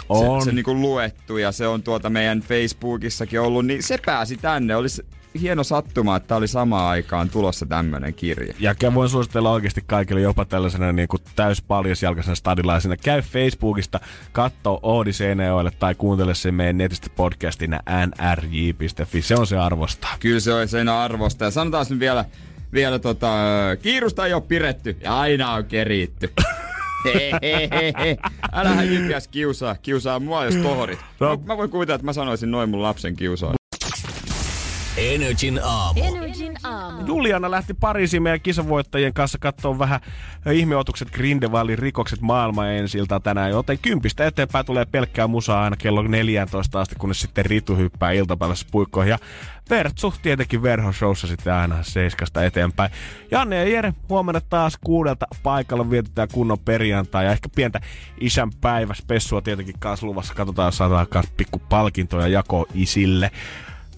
On. 0.10 0.42
se, 0.42 0.46
se 0.46 0.52
niin 0.52 0.66
kuin 0.66 0.82
luettu 0.82 1.38
ja 1.38 1.52
se 1.52 1.68
on 1.68 1.84
tuota 1.84 2.10
meidän 2.10 2.42
Facebookissakin 2.42 3.42
ollut, 3.42 3.66
niin 3.66 3.84
se 3.84 3.98
pääsi 4.06 4.38
tänne. 4.38 4.76
Olisi 4.76 5.06
hieno 5.42 5.64
sattuma, 5.64 6.16
että 6.16 6.36
oli 6.36 6.48
samaan 6.48 6.90
aikaan 6.90 7.30
tulossa 7.30 7.66
tämmönen 7.66 8.14
kirja. 8.14 8.54
Ja 8.60 8.76
voin 8.94 9.10
suositella 9.10 9.52
oikeasti 9.52 9.84
kaikille 9.88 10.22
jopa 10.22 10.46
tällaisena 10.46 10.92
niin 10.92 11.08
kuin 11.08 11.22
täyspaljoisjalkaisena 11.36 12.36
stadilaisena. 12.36 12.98
Käy 12.98 13.22
Facebookista, 13.22 14.00
katso 14.32 14.80
Oodi 14.82 15.14
Seinäjoelle 15.14 15.72
tai 15.80 15.96
kuuntele 15.96 16.36
sen 16.36 16.54
meidän 16.54 16.78
netistä 16.78 17.08
podcastina 17.16 17.80
nrj.fi. 18.06 19.22
Se 19.22 19.36
on 19.36 19.48
se 19.48 19.58
arvostaa. 19.58 20.16
Kyllä 20.20 20.40
se 20.40 20.54
on 20.54 20.68
sen 20.68 20.90
arvosta. 20.90 21.46
Ja 21.46 21.52
sanotaan 21.52 21.86
nyt 21.90 22.00
vielä, 22.00 22.26
vielä 22.74 23.00
tota, 23.00 23.28
kiirusta 23.82 24.26
ei 24.26 24.34
ole 24.34 24.44
piretty 24.48 24.98
ja 25.02 25.20
aina 25.20 25.54
on 25.54 25.66
keritty. 25.66 26.34
Älähän 28.54 28.94
jypiäs 28.94 29.28
kiusaa, 29.28 29.76
kiusaa 29.76 30.20
mua 30.20 30.46
jos 30.46 30.56
tohorit. 30.56 31.00
No. 31.20 31.38
Mä, 31.38 31.44
mä 31.46 31.58
voin 31.58 31.70
kuvitella, 31.70 31.96
että 31.96 32.06
mä 32.06 32.14
sanoisin 32.14 32.52
noin 32.52 32.70
mun 32.70 32.82
lapsen 32.82 33.16
kiusaa. 33.16 33.59
Energin 35.00 35.60
aamu. 35.64 36.04
Energin 36.04 36.58
aamu. 36.64 37.08
Juliana 37.08 37.52
lähti 37.52 37.74
Pariisiin 37.74 38.24
meidän 38.24 38.42
kisavoittajien 38.42 39.14
kanssa 39.14 39.38
katsoa 39.38 39.80
vähän 39.80 40.00
ihmeotukset 40.52 41.12
Grindelwaldin 41.12 41.80
rikokset 41.80 42.22
maailman 42.22 42.70
ensiltä 42.70 43.20
tänään, 43.20 43.52
joten 43.52 43.80
kympistä 43.82 44.26
eteenpäin 44.26 44.66
tulee 44.66 44.86
pelkkää 44.86 45.28
musaa 45.28 45.64
aina 45.64 45.78
kello 45.78 46.02
14 46.02 46.82
asti, 46.82 46.96
kunnes 46.96 47.22
sitten 47.22 47.46
Ritu 47.46 47.76
hyppää 47.76 48.12
iltapäivässä 48.12 48.68
puikkoihin. 48.72 49.12
Ja 49.12 49.18
Vertsu 49.70 50.14
tietenkin 50.22 50.64
verhoshowssa 50.64 51.28
sitten 51.28 51.54
aina 51.54 51.84
seiskasta 51.84 52.44
eteenpäin. 52.44 52.92
Janne 53.32 53.56
ja 53.56 53.64
Jere, 53.64 53.94
huomenna 54.10 54.42
taas 54.50 54.78
kuudelta 54.84 55.28
paikalla 55.44 55.90
vietetään 55.90 56.28
kunnon 56.32 56.60
perjantai 56.60 57.26
ja 57.26 57.32
ehkä 57.32 57.50
pientä 57.56 57.80
isän 58.20 58.52
päivä 58.62 58.94
spessua 58.94 59.42
tietenkin 59.42 59.76
kanssa 59.80 60.08
luvassa. 60.08 60.34
Katsotaan, 60.34 60.68
jos 60.68 60.78
saadaan 60.78 61.08
kanssa 61.08 61.34
pikku 61.38 61.62
palkintoja 61.70 62.28
jako 62.28 62.66
isille 62.74 63.32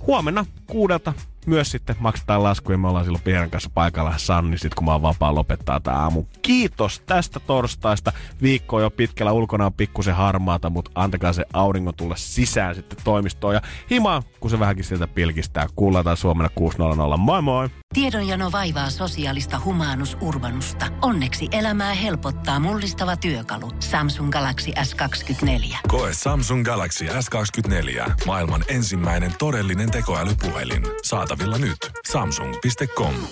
huomenna 0.07 0.45
kuudelta 0.67 1.13
myös 1.45 1.71
sitten 1.71 1.95
maksetaan 1.99 2.43
laskuja. 2.43 2.77
Me 2.77 2.87
ollaan 2.87 3.05
silloin 3.05 3.23
Pieran 3.23 3.49
kanssa 3.49 3.69
paikalla 3.73 4.17
Sanni, 4.17 4.57
sit 4.57 4.75
kun 4.75 4.85
mä 4.85 4.91
oon 4.91 5.01
vapaa 5.01 5.35
lopettaa 5.35 5.79
tää 5.79 5.95
aamu. 5.95 6.23
Kiitos 6.41 6.99
tästä 7.05 7.39
torstaista. 7.39 8.11
Viikko 8.41 8.75
on 8.75 8.81
jo 8.81 8.89
pitkällä, 8.89 9.31
ulkona 9.31 9.65
on 9.65 9.73
pikkusen 9.73 10.15
harmaata, 10.15 10.69
mutta 10.69 10.91
antakaa 10.95 11.33
se 11.33 11.45
auringon 11.53 11.93
tulla 11.95 12.15
sisään 12.15 12.75
sitten 12.75 12.97
toimistoon. 13.03 13.53
Ja 13.53 13.61
himaa, 13.89 14.23
kun 14.39 14.51
se 14.51 14.59
vähänkin 14.59 14.85
sieltä 14.85 15.07
pilkistää. 15.07 15.67
Kuullaan 15.75 16.05
taas 16.05 16.23
huomenna 16.23 16.49
6.00. 16.59 17.17
Moi 17.17 17.41
moi! 17.41 17.69
Tiedonjano 17.93 18.51
vaivaa 18.51 18.89
sosiaalista 18.89 19.61
humanus 19.65 20.17
urbanusta. 20.21 20.85
Onneksi 21.01 21.47
elämää 21.51 21.93
helpottaa 21.93 22.59
mullistava 22.59 23.17
työkalu. 23.17 23.71
Samsung 23.79 24.31
Galaxy 24.31 24.71
S24. 24.71 25.77
Koe 25.87 26.13
Samsung 26.13 26.65
Galaxy 26.65 27.05
S24. 27.05 28.11
Maailman 28.25 28.63
ensimmäinen 28.67 29.33
todellinen 29.39 29.91
tekoälypuhelin. 29.91 30.83
Saatavilla 31.31 31.57
nyt. 31.57 31.77
Samsung.com. 32.07 33.31